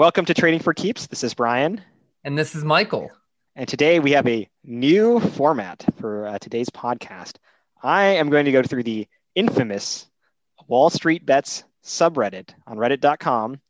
Welcome 0.00 0.24
to 0.24 0.32
Trading 0.32 0.60
for 0.60 0.72
Keeps. 0.72 1.08
This 1.08 1.22
is 1.22 1.34
Brian. 1.34 1.82
And 2.24 2.38
this 2.38 2.54
is 2.54 2.64
Michael. 2.64 3.10
And 3.54 3.68
today 3.68 4.00
we 4.00 4.12
have 4.12 4.26
a 4.26 4.48
new 4.64 5.20
format 5.20 5.84
for 5.98 6.26
uh, 6.26 6.38
today's 6.38 6.70
podcast. 6.70 7.36
I 7.82 8.04
am 8.04 8.30
going 8.30 8.46
to 8.46 8.50
go 8.50 8.62
through 8.62 8.84
the 8.84 9.06
infamous 9.34 10.06
Wall 10.66 10.88
Street 10.88 11.26
Bets 11.26 11.64
subreddit 11.84 12.48
on 12.66 12.78
reddit.com. 12.78 13.60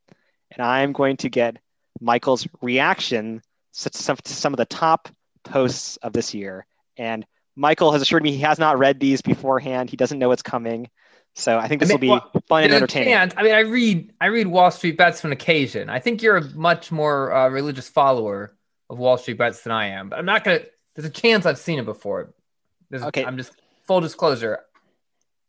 And 0.53 0.65
I'm 0.65 0.93
going 0.93 1.17
to 1.17 1.29
get 1.29 1.57
Michael's 2.01 2.47
reaction 2.63 3.43
to 3.81 3.91
some, 3.93 4.17
to 4.17 4.33
some 4.33 4.53
of 4.53 4.59
the 4.59 4.67
top 4.67 5.09
posts 5.43 5.97
of 5.97 6.13
this 6.13 6.33
year. 6.33 6.65
And 6.97 7.27
Michael 7.57 7.91
has 7.91 8.03
assured 8.03 8.23
me 8.23 8.31
he 8.31 8.39
has 8.43 8.61
not 8.61 8.79
read 8.79 9.01
these 9.01 9.21
beforehand. 9.21 9.91
He 9.91 9.97
doesn't 9.97 10.21
know 10.21 10.29
what's 10.29 10.43
coming. 10.43 10.91
So 11.35 11.59
I 11.59 11.69
think 11.69 11.81
this 11.81 11.91
I 11.91 11.95
mean, 11.95 12.01
will 12.01 12.01
be 12.01 12.09
well, 12.09 12.43
fun 12.49 12.65
and 12.65 12.73
entertaining. 12.73 13.15
I 13.15 13.43
mean, 13.43 13.55
I 13.55 13.61
read 13.61 14.13
I 14.21 14.27
read 14.27 14.47
Wall 14.47 14.71
Street 14.71 14.99
Bets 14.99 15.25
on 15.25 15.33
occasion. 15.33 15.89
I 15.89 15.99
think 15.99 16.23
you're 16.23 16.37
a 16.37 16.45
much 16.51 16.93
more 16.93 17.33
uh, 17.33 17.49
religious 17.49 17.89
follower 17.89 18.57
of 18.91 18.99
Wall 18.99 19.17
Street 19.17 19.39
Bets 19.39 19.63
than 19.63 19.73
I 19.73 19.87
am. 19.87 20.09
But 20.09 20.19
I'm 20.19 20.27
not 20.27 20.45
gonna. 20.45 20.61
There's 20.95 21.07
a 21.07 21.11
chance 21.11 21.47
I've 21.47 21.59
seen 21.59 21.79
it 21.79 21.85
before. 21.85 22.35
There's, 22.91 23.03
okay. 23.05 23.25
I'm 23.25 23.37
just 23.37 23.53
full 23.87 24.01
disclosure. 24.01 24.59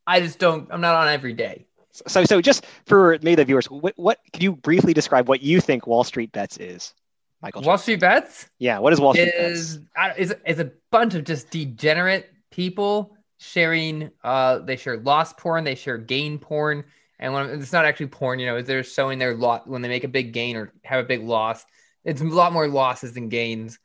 I 0.06 0.20
just 0.20 0.40
don't. 0.40 0.68
I'm 0.72 0.82
not 0.82 0.96
on 0.96 1.08
every 1.08 1.34
day. 1.34 1.66
So, 2.08 2.24
so 2.24 2.40
just 2.42 2.66
for 2.86 3.18
me, 3.22 3.36
the 3.36 3.44
viewers, 3.44 3.66
what, 3.66 3.94
what 3.98 4.20
could 4.32 4.42
you 4.42 4.56
briefly 4.56 4.94
describe 4.94 5.28
what 5.28 5.42
you 5.42 5.60
think 5.60 5.88
Wall 5.88 6.06
Street 6.06 6.32
Bets 6.32 6.58
is, 6.58 6.94
Michael? 7.42 7.64
Wall 7.64 7.78
Street 7.78 8.00
Bets? 8.00 8.50
Yeah. 8.60 8.80
What 8.80 8.94
is 8.94 9.02
Wall 9.02 9.14
Street 9.14 9.34
is, 9.36 9.78
Bets? 9.78 10.20
Is 10.20 10.36
is 10.46 10.60
a 10.60 10.72
bunch 10.92 11.16
of 11.16 11.26
just 11.26 11.50
degenerate 11.50 12.30
people 12.52 13.18
sharing 13.42 14.12
uh 14.24 14.60
they 14.60 14.76
share 14.76 14.98
loss 14.98 15.34
porn 15.34 15.64
they 15.64 15.76
share 15.76 15.98
gain 15.98 16.38
porn. 16.38 16.84
And 17.18 17.34
when 17.34 17.50
it's 17.50 17.74
not 17.74 17.86
actually 17.86 18.08
porn 18.08 18.40
you 18.40 18.46
know 18.46 18.62
they're 18.62 18.84
showing 18.84 19.18
their 19.18 19.34
lot 19.34 19.68
when 19.68 19.82
they 19.82 19.90
make 19.90 20.04
a 20.04 20.08
big 20.08 20.32
gain 20.32 20.56
or 20.56 20.72
have 20.84 21.04
a 21.04 21.08
big 21.08 21.24
loss 21.24 21.66
it's 22.06 22.22
a 22.22 22.26
lot 22.26 22.54
more 22.54 22.68
losses 22.68 23.14
than 23.14 23.30
gains. 23.30 23.80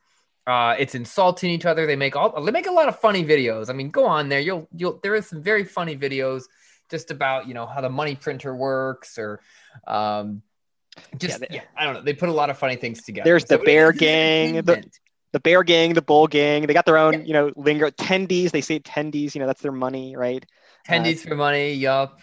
Uh 0.45 0.75
it's 0.77 0.93
insulting 0.95 1.49
each 1.49 1.65
other. 1.65 1.87
They 1.87 1.95
make 1.95 2.15
all 2.15 2.39
they 2.43 2.51
make 2.51 2.67
a 2.67 2.71
lot 2.71 2.87
of 2.87 2.99
funny 2.99 3.25
videos. 3.25 3.69
I 3.69 3.73
mean 3.73 3.89
go 3.89 4.05
on 4.05 4.29
there. 4.29 4.39
You'll 4.39 4.67
you'll 4.75 4.99
there 5.01 5.15
is 5.15 5.27
some 5.27 5.41
very 5.41 5.63
funny 5.63 5.97
videos 5.97 6.43
just 6.91 7.09
about 7.09 7.47
you 7.47 7.55
know 7.55 7.65
how 7.65 7.81
the 7.81 7.89
money 7.89 8.15
printer 8.15 8.55
works 8.55 9.17
or 9.17 9.41
um 9.87 10.43
just 11.17 11.39
yeah, 11.39 11.47
they, 11.49 11.55
yeah, 11.55 11.61
I 11.75 11.85
don't 11.85 11.93
know. 11.95 12.01
They 12.01 12.13
put 12.13 12.29
a 12.29 12.33
lot 12.33 12.49
of 12.49 12.57
funny 12.57 12.75
things 12.75 13.03
together. 13.03 13.29
There's 13.29 13.45
the 13.45 13.57
Bear 13.59 13.91
Gang, 13.91 14.61
the, 14.61 14.83
the 15.31 15.39
Bear 15.39 15.63
Gang, 15.63 15.93
the 15.93 16.01
Bull 16.01 16.27
Gang. 16.27 16.67
They 16.67 16.73
got 16.73 16.85
their 16.85 16.97
own, 16.97 17.13
yeah. 17.13 17.19
you 17.19 17.33
know, 17.33 17.51
lingo. 17.55 17.89
Tendies, 17.89 18.51
they 18.51 18.61
say 18.61 18.79
tendies. 18.79 19.35
You 19.35 19.41
know, 19.41 19.47
that's 19.47 19.61
their 19.61 19.71
money, 19.71 20.15
right? 20.15 20.45
Tendies 20.87 21.25
uh, 21.25 21.29
for 21.29 21.35
money. 21.35 21.73
Yup. 21.73 22.21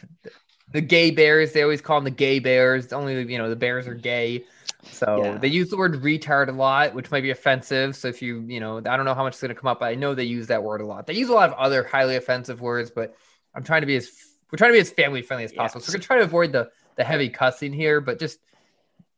The 0.72 0.80
gay 0.80 1.10
bears. 1.10 1.52
They 1.52 1.62
always 1.62 1.80
call 1.80 1.98
them 1.98 2.05
the 2.05 2.10
gay 2.10 2.38
bears. 2.38 2.92
Only 2.92 3.30
you 3.30 3.38
know 3.38 3.48
the 3.48 3.56
bears 3.56 3.86
are 3.86 3.94
gay. 3.94 4.44
So 4.91 5.22
yeah. 5.22 5.38
they 5.38 5.48
use 5.48 5.70
the 5.70 5.77
word 5.77 6.02
retard 6.02 6.48
a 6.48 6.52
lot, 6.52 6.94
which 6.94 7.10
might 7.10 7.22
be 7.22 7.30
offensive. 7.30 7.97
So 7.97 8.08
if 8.08 8.20
you, 8.20 8.44
you 8.47 8.60
know, 8.60 8.78
I 8.78 8.97
don't 8.97 9.05
know 9.05 9.14
how 9.14 9.22
much 9.22 9.34
is 9.34 9.41
going 9.41 9.55
to 9.55 9.55
come 9.55 9.69
up, 9.69 9.80
but 9.80 9.86
I 9.86 9.94
know 9.94 10.14
they 10.14 10.25
use 10.25 10.48
that 10.48 10.62
word 10.62 10.80
a 10.80 10.86
lot. 10.86 11.06
They 11.06 11.14
use 11.14 11.28
a 11.28 11.32
lot 11.32 11.48
of 11.48 11.55
other 11.56 11.84
highly 11.84 12.16
offensive 12.16 12.60
words, 12.60 12.91
but 12.91 13.14
I'm 13.55 13.62
trying 13.62 13.80
to 13.80 13.86
be 13.86 13.97
as 13.97 14.10
we're 14.50 14.58
trying 14.58 14.70
to 14.70 14.75
be 14.75 14.80
as 14.80 14.91
family 14.91 15.22
friendly 15.22 15.44
as 15.44 15.52
possible. 15.52 15.80
So 15.80 15.91
we're 15.91 15.98
gonna 15.98 16.05
try 16.05 16.19
to 16.19 16.25
avoid 16.25 16.52
the 16.52 16.70
the 16.97 17.05
heavy 17.05 17.28
cussing 17.28 17.72
here, 17.72 18.00
but 18.00 18.19
just 18.19 18.38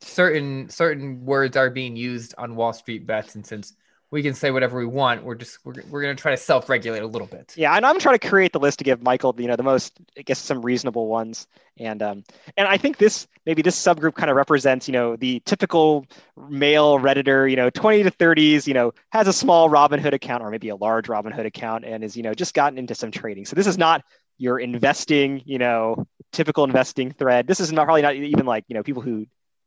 certain 0.07 0.69
certain 0.69 1.25
words 1.25 1.57
are 1.57 1.71
being 1.71 1.97
used 1.97 2.35
on 2.39 2.57
Wall 2.57 2.73
Street 2.73 3.07
bets, 3.07 3.35
and 3.35 3.47
since 3.47 3.75
we 4.11 4.23
can 4.23 4.35
say 4.35 4.51
whatever 4.51 4.79
we 4.79 4.87
want. 4.87 5.25
We're 5.25 5.35
just 5.35 5.59
we're, 5.65 5.75
we're 5.91 6.03
going 6.03 6.17
to 6.17 6.21
try 6.21 6.31
to 6.31 6.37
self-regulate 6.37 7.03
a 7.03 7.07
little 7.07 7.27
bit. 7.27 7.53
Yeah, 7.57 7.75
and 7.75 7.85
I'm 7.85 7.99
trying 7.99 8.19
to 8.19 8.29
create 8.29 8.53
the 8.53 8.61
list 8.61 8.79
to 8.79 8.85
give 8.85 9.03
Michael, 9.03 9.35
you 9.39 9.49
know, 9.49 9.57
the 9.57 9.63
most 9.63 9.99
I 10.17 10.23
guess 10.23 10.39
some 10.39 10.63
reasonable 10.63 11.09
ones. 11.09 11.47
And 11.79 12.03
um 12.03 12.25
and 12.57 12.69
I 12.69 12.79
think 12.79 12.99
this 12.99 13.27
maybe 13.45 13.63
this 13.63 13.81
subgroup 13.81 14.15
kind 14.15 14.31
of 14.31 14.37
represents, 14.37 14.87
you 14.87 14.93
know, 14.93 15.17
the 15.17 15.43
typical 15.45 16.07
male 16.49 16.99
redditor, 16.99 17.51
you 17.51 17.57
know, 17.57 17.69
20 17.71 18.05
to 18.05 18.11
30s, 18.11 18.67
you 18.67 18.75
know, 18.75 18.93
has 19.11 19.27
a 19.29 19.33
small 19.33 19.69
Robinhood 19.69 20.13
account 20.13 20.43
or 20.43 20.51
maybe 20.51 20.69
a 20.69 20.77
large 20.77 21.09
Robinhood 21.09 21.47
account 21.47 21.85
and 21.85 22.05
is, 22.05 22.17
you 22.17 22.23
know, 22.23 22.33
just 22.33 22.55
gotten 22.55 22.79
into 22.79 22.95
some 22.95 23.11
trading. 23.11 23.45
So 23.45 23.57
this 23.57 23.67
is 23.67 23.77
not 23.77 24.03
your 24.39 24.59
investing, 24.59 25.43
you 25.45 25.59
know, 25.59 26.07
typical 26.33 26.65
investing 26.65 27.11
thread. 27.11 27.47
This 27.47 27.61
is 27.61 27.73
not 27.73 27.85
probably 27.85 28.03
not 28.03 28.15
even 28.15 28.47
like, 28.47 28.65
you 28.69 28.75
know, 28.75 28.83
people 28.83 29.03
who 29.03 29.27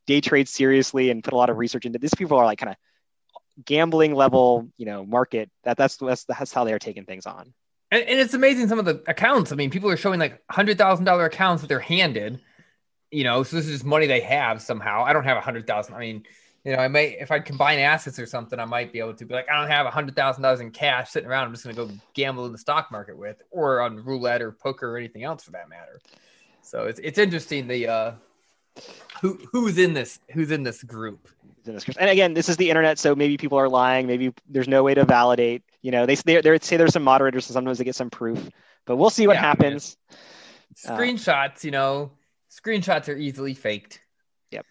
day 0.09 0.22
trade 0.22 0.50
seriously 0.50 1.12
and 1.12 1.24
put 1.24 1.34
a 1.34 1.38
lot 1.38 1.52
of 1.52 1.58
research 1.58 1.86
into 1.86 2.00
this. 2.00 2.16
People 2.16 2.38
are 2.40 2.46
like 2.46 2.58
kind 2.58 2.72
of 2.72 3.64
gambling 3.64 4.16
level, 4.16 4.68
you 4.75 4.88
know, 4.88 5.06
market. 5.06 5.52
That 5.64 5.78
that's 5.78 5.97
that's 5.97 6.24
that's 6.24 6.52
how 6.52 6.64
they 6.64 6.74
are 6.74 6.80
taking 6.80 7.06
things 7.06 7.28
on. 7.28 7.53
And, 7.92 8.03
and 8.03 8.19
it's 8.19 8.34
amazing 8.34 8.68
some 8.69 8.80
of 8.80 8.86
the 8.86 9.03
accounts. 9.08 9.52
I 9.52 9.56
mean, 9.56 9.69
people 9.69 9.90
are 9.92 9.98
showing 9.98 10.19
like 10.19 10.42
hundred 10.50 10.80
thousand 10.80 11.06
dollar 11.06 11.25
accounts 11.25 11.62
that 11.62 11.68
they're 11.68 11.80
handed. 11.80 12.42
You 13.12 13.24
know, 13.24 13.44
so 13.44 13.56
this 13.56 13.68
is 13.68 13.72
just 13.72 13.86
money 13.86 14.08
they 14.08 14.22
have 14.22 14.64
somehow. 14.64 15.03
I 15.03 15.14
don't 15.14 15.25
have 15.25 15.38
a 15.38 15.42
hundred 15.42 15.68
thousand. 15.68 15.94
I 15.94 16.00
mean, 16.00 16.24
you 16.64 16.75
know, 16.75 16.80
I 16.80 16.88
may 16.88 17.09
if 17.19 17.30
I 17.30 17.40
combine 17.40 17.78
assets 17.78 18.18
or 18.18 18.25
something, 18.25 18.59
I 18.59 18.66
might 18.66 18.92
be 18.92 19.00
able 19.00 19.14
to 19.14 19.25
be 19.25 19.36
like, 19.36 19.48
I 19.48 19.59
don't 19.59 19.69
have 19.69 19.86
a 19.86 19.92
hundred 19.92 20.16
thousand 20.16 20.42
dollars 20.42 20.59
in 20.59 20.72
cash 20.72 21.12
sitting 21.12 21.30
around. 21.30 21.46
I'm 21.46 21.53
just 21.53 21.64
gonna 21.64 21.75
go 21.75 21.92
gamble 22.16 22.48
in 22.48 22.52
the 22.52 22.58
stock 22.58 22.92
market 22.92 23.16
with, 23.16 23.44
or 23.52 23.81
on 23.81 24.03
roulette 24.03 24.42
or 24.42 24.52
poker 24.52 24.92
or 24.92 24.98
anything 24.98 25.24
else 25.24 25.44
for 25.44 25.52
that 25.52 25.69
matter. 25.69 26.00
So 26.64 26.86
it's 26.86 27.00
it's 27.00 27.19
interesting 27.19 27.68
the 27.68 27.88
uh, 27.88 28.12
who 29.22 29.40
who's 29.51 29.78
in 29.78 29.94
this 29.94 30.19
who's 30.31 30.51
in 30.51 30.63
this 30.63 30.84
group. 30.84 31.28
And 31.66 32.09
again, 32.09 32.34
this 32.34 32.50
is 32.50 32.57
the 32.57 32.69
internet, 32.69 32.97
so 32.97 33.16
maybe 33.16 33.38
people 33.38 33.59
are 33.59 33.69
lying. 33.69 34.07
Maybe 34.07 34.34
there's 34.47 34.67
no 34.67 34.81
way 34.81 34.95
to 34.95 35.06
validate. 35.06 35.62
You 35.81 35.91
know, 35.91 36.06
they 36.06 36.16
they, 36.16 36.41
they 36.41 36.59
say 36.59 36.78
there's 36.78 36.94
some 36.94 37.03
moderators, 37.03 37.47
and 37.47 37.53
sometimes 37.53 37.78
they 37.78 37.84
get 37.84 37.95
some 37.95 38.09
proof. 38.09 38.50
But 38.85 38.95
we'll 38.95 39.09
see 39.09 39.28
what 39.28 39.35
yeah, 39.35 39.41
happens. 39.41 39.97
Screenshots, 40.75 41.57
uh, 41.57 41.59
you 41.62 41.72
know, 41.72 42.12
screenshots 42.50 43.07
are 43.07 43.16
easily 43.16 43.53
faked. 43.53 44.01
Yep. 44.51 44.66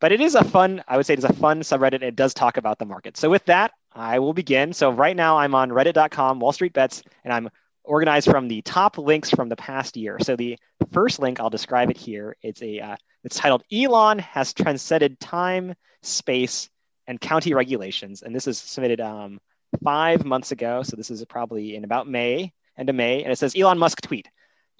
But 0.00 0.12
it 0.12 0.20
is 0.20 0.34
a 0.34 0.44
fun, 0.44 0.82
I 0.88 0.96
would 0.96 1.06
say, 1.06 1.14
it's 1.14 1.24
a 1.24 1.32
fun 1.32 1.60
subreddit. 1.60 2.02
It 2.02 2.16
does 2.16 2.32
talk 2.32 2.56
about 2.56 2.78
the 2.78 2.86
market. 2.86 3.16
So 3.16 3.28
with 3.28 3.44
that, 3.46 3.72
I 3.92 4.20
will 4.20 4.32
begin. 4.32 4.72
So 4.72 4.90
right 4.90 5.16
now, 5.16 5.38
I'm 5.38 5.54
on 5.54 5.70
Reddit.com, 5.70 6.40
Wall 6.40 6.52
Street 6.52 6.72
Bets, 6.72 7.02
and 7.24 7.32
I'm 7.32 7.50
organized 7.88 8.30
from 8.30 8.48
the 8.48 8.62
top 8.62 8.98
links 8.98 9.30
from 9.30 9.48
the 9.48 9.56
past 9.56 9.96
year. 9.96 10.18
So 10.20 10.36
the 10.36 10.58
first 10.92 11.18
link, 11.18 11.40
I'll 11.40 11.50
describe 11.50 11.90
it 11.90 11.96
here. 11.96 12.36
It's 12.42 12.62
a 12.62 12.80
uh, 12.80 12.96
it's 13.24 13.36
titled 13.36 13.64
Elon 13.72 14.18
has 14.20 14.52
transcended 14.52 15.18
time, 15.18 15.74
space, 16.02 16.68
and 17.06 17.20
county 17.20 17.54
regulations, 17.54 18.22
and 18.22 18.34
this 18.34 18.46
is 18.46 18.58
submitted 18.58 19.00
um, 19.00 19.40
five 19.82 20.24
months 20.24 20.52
ago. 20.52 20.82
So 20.82 20.96
this 20.96 21.10
is 21.10 21.24
probably 21.24 21.74
in 21.74 21.84
about 21.84 22.06
May, 22.06 22.52
end 22.76 22.88
of 22.88 22.94
May, 22.94 23.22
and 23.22 23.32
it 23.32 23.36
says 23.36 23.54
Elon 23.56 23.78
Musk 23.78 24.00
tweet: 24.02 24.28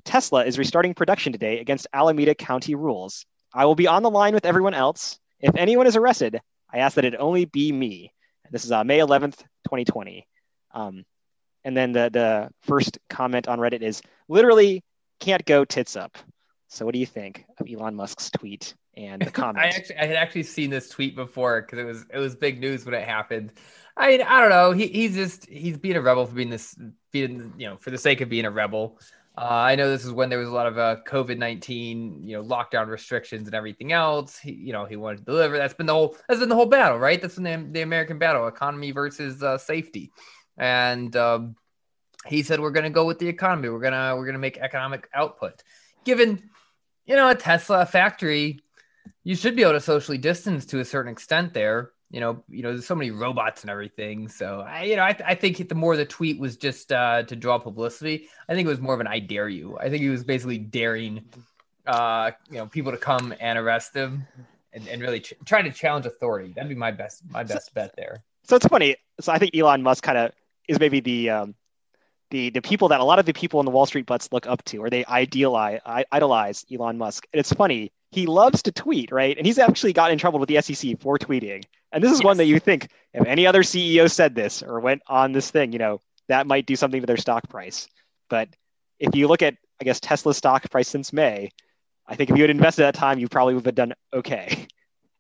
Tesla 0.05 0.45
is 0.45 0.59
restarting 0.59 0.95
production 0.95 1.33
today 1.33 1.61
against 1.61 1.89
Alameda 1.93 2.35
County 2.35 2.75
rules. 2.75 3.27
I 3.53 3.65
will 3.65 3.75
be 3.75 3.89
on 3.89 4.03
the 4.03 4.11
line 4.11 4.35
with 4.35 4.45
everyone 4.45 4.75
else. 4.75 5.19
If 5.41 5.57
anyone 5.57 5.87
is 5.87 5.97
arrested, 5.97 6.41
I 6.73 6.79
ask 6.79 6.97
that 6.97 7.05
it 7.05 7.15
only 7.19 7.47
be 7.47 7.73
me. 7.73 8.13
This 8.51 8.65
is 8.65 8.73
uh, 8.73 8.85
May 8.85 8.99
11th, 8.99 9.39
2020. 9.65 10.27
Um, 10.75 11.05
and 11.65 11.77
then 11.77 11.93
the 11.93 12.11
the 12.13 12.51
first 12.63 12.99
comment 13.09 13.49
on 13.49 13.59
Reddit 13.59 13.83
is 13.83 14.03
literally 14.29 14.83
can't 15.21 15.45
go 15.45 15.65
tits 15.65 15.97
up. 15.97 16.17
So 16.69 16.85
what 16.85 16.93
do 16.93 17.01
you 17.01 17.07
think 17.07 17.45
of 17.59 17.67
Elon 17.69 17.95
Musk's 17.95 18.31
tweet 18.31 18.75
and 18.97 19.23
the 19.23 19.31
comment? 19.31 19.65
I 19.65 19.69
actually 19.69 19.97
I 19.97 20.07
had 20.07 20.17
actually 20.17 20.43
seen 20.45 20.71
this 20.71 20.89
tweet 20.89 21.17
before 21.17 21.63
because 21.63 21.79
it 21.79 21.85
was 21.85 22.05
it 22.13 22.19
was 22.19 22.37
big 22.37 22.61
news 22.61 22.85
when 22.85 22.95
it 22.95 23.07
happened. 23.07 23.53
I 23.97 24.09
mean, 24.09 24.23
I 24.23 24.41
don't 24.41 24.51
know. 24.51 24.73
He, 24.73 24.87
he's 24.87 25.15
just 25.15 25.49
he's 25.49 25.77
being 25.77 25.97
a 25.97 26.01
rebel 26.01 26.27
for 26.27 26.35
being 26.35 26.51
this 26.51 26.77
being 27.11 27.53
you 27.57 27.69
know 27.69 27.77
for 27.77 27.91
the 27.91 27.99
sake 27.99 28.21
of 28.21 28.29
being 28.29 28.45
a 28.45 28.51
rebel. 28.51 28.99
Uh, 29.37 29.45
I 29.51 29.77
know 29.77 29.89
this 29.89 30.05
is 30.05 30.11
when 30.11 30.31
there 30.31 30.41
was 30.41 30.49
a 30.49 30.53
lot 30.53 30.67
of 30.67 30.79
uh, 30.79 30.97
COVID 31.07 31.39
nineteen, 31.39 32.27
you 32.27 32.37
know, 32.37 32.45
lockdown 32.45 32.89
restrictions 32.89 33.47
and 33.47 33.55
everything 33.55 33.93
else. 33.93 34.37
He, 34.37 34.53
you 34.53 34.73
know, 34.73 34.85
he 34.85 34.97
wanted 34.97 35.19
to 35.19 35.25
deliver. 35.25 35.57
That's 35.57 35.75
been 35.75 35.87
the 35.87 35.95
whole. 35.95 36.17
That's 36.29 36.41
been 36.41 36.49
the 36.49 36.57
whole 36.57 36.67
battle, 36.67 36.99
right? 36.99 37.23
That's 37.23 37.37
been 37.37 37.45
the, 37.45 37.73
the 37.73 37.83
American 37.83 38.19
battle: 38.19 38.49
economy 38.49 38.91
versus 38.91 39.41
uh, 39.43 39.57
safety. 39.57 40.11
And 40.59 41.15
um, 41.17 41.57
he 42.27 42.43
said, 42.43 42.61
"We're 42.61 42.71
going 42.71 42.85
to 42.85 42.91
go 42.91 43.07
with 43.07 43.19
the 43.19 43.29
economy. 43.29 43.69
We're 43.69 43.81
gonna 43.81 44.17
we're 44.17 44.27
gonna 44.27 44.39
make 44.39 44.59
economic 44.59 45.09
output." 45.15 45.63
Given 46.05 46.51
you 47.09 47.17
know, 47.17 47.29
a 47.31 47.35
Tesla 47.35 47.87
factory, 47.87 48.61
you 49.25 49.35
should 49.35 49.57
be 49.57 49.63
able 49.63 49.73
to 49.73 49.81
socially 49.81 50.19
distance 50.19 50.67
to 50.67 50.81
a 50.81 50.85
certain 50.85 51.11
extent 51.11 51.55
there. 51.55 51.91
You 52.11 52.21
know, 52.21 52.45
you 52.49 52.63
know, 52.63 52.73
there's 52.73 52.87
so 52.87 52.95
many 52.95 53.11
robots 53.11 53.63
and 53.63 53.71
everything. 53.71 54.29
So 54.29 54.61
I, 54.61 54.85
you 54.85 54.97
know, 54.97 55.03
I, 55.03 55.17
I 55.25 55.35
think 55.35 55.69
the 55.69 55.75
more 55.75 55.97
the 55.97 56.05
tweet 56.05 56.39
was 56.39 56.57
just 56.57 56.93
uh, 56.93 57.23
to 57.25 57.35
draw 57.35 57.59
publicity, 57.59 58.29
I 58.49 58.55
think 58.55 58.67
it 58.67 58.69
was 58.69 58.81
more 58.81 58.95
of 58.95 59.01
an 59.01 59.07
"I 59.07 59.19
dare 59.19 59.49
you." 59.49 59.79
I 59.79 59.89
think 59.89 60.03
he 60.03 60.09
was 60.11 60.23
basically 60.23 60.59
daring, 60.59 61.25
uh, 61.87 62.31
you 62.51 62.59
know, 62.59 62.67
people 62.67 62.93
to 62.93 62.99
come 62.99 63.35
and 63.41 63.59
arrest 63.59 63.95
him, 63.95 64.27
and, 64.75 64.87
and 64.89 65.01
really 65.01 65.21
ch- 65.21 65.35
trying 65.47 65.65
to 65.65 65.73
challenge 65.73 66.05
authority. 66.07 66.53
That'd 66.55 66.69
be 66.69 66.75
my 66.75 66.91
best 66.91 67.23
my 67.31 67.43
best 67.43 67.73
bet 67.75 67.95
there. 67.97 68.23
So 68.45 68.57
it's 68.57 68.67
funny. 68.67 68.97
So 69.21 69.33
I 69.33 69.39
think 69.39 69.57
Elon 69.57 69.83
Musk 69.83 70.05
kind 70.05 70.19
of 70.19 70.33
is 70.69 70.79
maybe 70.79 71.01
the 71.01 71.31
um, 71.31 71.55
the 72.31 72.51
the 72.51 72.63
people 72.63 72.89
that 72.89 73.01
a 73.01 73.05
lot 73.05 73.19
of 73.19 73.27
the 73.27 73.33
people 73.33 73.61
in 73.61 73.67
the 73.67 73.73
Wall 73.73 73.87
Street 73.87 74.07
Bets 74.07 74.29
look 74.33 74.47
up 74.47 74.63
to, 74.65 74.79
or 74.79 74.91
they 74.91 75.05
idealize 75.07 75.81
idolize 76.13 76.65
Elon 76.73 76.99
Musk. 76.99 77.27
And 77.33 77.41
it's 77.41 77.53
funny, 77.53 77.93
he 78.11 78.27
loves 78.27 78.63
to 78.63 78.73
tweet, 78.73 79.11
right? 79.11 79.37
And 79.37 79.47
he's 79.47 79.59
actually 79.59 79.93
got 79.93 80.11
in 80.11 80.19
trouble 80.19 80.39
with 80.39 80.49
the 80.49 80.61
SEC 80.61 81.01
for 81.01 81.19
tweeting. 81.19 81.65
And 81.93 82.05
this 82.05 82.13
is 82.13 82.19
yes. 82.19 82.25
one 82.25 82.37
that 82.37 82.47
you 82.47 82.59
think 82.61 82.89
if 83.15 83.27
any 83.27 83.47
other 83.47 83.63
CEO 83.63 84.11
said 84.11 84.35
this 84.35 84.63
or 84.63 84.81
went 84.81 85.03
on 85.07 85.33
this 85.33 85.51
thing, 85.51 85.73
you 85.73 85.79
know, 85.79 86.01
that 86.29 86.47
might 86.47 86.67
do 86.67 86.77
something 86.77 87.01
to 87.01 87.07
their 87.07 87.17
stock 87.17 87.49
price. 87.49 87.89
But 88.29 88.49
if 88.99 89.15
you 89.15 89.29
look 89.29 89.43
at, 89.43 89.57
I 89.81 89.85
guess, 89.85 90.01
Tesla's 90.01 90.37
stock 90.37 90.71
price 90.71 90.89
since 90.89 91.13
May, 91.13 91.51
I 92.07 92.15
think 92.15 92.31
if 92.31 92.37
you 92.37 92.43
had 92.43 92.51
invested 92.51 92.83
that 92.83 92.95
time, 92.95 93.19
you 93.19 93.29
probably 93.29 93.55
would 93.55 93.67
have 93.67 93.75
done 93.75 93.95
okay. 94.13 94.67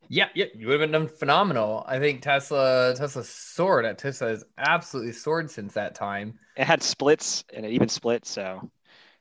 Yeah, 0.08 0.28
yeah, 0.34 0.46
you 0.54 0.66
would 0.66 0.80
have 0.80 0.90
been 0.90 1.00
done 1.00 1.08
phenomenal. 1.08 1.84
I 1.86 1.98
think 1.98 2.22
Tesla 2.22 2.94
Tesla 2.96 3.22
soared. 3.24 3.84
At 3.84 3.92
uh, 3.92 3.94
Tesla 3.94 4.28
has 4.28 4.44
absolutely 4.56 5.12
soared 5.12 5.50
since 5.50 5.74
that 5.74 5.94
time. 5.94 6.38
It 6.56 6.64
had 6.66 6.82
splits 6.82 7.44
and 7.52 7.66
it 7.66 7.72
even 7.72 7.88
split. 7.88 8.24
So, 8.24 8.70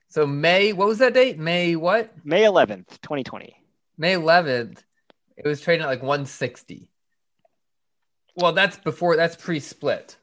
so 0.08 0.26
May, 0.26 0.72
what 0.72 0.88
was 0.88 1.00
that 1.00 1.14
date? 1.14 1.38
May 1.38 1.76
what? 1.76 2.14
May 2.24 2.44
11th, 2.44 3.02
2020. 3.02 3.56
May 3.98 4.14
11th. 4.14 4.80
It 5.36 5.46
was 5.46 5.60
trading 5.60 5.84
at 5.84 5.90
like 5.90 6.02
160. 6.02 6.90
Well, 8.36 8.54
that's 8.54 8.78
before 8.78 9.18
that's 9.18 9.36
pre-split. 9.36 10.16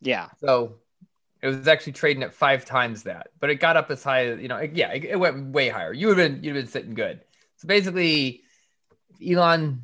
Yeah. 0.00 0.28
So 0.38 0.76
it 1.42 1.48
was 1.48 1.68
actually 1.68 1.92
trading 1.92 2.22
at 2.22 2.34
five 2.34 2.64
times 2.64 3.04
that, 3.04 3.28
but 3.38 3.50
it 3.50 3.56
got 3.56 3.76
up 3.76 3.90
as 3.90 4.02
high 4.02 4.26
as 4.26 4.40
you 4.40 4.48
know. 4.48 4.56
It, 4.56 4.72
yeah, 4.74 4.90
it, 4.92 5.04
it 5.04 5.20
went 5.20 5.52
way 5.52 5.68
higher. 5.68 5.92
You 5.92 6.08
would 6.08 6.18
have 6.18 6.32
been 6.32 6.42
you'd 6.42 6.56
have 6.56 6.64
been 6.64 6.72
sitting 6.72 6.94
good. 6.94 7.20
So 7.56 7.68
basically, 7.68 8.42
Elon 9.26 9.82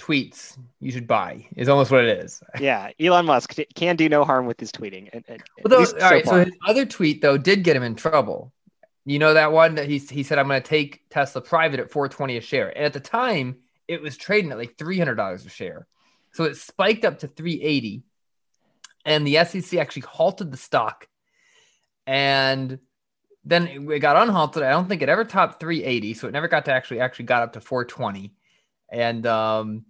tweets 0.00 0.56
you 0.80 0.90
should 0.90 1.06
buy 1.06 1.46
is 1.56 1.68
almost 1.68 1.90
what 1.90 2.04
it 2.04 2.24
is. 2.24 2.42
Yeah, 2.60 2.90
Elon 2.98 3.26
Musk 3.26 3.54
can 3.74 3.96
do 3.96 4.08
no 4.08 4.24
harm 4.24 4.46
with 4.46 4.58
his 4.58 4.72
tweeting. 4.72 5.08
Well, 5.64 5.86
all 5.86 6.10
right, 6.10 6.26
so 6.26 6.44
his 6.44 6.54
other 6.66 6.86
tweet 6.86 7.20
though 7.20 7.36
did 7.36 7.62
get 7.62 7.76
him 7.76 7.82
in 7.82 7.94
trouble. 7.94 8.52
You 9.04 9.18
know 9.18 9.34
that 9.34 9.52
one 9.52 9.76
that 9.76 9.88
he 9.88 9.98
he 9.98 10.22
said 10.22 10.38
I'm 10.38 10.48
going 10.48 10.62
to 10.62 10.68
take 10.68 11.08
Tesla 11.10 11.40
private 11.40 11.80
at 11.80 11.90
420 11.90 12.36
a 12.36 12.40
share, 12.40 12.68
and 12.68 12.84
at 12.84 12.92
the 12.92 13.00
time 13.00 13.56
it 13.88 14.00
was 14.00 14.16
trading 14.16 14.52
at 14.52 14.58
like 14.58 14.76
300 14.78 15.14
dollars 15.14 15.44
a 15.46 15.48
share, 15.48 15.86
so 16.32 16.44
it 16.44 16.56
spiked 16.56 17.04
up 17.04 17.20
to 17.20 17.28
380, 17.28 18.02
and 19.04 19.26
the 19.26 19.44
SEC 19.44 19.78
actually 19.78 20.02
halted 20.02 20.50
the 20.50 20.58
stock, 20.58 21.08
and 22.06 22.78
then 23.44 23.66
it 23.90 24.00
got 24.00 24.16
unhalted. 24.16 24.62
I 24.62 24.70
don't 24.70 24.88
think 24.88 25.02
it 25.02 25.08
ever 25.08 25.24
topped 25.24 25.60
380, 25.60 26.14
so 26.14 26.28
it 26.28 26.32
never 26.32 26.48
got 26.48 26.66
to 26.66 26.72
actually 26.72 27.00
actually 27.00 27.24
got 27.24 27.42
up 27.42 27.54
to 27.54 27.60
420. 27.60 28.34
And 28.90 29.26
um, 29.26 29.84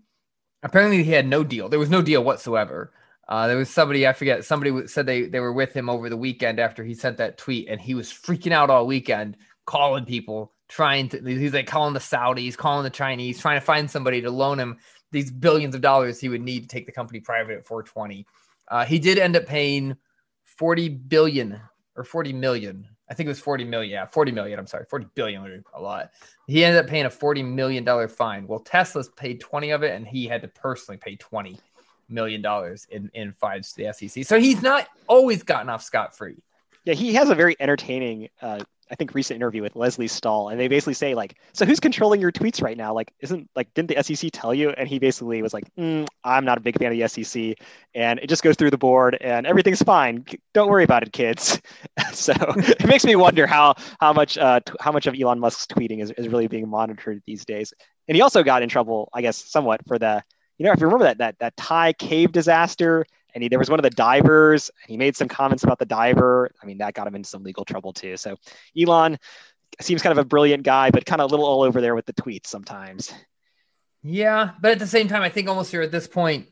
apparently 0.62 1.02
he 1.02 1.12
had 1.12 1.26
no 1.26 1.44
deal. 1.44 1.68
There 1.68 1.78
was 1.78 1.90
no 1.90 2.02
deal 2.02 2.22
whatsoever. 2.22 2.92
Uh, 3.28 3.46
there 3.46 3.56
was 3.56 3.70
somebody 3.70 4.06
I 4.06 4.12
forget. 4.12 4.44
Somebody 4.44 4.86
said 4.88 5.06
they 5.06 5.22
they 5.22 5.40
were 5.40 5.52
with 5.52 5.72
him 5.72 5.88
over 5.88 6.08
the 6.10 6.16
weekend 6.16 6.58
after 6.58 6.82
he 6.82 6.94
sent 6.94 7.16
that 7.18 7.38
tweet, 7.38 7.68
and 7.68 7.80
he 7.80 7.94
was 7.94 8.10
freaking 8.10 8.52
out 8.52 8.70
all 8.70 8.86
weekend, 8.86 9.36
calling 9.66 10.04
people, 10.04 10.52
trying 10.68 11.08
to. 11.10 11.22
He's 11.22 11.54
like 11.54 11.68
calling 11.68 11.94
the 11.94 12.00
Saudis, 12.00 12.56
calling 12.56 12.82
the 12.82 12.90
Chinese, 12.90 13.38
trying 13.38 13.60
to 13.60 13.64
find 13.64 13.88
somebody 13.88 14.20
to 14.22 14.30
loan 14.30 14.58
him 14.58 14.78
these 15.12 15.30
billions 15.30 15.74
of 15.74 15.80
dollars 15.80 16.20
he 16.20 16.28
would 16.28 16.42
need 16.42 16.62
to 16.62 16.68
take 16.68 16.86
the 16.86 16.92
company 16.92 17.20
private 17.20 17.58
at 17.58 17.66
420. 17.66 18.26
Uh, 18.68 18.84
he 18.84 18.98
did 18.98 19.18
end 19.18 19.36
up 19.36 19.46
paying 19.46 19.96
40 20.44 20.88
billion 20.88 21.60
or 21.96 22.04
40 22.04 22.32
million 22.32 22.86
I 23.10 23.14
think 23.14 23.26
it 23.26 23.30
was 23.30 23.40
40 23.40 23.64
million. 23.64 23.90
Yeah, 23.90 24.06
40 24.06 24.30
million. 24.30 24.58
I'm 24.58 24.68
sorry, 24.68 24.84
40 24.88 25.06
billion, 25.14 25.64
a 25.74 25.80
lot. 25.80 26.12
He 26.46 26.64
ended 26.64 26.84
up 26.84 26.88
paying 26.88 27.06
a 27.06 27.10
40 27.10 27.42
million 27.42 27.84
dollar 27.84 28.06
fine. 28.06 28.46
Well, 28.46 28.60
Tesla's 28.60 29.08
paid 29.10 29.40
20 29.40 29.70
of 29.70 29.82
it, 29.82 29.94
and 29.94 30.06
he 30.06 30.26
had 30.26 30.42
to 30.42 30.48
personally 30.48 30.96
pay 30.96 31.16
20 31.16 31.58
million 32.08 32.40
dollars 32.40 32.86
in, 32.90 33.10
in 33.14 33.32
fines 33.32 33.72
to 33.72 33.84
the 33.84 33.92
SEC. 33.92 34.24
So 34.24 34.38
he's 34.38 34.62
not 34.62 34.86
always 35.08 35.42
gotten 35.42 35.68
off 35.68 35.82
scot 35.82 36.16
free. 36.16 36.36
Yeah, 36.84 36.94
he 36.94 37.12
has 37.14 37.30
a 37.30 37.34
very 37.34 37.56
entertaining 37.60 38.28
uh, 38.40 38.60
I 38.90 38.96
think 38.96 39.14
recent 39.14 39.36
interview 39.36 39.62
with 39.62 39.76
Lesley 39.76 40.08
Stahl, 40.08 40.48
and 40.48 40.58
they 40.58 40.68
basically 40.68 40.94
say 40.94 41.14
like, 41.14 41.36
"So 41.52 41.64
who's 41.64 41.80
controlling 41.80 42.20
your 42.20 42.32
tweets 42.32 42.62
right 42.62 42.76
now? 42.76 42.92
Like, 42.92 43.12
isn't 43.20 43.48
like 43.54 43.72
didn't 43.74 43.88
the 43.88 44.02
SEC 44.02 44.30
tell 44.32 44.52
you?" 44.52 44.70
And 44.70 44.88
he 44.88 44.98
basically 44.98 45.42
was 45.42 45.54
like, 45.54 45.64
mm, 45.76 46.06
"I'm 46.24 46.44
not 46.44 46.58
a 46.58 46.60
big 46.60 46.78
fan 46.78 46.92
of 46.92 46.98
the 46.98 47.08
SEC," 47.08 47.56
and 47.94 48.18
it 48.18 48.28
just 48.28 48.42
goes 48.42 48.56
through 48.56 48.70
the 48.70 48.78
board, 48.78 49.16
and 49.20 49.46
everything's 49.46 49.82
fine. 49.82 50.24
Don't 50.54 50.68
worry 50.68 50.84
about 50.84 51.02
it, 51.02 51.12
kids. 51.12 51.60
so 52.12 52.32
it 52.56 52.86
makes 52.86 53.04
me 53.04 53.16
wonder 53.16 53.46
how 53.46 53.74
how 54.00 54.12
much 54.12 54.36
uh, 54.36 54.60
t- 54.60 54.72
how 54.80 54.92
much 54.92 55.06
of 55.06 55.14
Elon 55.18 55.38
Musk's 55.38 55.66
tweeting 55.66 56.00
is, 56.00 56.10
is 56.12 56.28
really 56.28 56.48
being 56.48 56.68
monitored 56.68 57.22
these 57.26 57.44
days. 57.44 57.72
And 58.08 58.16
he 58.16 58.22
also 58.22 58.42
got 58.42 58.62
in 58.62 58.68
trouble, 58.68 59.08
I 59.12 59.22
guess, 59.22 59.36
somewhat 59.36 59.82
for 59.86 59.98
the 59.98 60.22
you 60.58 60.66
know 60.66 60.72
if 60.72 60.80
you 60.80 60.86
remember 60.86 61.04
that 61.04 61.18
that 61.18 61.38
that 61.38 61.56
Thai 61.56 61.92
cave 61.92 62.32
disaster 62.32 63.06
and 63.34 63.42
he, 63.42 63.48
there 63.48 63.58
was 63.58 63.70
one 63.70 63.78
of 63.78 63.82
the 63.82 63.90
divers. 63.90 64.70
He 64.86 64.96
made 64.96 65.16
some 65.16 65.28
comments 65.28 65.64
about 65.64 65.78
the 65.78 65.86
diver. 65.86 66.50
I 66.62 66.66
mean, 66.66 66.78
that 66.78 66.94
got 66.94 67.06
him 67.06 67.14
into 67.14 67.28
some 67.28 67.42
legal 67.42 67.64
trouble 67.64 67.92
too. 67.92 68.16
So 68.16 68.36
Elon 68.78 69.18
seems 69.80 70.02
kind 70.02 70.12
of 70.12 70.18
a 70.18 70.24
brilliant 70.24 70.62
guy, 70.62 70.90
but 70.90 71.06
kind 71.06 71.20
of 71.20 71.30
a 71.30 71.30
little 71.30 71.46
all 71.46 71.62
over 71.62 71.80
there 71.80 71.94
with 71.94 72.06
the 72.06 72.12
tweets 72.12 72.46
sometimes. 72.46 73.12
Yeah, 74.02 74.52
but 74.60 74.72
at 74.72 74.78
the 74.78 74.86
same 74.86 75.08
time, 75.08 75.22
I 75.22 75.28
think 75.28 75.48
almost 75.48 75.72
you're 75.72 75.82
at 75.82 75.92
this 75.92 76.08
point 76.08 76.48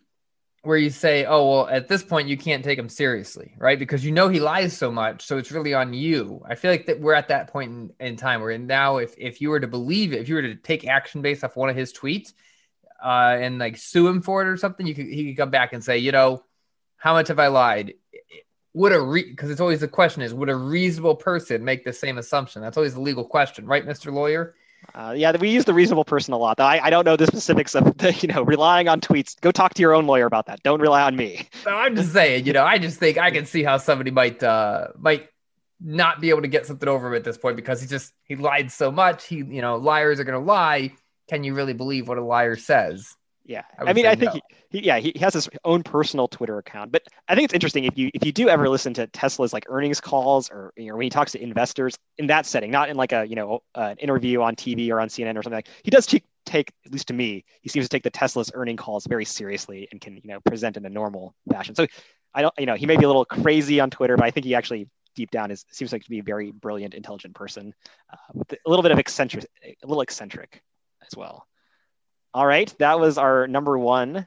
where 0.62 0.76
you 0.76 0.90
say, 0.90 1.24
"Oh, 1.24 1.50
well, 1.50 1.68
at 1.68 1.88
this 1.88 2.02
point 2.02 2.28
you 2.28 2.36
can't 2.36 2.62
take 2.62 2.78
him 2.78 2.88
seriously, 2.88 3.54
right? 3.58 3.78
Because 3.78 4.04
you 4.04 4.12
know 4.12 4.28
he 4.28 4.40
lies 4.40 4.76
so 4.76 4.90
much, 4.90 5.24
so 5.24 5.38
it's 5.38 5.50
really 5.50 5.72
on 5.72 5.94
you." 5.94 6.42
I 6.46 6.56
feel 6.56 6.70
like 6.70 6.86
that 6.86 7.00
we're 7.00 7.14
at 7.14 7.28
that 7.28 7.48
point 7.48 7.70
in, 7.70 8.06
in 8.06 8.16
time 8.16 8.42
where 8.42 8.56
now, 8.58 8.98
if 8.98 9.14
if 9.16 9.40
you 9.40 9.48
were 9.50 9.60
to 9.60 9.68
believe 9.68 10.12
it, 10.12 10.20
if 10.20 10.28
you 10.28 10.34
were 10.34 10.42
to 10.42 10.56
take 10.56 10.86
action 10.86 11.22
based 11.22 11.42
off 11.42 11.56
one 11.56 11.70
of 11.70 11.76
his 11.76 11.92
tweets, 11.92 12.34
uh, 13.02 13.36
and 13.40 13.58
like 13.58 13.76
sue 13.76 14.06
him 14.06 14.20
for 14.20 14.42
it 14.42 14.48
or 14.48 14.56
something, 14.56 14.86
you 14.86 14.94
could 14.94 15.06
he 15.06 15.28
could 15.28 15.36
come 15.38 15.50
back 15.50 15.72
and 15.72 15.82
say, 15.82 15.98
you 15.98 16.12
know, 16.12 16.42
how 16.98 17.14
much 17.14 17.28
have 17.28 17.38
I 17.38 17.46
lied? 17.46 17.94
Would 18.74 18.92
a 18.92 19.00
re 19.00 19.24
because 19.24 19.50
it's 19.50 19.60
always 19.60 19.80
the 19.80 19.88
question 19.88 20.22
is 20.22 20.34
would 20.34 20.50
a 20.50 20.54
reasonable 20.54 21.16
person 21.16 21.64
make 21.64 21.84
the 21.84 21.92
same 21.92 22.18
assumption? 22.18 22.60
That's 22.60 22.76
always 22.76 22.94
the 22.94 23.00
legal 23.00 23.24
question, 23.24 23.66
right, 23.66 23.86
Mr. 23.86 24.12
Lawyer? 24.12 24.54
Uh, 24.94 25.12
yeah, 25.16 25.36
we 25.36 25.50
use 25.50 25.64
the 25.64 25.74
reasonable 25.74 26.04
person 26.04 26.32
a 26.32 26.38
lot. 26.38 26.56
Though 26.56 26.64
I, 26.64 26.84
I 26.84 26.90
don't 26.90 27.04
know 27.04 27.16
the 27.16 27.26
specifics 27.26 27.74
of 27.74 27.96
the, 27.98 28.12
you 28.20 28.28
know 28.28 28.42
relying 28.42 28.88
on 28.88 29.00
tweets. 29.00 29.40
Go 29.40 29.50
talk 29.50 29.74
to 29.74 29.82
your 29.82 29.94
own 29.94 30.06
lawyer 30.06 30.26
about 30.26 30.46
that. 30.46 30.62
Don't 30.62 30.80
rely 30.80 31.02
on 31.02 31.16
me. 31.16 31.48
No, 31.66 31.72
I'm 31.74 31.96
just 31.96 32.12
saying. 32.12 32.46
You 32.46 32.52
know, 32.52 32.64
I 32.64 32.78
just 32.78 32.98
think 32.98 33.18
I 33.18 33.30
can 33.30 33.46
see 33.46 33.62
how 33.62 33.78
somebody 33.78 34.10
might 34.10 34.42
uh, 34.42 34.88
might 34.96 35.28
not 35.80 36.20
be 36.20 36.30
able 36.30 36.42
to 36.42 36.48
get 36.48 36.66
something 36.66 36.88
over 36.88 37.14
at 37.14 37.24
this 37.24 37.38
point 37.38 37.56
because 37.56 37.80
he 37.80 37.86
just 37.86 38.12
he 38.24 38.36
lied 38.36 38.70
so 38.70 38.90
much. 38.90 39.26
He 39.26 39.36
you 39.36 39.62
know 39.62 39.76
liars 39.76 40.20
are 40.20 40.24
going 40.24 40.38
to 40.38 40.46
lie. 40.46 40.92
Can 41.28 41.44
you 41.44 41.54
really 41.54 41.74
believe 41.74 42.08
what 42.08 42.18
a 42.18 42.24
liar 42.24 42.56
says? 42.56 43.14
Yeah, 43.48 43.62
I, 43.78 43.84
I 43.84 43.92
mean, 43.94 44.04
I 44.04 44.14
think 44.14 44.34
no. 44.34 44.40
he, 44.68 44.78
he, 44.78 44.86
yeah, 44.86 44.98
he 44.98 45.18
has 45.20 45.32
his 45.32 45.48
own 45.64 45.82
personal 45.82 46.28
Twitter 46.28 46.58
account. 46.58 46.92
But 46.92 47.04
I 47.28 47.34
think 47.34 47.46
it's 47.46 47.54
interesting 47.54 47.84
if 47.84 47.96
you 47.96 48.10
if 48.12 48.22
you 48.22 48.30
do 48.30 48.50
ever 48.50 48.68
listen 48.68 48.92
to 48.94 49.06
Tesla's 49.06 49.54
like 49.54 49.64
earnings 49.70 50.02
calls 50.02 50.50
or 50.50 50.74
you 50.76 50.88
know 50.88 50.96
when 50.96 51.04
he 51.04 51.10
talks 51.10 51.32
to 51.32 51.42
investors 51.42 51.98
in 52.18 52.26
that 52.26 52.44
setting, 52.44 52.70
not 52.70 52.90
in 52.90 52.98
like 52.98 53.12
a 53.12 53.26
you 53.26 53.36
know 53.36 53.62
uh, 53.74 53.88
an 53.92 53.96
interview 53.96 54.42
on 54.42 54.54
TV 54.54 54.90
or 54.90 55.00
on 55.00 55.08
CNN 55.08 55.30
or 55.30 55.42
something 55.42 55.56
like. 55.56 55.68
He 55.82 55.90
does 55.90 56.06
take, 56.06 56.24
take 56.44 56.70
at 56.84 56.92
least 56.92 57.08
to 57.08 57.14
me, 57.14 57.46
he 57.62 57.70
seems 57.70 57.86
to 57.86 57.88
take 57.88 58.02
the 58.02 58.10
Tesla's 58.10 58.50
earning 58.52 58.76
calls 58.76 59.06
very 59.06 59.24
seriously 59.24 59.88
and 59.90 59.98
can 59.98 60.16
you 60.16 60.28
know 60.28 60.40
present 60.40 60.76
in 60.76 60.84
a 60.84 60.90
normal 60.90 61.34
fashion. 61.50 61.74
So 61.74 61.86
I 62.34 62.42
don't 62.42 62.54
you 62.58 62.66
know 62.66 62.74
he 62.74 62.84
may 62.84 62.98
be 62.98 63.04
a 63.04 63.08
little 63.08 63.24
crazy 63.24 63.80
on 63.80 63.88
Twitter, 63.88 64.18
but 64.18 64.26
I 64.26 64.30
think 64.30 64.44
he 64.44 64.54
actually 64.54 64.90
deep 65.16 65.30
down 65.30 65.50
is 65.50 65.64
seems 65.72 65.90
like 65.90 66.04
to 66.04 66.10
be 66.10 66.18
a 66.18 66.22
very 66.22 66.50
brilliant, 66.50 66.92
intelligent 66.92 67.34
person 67.34 67.72
uh, 68.12 68.16
with 68.34 68.52
a 68.52 68.68
little 68.68 68.82
bit 68.82 68.92
of 68.92 68.98
eccentric, 68.98 69.46
a 69.64 69.86
little 69.86 70.02
eccentric 70.02 70.62
as 71.00 71.16
well. 71.16 71.47
All 72.34 72.46
right, 72.46 72.72
that 72.78 73.00
was 73.00 73.16
our 73.16 73.46
number 73.46 73.78
one. 73.78 74.26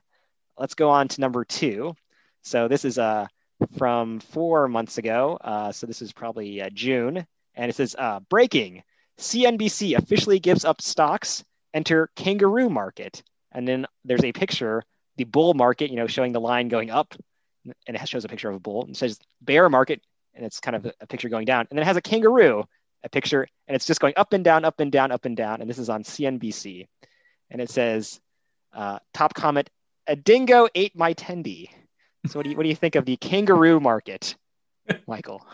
Let's 0.57 0.73
go 0.73 0.89
on 0.89 1.07
to 1.09 1.21
number 1.21 1.45
two. 1.45 1.95
So 2.41 2.67
this 2.67 2.83
is 2.83 2.97
uh, 2.97 3.27
from 3.77 4.19
four 4.19 4.67
months 4.67 4.97
ago. 4.97 5.37
Uh, 5.39 5.71
so 5.71 5.85
this 5.85 6.01
is 6.01 6.11
probably 6.11 6.61
uh, 6.61 6.69
June. 6.73 7.25
And 7.55 7.69
it 7.69 7.75
says 7.75 7.95
uh, 7.97 8.19
breaking 8.21 8.83
CNBC 9.19 9.95
officially 9.97 10.39
gives 10.39 10.65
up 10.65 10.81
stocks, 10.81 11.43
enter 11.73 12.09
kangaroo 12.15 12.69
market. 12.69 13.21
And 13.51 13.67
then 13.67 13.85
there's 14.03 14.23
a 14.23 14.31
picture, 14.31 14.81
the 15.17 15.25
bull 15.25 15.53
market, 15.53 15.91
you 15.91 15.97
know, 15.97 16.07
showing 16.07 16.31
the 16.31 16.41
line 16.41 16.69
going 16.69 16.89
up. 16.89 17.13
And 17.85 17.95
it 17.95 18.09
shows 18.09 18.25
a 18.25 18.29
picture 18.29 18.49
of 18.49 18.55
a 18.55 18.59
bull. 18.59 18.85
And 18.85 18.97
says 18.97 19.19
bear 19.41 19.69
market. 19.69 20.01
And 20.33 20.43
it's 20.43 20.59
kind 20.59 20.75
of 20.75 20.91
a, 20.99 21.07
picture 21.07 21.29
going 21.29 21.45
down. 21.45 21.67
And 21.69 21.77
then 21.77 21.83
it 21.83 21.87
has 21.87 21.97
a 21.97 22.01
kangaroo, 22.01 22.63
a 23.03 23.09
picture. 23.09 23.47
And 23.67 23.75
it's 23.75 23.85
just 23.85 23.99
going 23.99 24.13
up 24.17 24.33
and 24.33 24.43
down, 24.43 24.65
up 24.65 24.79
and 24.79 24.91
down, 24.91 25.11
up 25.11 25.25
and 25.25 25.37
down. 25.37 25.61
And 25.61 25.69
this 25.69 25.77
is 25.77 25.89
on 25.89 26.03
CNBC 26.03 26.87
and 27.51 27.61
it 27.61 27.69
says, 27.69 28.19
uh, 28.73 28.97
top 29.13 29.35
comment, 29.35 29.69
a 30.07 30.15
dingo 30.15 30.67
ate 30.73 30.95
my 30.95 31.13
tendy. 31.13 31.69
So 32.27 32.39
what 32.39 32.43
do 32.43 32.49
you 32.49 32.57
what 32.57 32.63
do 32.63 32.69
you 32.69 32.75
think 32.75 32.95
of 32.95 33.05
the 33.05 33.17
kangaroo 33.17 33.79
market, 33.79 34.35
Michael? 35.07 35.45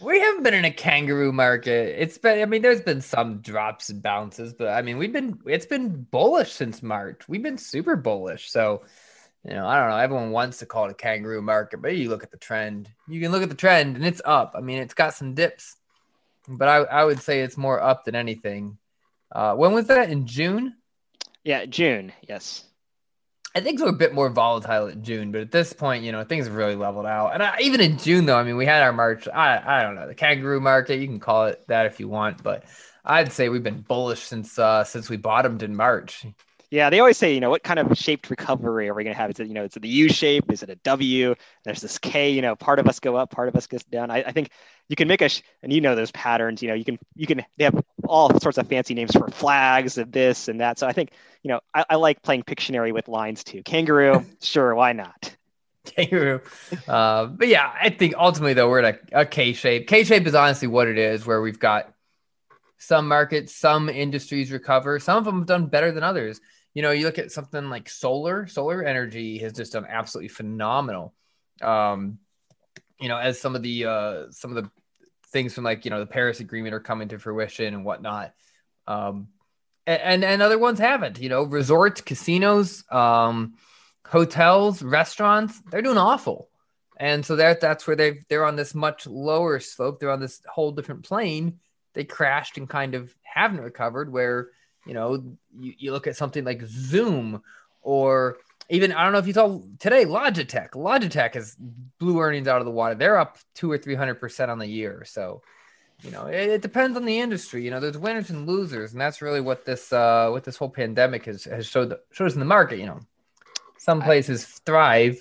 We 0.00 0.20
haven't 0.20 0.42
been 0.42 0.54
in 0.54 0.64
a 0.66 0.70
kangaroo 0.70 1.32
market. 1.32 1.96
It's 1.98 2.18
been, 2.18 2.42
I 2.42 2.44
mean, 2.44 2.60
there's 2.60 2.82
been 2.82 3.00
some 3.00 3.38
drops 3.38 3.88
and 3.88 4.02
bounces, 4.02 4.52
but 4.52 4.68
I 4.68 4.82
mean, 4.82 4.98
we've 4.98 5.12
been, 5.12 5.38
it's 5.46 5.64
been 5.64 6.02
bullish 6.02 6.52
since 6.52 6.82
March. 6.82 7.26
We've 7.26 7.42
been 7.42 7.56
super 7.56 7.96
bullish. 7.96 8.50
So, 8.50 8.82
you 9.44 9.54
know, 9.54 9.66
I 9.66 9.78
don't 9.78 9.90
know. 9.90 9.96
Everyone 9.96 10.30
wants 10.30 10.58
to 10.58 10.66
call 10.66 10.86
it 10.86 10.90
a 10.90 10.94
kangaroo 10.94 11.40
market, 11.40 11.80
but 11.80 11.96
you 11.96 12.10
look 12.10 12.22
at 12.22 12.30
the 12.30 12.36
trend. 12.36 12.90
You 13.08 13.20
can 13.20 13.32
look 13.32 13.42
at 13.42 13.48
the 13.48 13.54
trend 13.54 13.96
and 13.96 14.04
it's 14.04 14.20
up. 14.24 14.54
I 14.56 14.60
mean, 14.60 14.80
it's 14.80 14.94
got 14.94 15.14
some 15.14 15.34
dips, 15.34 15.76
but 16.48 16.68
I, 16.68 16.78
I 16.78 17.04
would 17.04 17.20
say 17.20 17.40
it's 17.40 17.56
more 17.56 17.80
up 17.80 18.04
than 18.04 18.16
anything. 18.16 18.76
Uh, 19.34 19.54
when 19.54 19.72
was 19.72 19.88
that? 19.88 20.10
In 20.10 20.26
June? 20.26 20.76
Yeah, 21.42 21.66
June. 21.66 22.12
Yes. 22.28 22.64
I 23.56 23.60
think 23.60 23.80
we're 23.80 23.88
a 23.88 23.92
bit 23.92 24.14
more 24.14 24.30
volatile 24.30 24.88
in 24.88 25.04
June, 25.04 25.30
but 25.30 25.40
at 25.40 25.52
this 25.52 25.72
point, 25.72 26.02
you 26.02 26.10
know, 26.10 26.24
things 26.24 26.46
have 26.46 26.56
really 26.56 26.74
leveled 26.74 27.06
out. 27.06 27.34
And 27.34 27.42
I, 27.42 27.58
even 27.60 27.80
in 27.80 27.98
June, 27.98 28.26
though, 28.26 28.36
I 28.36 28.42
mean, 28.42 28.56
we 28.56 28.66
had 28.66 28.82
our 28.82 28.92
March. 28.92 29.28
I, 29.28 29.62
I 29.64 29.82
don't 29.82 29.94
know 29.94 30.08
the 30.08 30.14
kangaroo 30.14 30.60
market. 30.60 30.98
You 30.98 31.06
can 31.06 31.20
call 31.20 31.46
it 31.46 31.62
that 31.68 31.86
if 31.86 32.00
you 32.00 32.08
want, 32.08 32.42
but 32.42 32.64
I'd 33.04 33.32
say 33.32 33.48
we've 33.48 33.62
been 33.62 33.82
bullish 33.82 34.20
since 34.20 34.58
uh, 34.58 34.82
since 34.82 35.08
we 35.08 35.18
bottomed 35.18 35.62
in 35.62 35.76
March. 35.76 36.24
Yeah, 36.70 36.90
they 36.90 36.98
always 36.98 37.16
say, 37.16 37.32
you 37.32 37.38
know, 37.38 37.50
what 37.50 37.62
kind 37.62 37.78
of 37.78 37.96
shaped 37.96 38.30
recovery 38.30 38.88
are 38.88 38.94
we 38.94 39.04
going 39.04 39.14
to 39.14 39.20
have? 39.20 39.30
Is 39.30 39.38
it, 39.38 39.46
you 39.46 39.54
know, 39.54 39.62
is 39.62 39.76
it 39.76 39.82
the 39.82 39.88
U 39.88 40.08
shape? 40.08 40.50
Is 40.50 40.64
it 40.64 40.70
a 40.70 40.74
W? 40.76 41.36
There's 41.64 41.80
this 41.80 41.98
K, 41.98 42.30
you 42.30 42.42
know, 42.42 42.56
part 42.56 42.80
of 42.80 42.88
us 42.88 42.98
go 42.98 43.14
up, 43.14 43.30
part 43.30 43.46
of 43.46 43.54
us 43.54 43.68
goes 43.68 43.84
down. 43.84 44.10
I, 44.10 44.24
I 44.24 44.32
think 44.32 44.50
you 44.88 44.96
can 44.96 45.06
make 45.06 45.20
a, 45.22 45.28
sh- 45.28 45.42
and 45.62 45.72
you 45.72 45.80
know 45.80 45.94
those 45.94 46.10
patterns, 46.10 46.62
you 46.62 46.68
know, 46.68 46.74
you 46.74 46.84
can, 46.84 46.98
you 47.14 47.28
can, 47.28 47.44
they 47.58 47.64
have 47.64 47.80
all 48.08 48.38
sorts 48.40 48.58
of 48.58 48.66
fancy 48.68 48.94
names 48.94 49.12
for 49.12 49.28
flags 49.28 49.98
and 49.98 50.12
this 50.12 50.48
and 50.48 50.60
that. 50.60 50.78
So 50.78 50.86
I 50.86 50.92
think 50.92 51.10
you 51.42 51.50
know 51.50 51.60
I, 51.74 51.84
I 51.90 51.94
like 51.96 52.22
playing 52.22 52.44
Pictionary 52.44 52.92
with 52.92 53.08
lines 53.08 53.44
too. 53.44 53.62
Kangaroo, 53.62 54.24
sure, 54.42 54.74
why 54.74 54.92
not? 54.92 55.36
Kangaroo, 55.84 56.40
uh, 56.88 57.26
but 57.26 57.48
yeah, 57.48 57.72
I 57.80 57.90
think 57.90 58.14
ultimately 58.16 58.54
though 58.54 58.68
we're 58.68 58.82
at 58.82 59.00
a, 59.12 59.20
a 59.20 59.26
K 59.26 59.52
shape. 59.52 59.86
K 59.86 60.04
shape 60.04 60.26
is 60.26 60.34
honestly 60.34 60.68
what 60.68 60.88
it 60.88 60.98
is, 60.98 61.26
where 61.26 61.42
we've 61.42 61.58
got 61.58 61.92
some 62.78 63.08
markets, 63.08 63.54
some 63.54 63.88
industries 63.88 64.50
recover. 64.50 64.98
Some 64.98 65.18
of 65.18 65.24
them 65.24 65.38
have 65.38 65.46
done 65.46 65.66
better 65.66 65.92
than 65.92 66.02
others. 66.02 66.40
You 66.74 66.82
know, 66.82 66.90
you 66.90 67.06
look 67.06 67.18
at 67.18 67.32
something 67.32 67.70
like 67.70 67.88
solar. 67.88 68.46
Solar 68.46 68.82
energy 68.82 69.38
has 69.38 69.52
just 69.52 69.72
done 69.72 69.86
absolutely 69.88 70.28
phenomenal. 70.28 71.14
Um, 71.62 72.18
you 73.00 73.08
know, 73.08 73.16
as 73.16 73.40
some 73.40 73.54
of 73.54 73.62
the 73.62 73.86
uh, 73.86 74.24
some 74.30 74.56
of 74.56 74.62
the 74.62 74.70
things 75.34 75.52
from 75.52 75.64
like 75.64 75.84
you 75.84 75.90
know 75.90 75.98
the 75.98 76.06
Paris 76.06 76.40
Agreement 76.40 76.74
are 76.74 76.80
coming 76.80 77.08
to 77.08 77.18
fruition 77.18 77.74
and 77.74 77.84
whatnot. 77.84 78.32
Um, 78.86 79.28
and 79.86 80.24
and 80.24 80.40
other 80.40 80.58
ones 80.58 80.78
haven't. 80.78 81.18
You 81.20 81.28
know, 81.28 81.42
resorts, 81.42 82.00
casinos, 82.00 82.84
um, 82.90 83.56
hotels, 84.06 84.82
restaurants, 84.82 85.60
they're 85.70 85.82
doing 85.82 85.98
awful. 85.98 86.48
And 86.96 87.26
so 87.26 87.36
that 87.36 87.60
that's 87.60 87.86
where 87.86 87.96
they 87.96 88.20
they're 88.28 88.46
on 88.46 88.56
this 88.56 88.74
much 88.74 89.06
lower 89.06 89.60
slope. 89.60 90.00
They're 90.00 90.10
on 90.10 90.20
this 90.20 90.40
whole 90.46 90.72
different 90.72 91.02
plane. 91.02 91.58
They 91.92 92.04
crashed 92.04 92.56
and 92.56 92.68
kind 92.68 92.94
of 92.94 93.14
haven't 93.22 93.60
recovered. 93.60 94.10
Where 94.10 94.48
you 94.86 94.94
know 94.94 95.36
you, 95.58 95.74
you 95.76 95.92
look 95.92 96.06
at 96.06 96.16
something 96.16 96.44
like 96.44 96.62
Zoom 96.62 97.42
or 97.82 98.38
even 98.70 98.92
I 98.92 99.04
don't 99.04 99.12
know 99.12 99.18
if 99.18 99.26
you 99.26 99.32
saw 99.32 99.60
today 99.78 100.04
Logitech. 100.04 100.70
Logitech 100.70 101.34
has 101.34 101.56
blew 101.98 102.20
earnings 102.20 102.48
out 102.48 102.60
of 102.60 102.64
the 102.64 102.70
water. 102.70 102.94
They're 102.94 103.18
up 103.18 103.38
two 103.54 103.70
or 103.70 103.78
three 103.78 103.94
hundred 103.94 104.16
percent 104.16 104.50
on 104.50 104.58
the 104.58 104.66
year. 104.66 105.04
So, 105.06 105.42
you 106.02 106.10
know, 106.10 106.26
it, 106.26 106.48
it, 106.48 106.62
depends 106.62 106.96
on 106.96 107.04
the 107.04 107.18
industry. 107.18 107.64
You 107.64 107.70
know, 107.70 107.80
there's 107.80 107.98
winners 107.98 108.30
and 108.30 108.46
losers, 108.46 108.92
and 108.92 109.00
that's 109.00 109.22
really 109.22 109.40
what 109.40 109.64
this 109.64 109.92
uh, 109.92 110.28
what 110.30 110.44
this 110.44 110.56
whole 110.56 110.70
pandemic 110.70 111.26
has 111.26 111.44
has 111.44 111.66
showed 111.66 111.94
showed 112.10 112.26
us 112.26 112.34
in 112.34 112.40
the 112.40 112.46
market. 112.46 112.78
You 112.78 112.86
know, 112.86 113.00
some 113.78 114.00
places 114.00 114.44
thrive. 114.44 115.20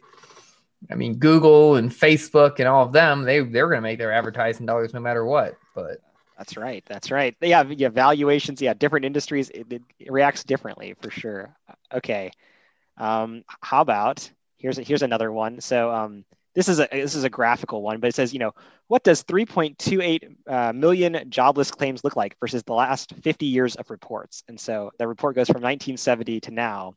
I 0.91 0.95
mean, 0.95 1.15
Google 1.15 1.75
and 1.75 1.91
Facebook 1.91 2.59
and 2.59 2.67
all 2.67 2.85
of 2.85 2.91
them, 2.91 3.23
they 3.23 3.39
they're 3.39 3.67
going 3.67 3.77
to 3.77 3.81
make 3.81 3.99
their 3.99 4.13
advertising 4.13 4.65
dollars 4.65 4.93
no 4.93 4.99
matter 4.99 5.25
what. 5.25 5.57
But 5.75 5.99
that's 6.37 6.57
right. 6.57 6.83
That's 6.87 7.11
right. 7.11 7.35
Yeah, 7.41 7.63
yeah. 7.63 7.89
Valuations. 7.89 8.61
Yeah, 8.61 8.73
different 8.73 9.05
industries. 9.05 9.49
It, 9.49 9.71
it 9.71 10.11
reacts 10.11 10.43
differently 10.43 10.95
for 11.01 11.09
sure. 11.09 11.55
Okay. 11.93 12.31
Um, 12.97 13.43
how 13.61 13.81
about 13.81 14.29
here's 14.57 14.77
here's 14.77 15.01
another 15.01 15.31
one. 15.31 15.61
So 15.61 15.91
um, 15.91 16.25
this 16.55 16.69
is 16.69 16.79
a 16.79 16.87
this 16.91 17.15
is 17.15 17.23
a 17.23 17.29
graphical 17.29 17.81
one, 17.81 17.99
but 17.99 18.07
it 18.07 18.15
says 18.15 18.33
you 18.33 18.39
know 18.39 18.53
what 18.87 19.03
does 19.03 19.23
3.28 19.23 20.35
uh, 20.47 20.73
million 20.73 21.25
jobless 21.29 21.71
claims 21.71 22.03
look 22.03 22.15
like 22.15 22.37
versus 22.39 22.63
the 22.63 22.73
last 22.73 23.13
50 23.23 23.45
years 23.45 23.75
of 23.75 23.89
reports? 23.89 24.43
And 24.47 24.59
so 24.59 24.91
the 24.99 25.07
report 25.07 25.35
goes 25.35 25.47
from 25.47 25.61
1970 25.61 26.41
to 26.41 26.51
now. 26.51 26.95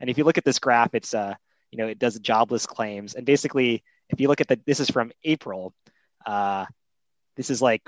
And 0.00 0.10
if 0.10 0.18
you 0.18 0.24
look 0.24 0.38
at 0.38 0.44
this 0.44 0.58
graph, 0.58 0.94
it's 0.94 1.14
uh 1.14 1.34
you 1.70 1.78
know 1.78 1.88
it 1.88 1.98
does 1.98 2.18
jobless 2.18 2.66
claims, 2.66 3.14
and 3.14 3.26
basically 3.26 3.82
if 4.08 4.20
you 4.20 4.28
look 4.28 4.40
at 4.40 4.48
the 4.48 4.60
this 4.66 4.80
is 4.80 4.90
from 4.90 5.12
April. 5.24 5.74
Uh, 6.24 6.66
this 7.36 7.50
is 7.50 7.62
like 7.62 7.82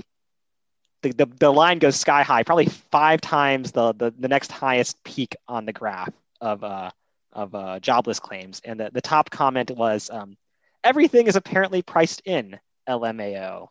the, 1.02 1.10
the, 1.12 1.26
the 1.26 1.50
line 1.50 1.78
goes 1.78 1.96
sky 1.96 2.22
high, 2.22 2.42
probably 2.42 2.66
five 2.66 3.20
times 3.20 3.72
the, 3.72 3.92
the, 3.94 4.12
the 4.18 4.28
next 4.28 4.52
highest 4.52 5.02
peak 5.04 5.36
on 5.46 5.64
the 5.64 5.72
graph 5.72 6.12
of 6.40 6.62
uh, 6.62 6.90
of 7.38 7.54
uh, 7.54 7.78
jobless 7.80 8.18
claims. 8.18 8.60
And 8.64 8.80
the, 8.80 8.90
the 8.92 9.00
top 9.00 9.30
comment 9.30 9.70
was, 9.70 10.10
um, 10.10 10.36
everything 10.82 11.28
is 11.28 11.36
apparently 11.36 11.82
priced 11.82 12.22
in 12.24 12.58
LMAO. 12.88 13.68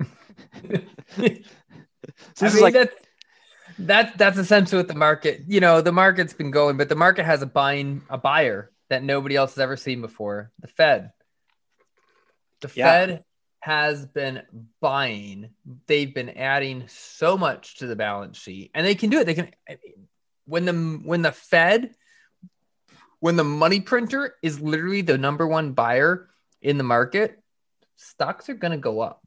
so 0.00 0.08
this 0.68 1.42
I 2.40 2.46
is 2.46 2.54
mean, 2.54 2.62
like 2.62 2.74
that's, 2.74 2.94
that's 3.78 4.16
that's 4.16 4.38
essentially 4.38 4.78
what 4.78 4.88
the 4.88 4.94
market, 4.94 5.42
you 5.46 5.60
know, 5.60 5.80
the 5.80 5.92
market's 5.92 6.32
been 6.32 6.50
going, 6.50 6.76
but 6.76 6.88
the 6.88 6.96
market 6.96 7.24
has 7.24 7.42
a 7.42 7.46
buying 7.46 8.02
a 8.10 8.18
buyer 8.18 8.70
that 8.90 9.02
nobody 9.02 9.36
else 9.36 9.54
has 9.54 9.58
ever 9.60 9.76
seen 9.76 10.00
before. 10.00 10.50
The 10.60 10.68
Fed. 10.68 11.12
The 12.60 12.70
yeah. 12.74 12.84
Fed 12.84 13.24
has 13.60 14.06
been 14.06 14.42
buying. 14.80 15.50
They've 15.86 16.12
been 16.12 16.30
adding 16.30 16.84
so 16.88 17.36
much 17.36 17.78
to 17.78 17.86
the 17.86 17.96
balance 17.96 18.38
sheet, 18.38 18.70
and 18.74 18.86
they 18.86 18.94
can 18.94 19.10
do 19.10 19.20
it. 19.20 19.24
They 19.24 19.34
can 19.34 19.52
when 20.46 20.64
the 20.64 21.00
when 21.04 21.22
the 21.22 21.32
Fed 21.32 21.94
when 23.20 23.36
the 23.36 23.44
money 23.44 23.80
printer 23.80 24.34
is 24.42 24.60
literally 24.60 25.02
the 25.02 25.18
number 25.18 25.46
one 25.46 25.72
buyer 25.72 26.28
in 26.62 26.78
the 26.78 26.84
market, 26.84 27.42
stocks 27.96 28.48
are 28.48 28.54
going 28.54 28.72
to 28.72 28.78
go 28.78 29.00
up. 29.00 29.26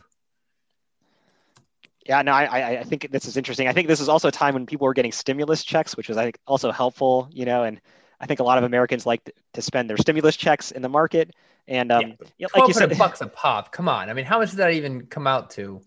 Yeah, 2.06 2.22
no, 2.24 2.32
I, 2.32 2.80
I 2.80 2.84
think 2.84 3.10
this 3.12 3.26
is 3.26 3.38
interesting. 3.38 3.68
I 3.68 3.74
think 3.74 3.88
this 3.88 4.00
is 4.00 4.10
also 4.10 4.28
a 4.28 4.32
time 4.32 4.56
when 4.56 4.66
people 4.66 4.86
were 4.86 4.94
getting 4.94 5.12
stimulus 5.12 5.64
checks, 5.64 5.96
which 5.96 6.10
was 6.10 6.18
I 6.18 6.24
think 6.24 6.40
also 6.48 6.72
helpful, 6.72 7.30
you 7.32 7.46
know, 7.46 7.64
and 7.64 7.80
I 8.20 8.26
think 8.26 8.40
a 8.40 8.44
lot 8.44 8.58
of 8.58 8.64
Americans 8.64 9.06
like 9.06 9.30
to 9.54 9.62
spend 9.62 9.90
their 9.90 9.98
stimulus 9.98 10.36
checks 10.36 10.72
in 10.72 10.82
the 10.82 10.90
market. 10.90 11.32
And 11.68 11.92
um, 11.92 12.16
yeah, 12.38 12.48
like 12.56 12.68
you 12.68 12.74
said, 12.74 12.98
bucks 12.98 13.22
a 13.22 13.28
pop. 13.28 13.72
Come 13.72 13.88
on, 13.88 14.10
I 14.10 14.14
mean, 14.14 14.26
how 14.26 14.40
much 14.40 14.50
does 14.50 14.58
that 14.58 14.72
even 14.72 15.06
come 15.06 15.28
out 15.28 15.52
to? 15.52 15.82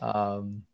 Um, 0.00 0.64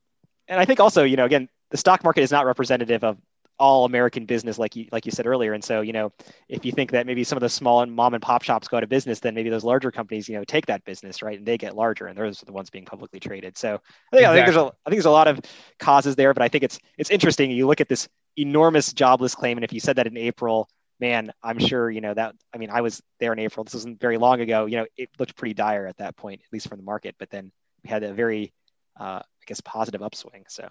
and 0.48 0.58
I 0.58 0.64
think 0.64 0.80
also, 0.80 1.04
you 1.04 1.16
know, 1.16 1.26
again, 1.26 1.48
the 1.70 1.76
stock 1.76 2.02
market 2.02 2.22
is 2.22 2.30
not 2.30 2.46
representative 2.46 3.04
of 3.04 3.18
all 3.58 3.84
American 3.84 4.26
business, 4.26 4.58
like 4.58 4.74
you 4.74 4.88
like 4.90 5.06
you 5.06 5.12
said 5.12 5.26
earlier. 5.26 5.52
And 5.52 5.62
so, 5.62 5.80
you 5.80 5.92
know, 5.92 6.12
if 6.48 6.64
you 6.64 6.72
think 6.72 6.90
that 6.90 7.06
maybe 7.06 7.22
some 7.24 7.36
of 7.36 7.40
the 7.40 7.48
small 7.48 7.82
and 7.82 7.92
mom 7.92 8.14
and 8.14 8.22
pop 8.22 8.42
shops 8.42 8.68
go 8.68 8.76
out 8.76 8.82
of 8.82 8.88
business, 8.88 9.20
then 9.20 9.34
maybe 9.34 9.50
those 9.50 9.64
larger 9.64 9.90
companies, 9.90 10.28
you 10.28 10.36
know, 10.36 10.44
take 10.44 10.66
that 10.66 10.84
business, 10.84 11.22
right, 11.22 11.38
and 11.38 11.46
they 11.46 11.56
get 11.56 11.76
larger, 11.76 12.06
and 12.06 12.18
those 12.18 12.42
are 12.42 12.46
the 12.46 12.52
ones 12.52 12.70
being 12.70 12.84
publicly 12.84 13.20
traded. 13.20 13.56
So, 13.56 13.74
I 13.74 13.76
think, 13.76 13.82
exactly. 14.12 14.26
I 14.26 14.34
think 14.34 14.46
there's 14.46 14.56
a 14.56 14.66
I 14.66 14.90
think 14.90 14.96
there's 14.96 15.04
a 15.06 15.10
lot 15.10 15.28
of 15.28 15.40
causes 15.78 16.16
there, 16.16 16.34
but 16.34 16.42
I 16.42 16.48
think 16.48 16.64
it's 16.64 16.78
it's 16.98 17.10
interesting. 17.10 17.50
You 17.50 17.66
look 17.66 17.80
at 17.80 17.88
this 17.88 18.08
enormous 18.36 18.92
jobless 18.92 19.34
claim, 19.34 19.56
and 19.56 19.64
if 19.64 19.72
you 19.72 19.80
said 19.80 19.96
that 19.96 20.06
in 20.06 20.16
April, 20.16 20.68
man, 21.00 21.32
I'm 21.42 21.58
sure 21.58 21.90
you 21.90 22.00
know 22.00 22.14
that. 22.14 22.34
I 22.52 22.58
mean, 22.58 22.70
I 22.70 22.80
was 22.80 23.02
there 23.20 23.32
in 23.32 23.38
April. 23.38 23.64
This 23.64 23.74
wasn't 23.74 24.00
very 24.00 24.18
long 24.18 24.40
ago. 24.40 24.66
You 24.66 24.78
know, 24.78 24.86
it 24.96 25.10
looked 25.18 25.36
pretty 25.36 25.54
dire 25.54 25.86
at 25.86 25.98
that 25.98 26.16
point, 26.16 26.40
at 26.44 26.52
least 26.52 26.68
from 26.68 26.78
the 26.78 26.84
market. 26.84 27.14
But 27.18 27.30
then 27.30 27.52
we 27.84 27.90
had 27.90 28.02
a 28.02 28.12
very, 28.12 28.52
uh, 28.98 29.20
I 29.22 29.44
guess, 29.46 29.60
positive 29.60 30.02
upswing. 30.02 30.44
So. 30.48 30.68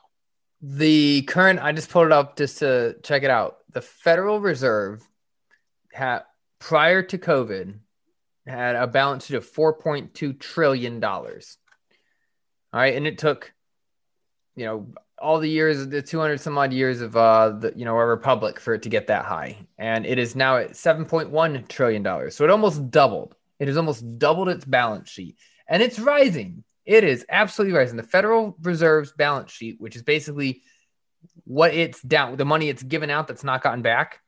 The 0.65 1.23
current, 1.23 1.59
I 1.61 1.73
just 1.73 1.89
pulled 1.89 2.05
it 2.05 2.13
up 2.13 2.37
just 2.37 2.59
to 2.59 2.95
check 3.03 3.23
it 3.23 3.29
out. 3.29 3.57
The 3.73 3.81
Federal 3.81 4.39
Reserve 4.39 5.05
had 5.91 6.21
prior 6.59 7.03
to 7.03 7.17
COVID 7.17 7.79
had 8.47 8.77
a 8.77 8.87
balance 8.87 9.25
sheet 9.25 9.35
of 9.35 9.45
four 9.45 9.73
point 9.73 10.13
two 10.13 10.31
trillion 10.31 11.01
dollars. 11.01 11.57
All 12.71 12.79
right, 12.79 12.95
and 12.95 13.05
it 13.05 13.17
took, 13.17 13.53
you 14.55 14.65
know, 14.65 14.87
all 15.19 15.39
the 15.39 15.49
years, 15.49 15.85
the 15.87 16.01
two 16.01 16.19
hundred 16.19 16.39
some 16.39 16.57
odd 16.57 16.71
years 16.71 17.01
of 17.01 17.17
uh, 17.17 17.49
the 17.49 17.73
you 17.75 17.83
know 17.83 17.97
a 17.97 18.05
republic 18.05 18.57
for 18.57 18.73
it 18.73 18.83
to 18.83 18.89
get 18.89 19.07
that 19.07 19.25
high, 19.25 19.67
and 19.77 20.05
it 20.05 20.17
is 20.17 20.33
now 20.33 20.57
at 20.57 20.77
seven 20.77 21.03
point 21.03 21.29
one 21.29 21.65
trillion 21.67 22.03
dollars. 22.03 22.37
So 22.37 22.45
it 22.45 22.49
almost 22.49 22.89
doubled. 22.89 23.35
It 23.59 23.67
has 23.67 23.75
almost 23.75 24.17
doubled 24.17 24.47
its 24.47 24.63
balance 24.63 25.09
sheet, 25.09 25.35
and 25.67 25.83
it's 25.83 25.99
rising. 25.99 26.63
It 26.85 27.03
is 27.03 27.25
absolutely 27.29 27.77
rising. 27.77 27.97
The 27.97 28.03
Federal 28.03 28.57
Reserve's 28.61 29.11
balance 29.11 29.51
sheet, 29.51 29.79
which 29.79 29.95
is 29.95 30.01
basically 30.01 30.63
what 31.45 31.73
it's 31.73 32.01
down, 32.01 32.35
the 32.35 32.45
money 32.45 32.69
it's 32.69 32.83
given 32.83 33.09
out 33.09 33.27
that's 33.27 33.43
not 33.43 33.61
gotten 33.61 33.81
back. 33.81 34.19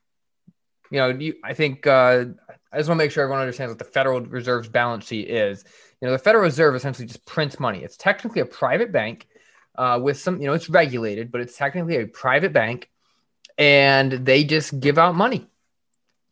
You 0.90 0.98
know, 0.98 1.08
you, 1.08 1.34
I 1.44 1.54
think 1.54 1.86
uh, 1.86 2.24
I 2.72 2.78
just 2.78 2.88
want 2.88 2.98
to 2.98 3.04
make 3.04 3.10
sure 3.10 3.22
everyone 3.24 3.40
understands 3.40 3.70
what 3.70 3.78
the 3.78 3.84
Federal 3.84 4.20
Reserve's 4.20 4.68
balance 4.68 5.06
sheet 5.06 5.28
is. 5.28 5.64
You 6.00 6.06
know, 6.06 6.12
the 6.12 6.18
Federal 6.18 6.44
Reserve 6.44 6.74
essentially 6.74 7.06
just 7.06 7.26
prints 7.26 7.58
money. 7.58 7.82
It's 7.82 7.96
technically 7.96 8.40
a 8.40 8.46
private 8.46 8.92
bank 8.92 9.26
uh, 9.76 10.00
with 10.02 10.18
some, 10.18 10.40
you 10.40 10.46
know, 10.46 10.54
it's 10.54 10.70
regulated, 10.70 11.30
but 11.30 11.40
it's 11.40 11.56
technically 11.56 11.96
a 11.96 12.06
private 12.06 12.52
bank, 12.52 12.88
and 13.58 14.12
they 14.12 14.44
just 14.44 14.78
give 14.78 14.96
out 14.96 15.14
money. 15.14 15.48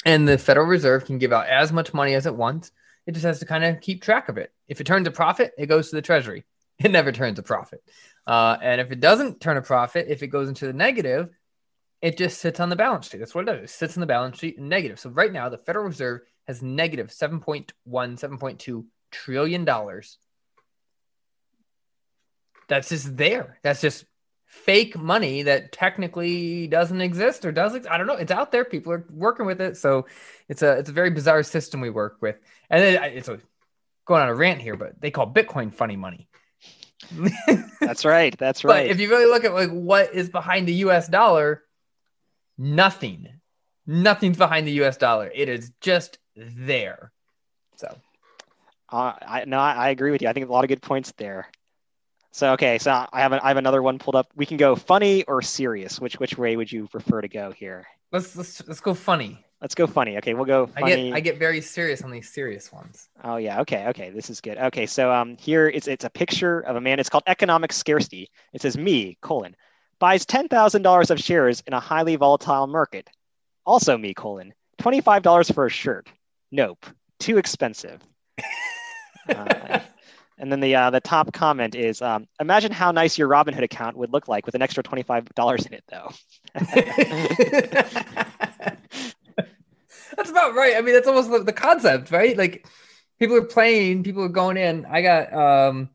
And 0.06 0.28
the 0.28 0.38
Federal 0.38 0.66
Reserve 0.66 1.04
can 1.04 1.18
give 1.18 1.32
out 1.32 1.48
as 1.48 1.72
much 1.72 1.92
money 1.92 2.14
as 2.14 2.26
it 2.26 2.34
wants 2.34 2.70
it 3.06 3.12
just 3.12 3.24
has 3.24 3.38
to 3.40 3.46
kind 3.46 3.64
of 3.64 3.80
keep 3.80 4.02
track 4.02 4.28
of 4.28 4.38
it. 4.38 4.52
If 4.68 4.80
it 4.80 4.84
turns 4.84 5.06
a 5.06 5.10
profit, 5.10 5.52
it 5.58 5.66
goes 5.66 5.90
to 5.90 5.96
the 5.96 6.02
treasury. 6.02 6.44
It 6.78 6.90
never 6.90 7.12
turns 7.12 7.38
a 7.38 7.42
profit. 7.42 7.84
Uh, 8.26 8.56
and 8.60 8.80
if 8.80 8.90
it 8.90 8.98
doesn't 8.98 9.40
turn 9.40 9.56
a 9.56 9.62
profit, 9.62 10.06
if 10.08 10.24
it 10.24 10.26
goes 10.26 10.48
into 10.48 10.66
the 10.66 10.72
negative, 10.72 11.30
it 12.02 12.18
just 12.18 12.40
sits 12.40 12.60
on 12.60 12.68
the 12.68 12.76
balance 12.76 13.08
sheet. 13.08 13.18
That's 13.18 13.34
what 13.34 13.48
it 13.48 13.52
does. 13.52 13.64
It 13.64 13.70
sits 13.70 13.96
on 13.96 14.00
the 14.00 14.06
balance 14.06 14.38
sheet 14.38 14.58
negative. 14.58 14.98
So 14.98 15.10
right 15.10 15.32
now, 15.32 15.48
the 15.48 15.58
Federal 15.58 15.86
Reserve 15.86 16.22
has 16.46 16.62
negative 16.62 17.08
7.1, 17.08 17.70
7.2 17.88 18.84
trillion 19.10 19.64
dollars. 19.64 20.18
That's 22.68 22.88
just 22.88 23.16
there. 23.16 23.58
That's 23.62 23.80
just 23.80 24.04
fake 24.46 24.96
money 24.96 25.42
that 25.42 25.72
technically 25.72 26.66
doesn't 26.66 27.00
exist 27.00 27.44
or 27.44 27.52
does 27.52 27.74
exist. 27.74 27.92
I 27.92 27.98
don't 27.98 28.06
know. 28.06 28.14
It's 28.14 28.32
out 28.32 28.52
there. 28.52 28.64
People 28.64 28.92
are 28.92 29.04
working 29.10 29.46
with 29.46 29.60
it. 29.60 29.76
So 29.76 30.06
it's 30.48 30.62
a 30.62 30.78
it's 30.78 30.90
a 30.90 30.92
very 30.92 31.10
bizarre 31.10 31.42
system 31.42 31.80
we 31.80 31.90
work 31.90 32.18
with. 32.20 32.36
And 32.70 32.82
then 32.82 33.02
it's 33.04 33.28
a, 33.28 33.40
going 34.04 34.22
on 34.22 34.28
a 34.28 34.34
rant 34.34 34.60
here, 34.60 34.76
but 34.76 35.00
they 35.00 35.10
call 35.10 35.32
Bitcoin 35.32 35.72
funny 35.72 35.96
money. 35.96 36.28
that's 37.80 38.04
right. 38.04 38.36
That's 38.38 38.64
right. 38.64 38.84
But 38.84 38.90
if 38.90 39.00
you 39.00 39.08
really 39.08 39.26
look 39.26 39.44
at 39.44 39.54
like 39.54 39.70
what 39.70 40.14
is 40.14 40.28
behind 40.28 40.68
the 40.68 40.74
US 40.74 41.08
dollar, 41.08 41.62
nothing. 42.58 43.28
Nothing's 43.86 44.38
behind 44.38 44.66
the 44.66 44.82
US 44.82 44.96
dollar. 44.96 45.30
It 45.34 45.48
is 45.48 45.72
just 45.80 46.18
there. 46.36 47.12
So 47.76 47.88
uh, 48.90 49.12
I 49.20 49.44
no, 49.46 49.58
I, 49.58 49.72
I 49.72 49.88
agree 49.90 50.10
with 50.10 50.22
you. 50.22 50.28
I 50.28 50.32
think 50.32 50.48
a 50.48 50.52
lot 50.52 50.64
of 50.64 50.68
good 50.68 50.82
points 50.82 51.12
there. 51.16 51.48
So 52.32 52.52
okay, 52.52 52.78
so 52.78 53.06
I 53.12 53.20
have 53.20 53.32
I 53.32 53.48
have 53.48 53.56
another 53.56 53.82
one 53.82 53.98
pulled 53.98 54.16
up. 54.16 54.28
We 54.34 54.46
can 54.46 54.56
go 54.56 54.74
funny 54.74 55.24
or 55.24 55.42
serious. 55.42 56.00
Which 56.00 56.18
which 56.18 56.36
way 56.36 56.56
would 56.56 56.70
you 56.70 56.88
prefer 56.88 57.20
to 57.20 57.28
go 57.28 57.52
here? 57.52 57.86
Let's 58.12 58.36
let's 58.36 58.66
let's 58.66 58.80
go 58.80 58.94
funny. 58.94 59.44
Let's 59.64 59.74
go 59.74 59.86
funny. 59.86 60.18
Okay, 60.18 60.34
we'll 60.34 60.44
go 60.44 60.66
funny. 60.66 60.92
I 60.92 60.96
get 60.96 61.14
I 61.14 61.20
get 61.20 61.38
very 61.38 61.62
serious 61.62 62.02
on 62.02 62.10
these 62.10 62.28
serious 62.28 62.70
ones. 62.70 63.08
Oh 63.24 63.36
yeah. 63.36 63.62
Okay. 63.62 63.86
Okay. 63.86 64.10
This 64.10 64.28
is 64.28 64.42
good. 64.42 64.58
Okay. 64.58 64.84
So 64.84 65.10
um 65.10 65.38
here 65.40 65.66
it's 65.66 65.88
it's 65.88 66.04
a 66.04 66.10
picture 66.10 66.60
of 66.60 66.76
a 66.76 66.82
man. 66.82 67.00
It's 67.00 67.08
called 67.08 67.22
economic 67.26 67.72
scarcity. 67.72 68.28
It 68.52 68.60
says 68.60 68.76
me 68.76 69.16
colon 69.22 69.56
buys 69.98 70.26
ten 70.26 70.48
thousand 70.48 70.82
dollars 70.82 71.10
of 71.10 71.18
shares 71.18 71.62
in 71.66 71.72
a 71.72 71.80
highly 71.80 72.16
volatile 72.16 72.66
market. 72.66 73.08
Also 73.64 73.96
me 73.96 74.12
colon 74.12 74.52
twenty 74.76 75.00
five 75.00 75.22
dollars 75.22 75.50
for 75.50 75.64
a 75.64 75.70
shirt. 75.70 76.10
Nope. 76.52 76.84
Too 77.18 77.38
expensive. 77.38 78.02
uh, 79.30 79.80
and 80.36 80.52
then 80.52 80.60
the 80.60 80.74
uh, 80.74 80.90
the 80.90 81.00
top 81.00 81.32
comment 81.32 81.74
is, 81.74 82.02
um, 82.02 82.26
imagine 82.38 82.70
how 82.70 82.90
nice 82.90 83.16
your 83.16 83.30
Robinhood 83.30 83.62
account 83.62 83.96
would 83.96 84.12
look 84.12 84.28
like 84.28 84.44
with 84.44 84.56
an 84.56 84.60
extra 84.60 84.82
twenty 84.82 85.04
five 85.04 85.24
dollars 85.34 85.64
in 85.64 85.72
it, 85.72 85.84
though. 85.88 86.10
about 90.36 90.54
right. 90.54 90.76
I 90.76 90.80
mean, 90.80 90.94
that's 90.94 91.08
almost 91.08 91.46
the 91.46 91.52
concept, 91.52 92.10
right? 92.10 92.36
Like 92.36 92.66
people 93.18 93.36
are 93.36 93.44
playing, 93.44 94.02
people 94.02 94.22
are 94.24 94.28
going 94.28 94.56
in. 94.56 94.86
I 94.86 95.02
got, 95.02 95.32
um, 95.32 95.90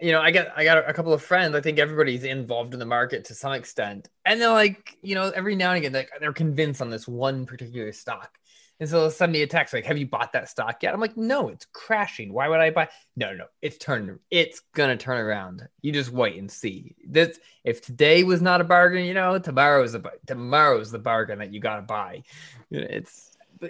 you 0.00 0.12
know, 0.12 0.20
I 0.20 0.30
got 0.30 0.48
I 0.56 0.64
got 0.64 0.88
a 0.88 0.92
couple 0.92 1.12
of 1.12 1.22
friends. 1.22 1.54
I 1.54 1.60
think 1.60 1.78
everybody's 1.78 2.24
involved 2.24 2.74
in 2.74 2.80
the 2.80 2.86
market 2.86 3.24
to 3.26 3.34
some 3.34 3.52
extent, 3.52 4.08
and 4.24 4.40
they're 4.40 4.50
like, 4.50 4.98
you 5.02 5.14
know, 5.14 5.30
every 5.30 5.56
now 5.56 5.70
and 5.70 5.78
again, 5.78 5.92
like 5.92 6.10
they're 6.20 6.32
convinced 6.32 6.82
on 6.82 6.90
this 6.90 7.08
one 7.08 7.46
particular 7.46 7.92
stock 7.92 8.38
and 8.78 8.88
so 8.88 9.00
they'll 9.00 9.10
send 9.10 9.32
me 9.32 9.42
a 9.42 9.46
text 9.46 9.72
like, 9.72 9.86
"Have 9.86 9.98
you 9.98 10.06
bought 10.06 10.32
that 10.32 10.48
stock 10.48 10.82
yet?" 10.82 10.92
I'm 10.92 11.00
like, 11.00 11.16
"No, 11.16 11.48
it's 11.48 11.66
crashing. 11.72 12.32
Why 12.32 12.48
would 12.48 12.60
I 12.60 12.70
buy?" 12.70 12.88
No, 13.16 13.30
no, 13.30 13.36
no. 13.38 13.44
It's 13.62 13.78
turning. 13.78 14.18
It's 14.30 14.60
gonna 14.74 14.96
turn 14.96 15.18
around. 15.18 15.66
You 15.82 15.92
just 15.92 16.10
wait 16.10 16.38
and 16.38 16.50
see. 16.50 16.94
This 17.06 17.38
if 17.64 17.80
today 17.80 18.22
was 18.24 18.42
not 18.42 18.60
a 18.60 18.64
bargain, 18.64 19.04
you 19.04 19.14
know, 19.14 19.38
tomorrow 19.38 19.82
is 19.82 19.94
a 19.94 20.02
tomorrow 20.26 20.78
is 20.78 20.90
the 20.90 20.98
bargain 20.98 21.38
that 21.38 21.52
you 21.52 21.60
gotta 21.60 21.82
buy. 21.82 22.22
It's 22.70 23.36
I, 23.62 23.68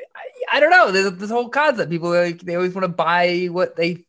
I 0.53 0.61
don't 0.61 0.71
know. 0.71 0.91
There's 0.91 1.13
this 1.13 1.31
whole 1.31 1.49
concept. 1.49 1.91
People 1.91 2.11
like 2.11 2.41
they 2.41 2.57
always 2.57 2.75
want 2.75 2.85
to 2.85 2.89
buy 2.89 3.49
what 3.51 3.77
they 3.77 4.07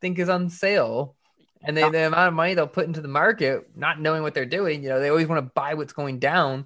think 0.00 0.18
is 0.18 0.28
on 0.28 0.50
sale. 0.50 1.16
And 1.62 1.76
they, 1.76 1.82
the 1.90 2.06
amount 2.06 2.28
of 2.28 2.34
money 2.34 2.54
they'll 2.54 2.66
put 2.66 2.86
into 2.86 3.02
the 3.02 3.08
market, 3.08 3.76
not 3.76 4.00
knowing 4.00 4.22
what 4.22 4.32
they're 4.32 4.46
doing, 4.46 4.82
you 4.82 4.88
know, 4.88 4.98
they 4.98 5.10
always 5.10 5.26
want 5.26 5.44
to 5.44 5.52
buy 5.54 5.74
what's 5.74 5.92
going 5.92 6.18
down. 6.18 6.64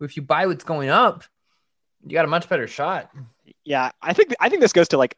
If 0.00 0.16
you 0.16 0.22
buy 0.22 0.46
what's 0.46 0.62
going 0.62 0.88
up, 0.88 1.24
you 2.06 2.12
got 2.12 2.24
a 2.24 2.28
much 2.28 2.48
better 2.48 2.66
shot. 2.66 3.10
Yeah, 3.64 3.90
I 4.00 4.12
think 4.12 4.34
I 4.40 4.48
think 4.48 4.62
this 4.62 4.72
goes 4.72 4.88
to 4.88 4.98
like 4.98 5.16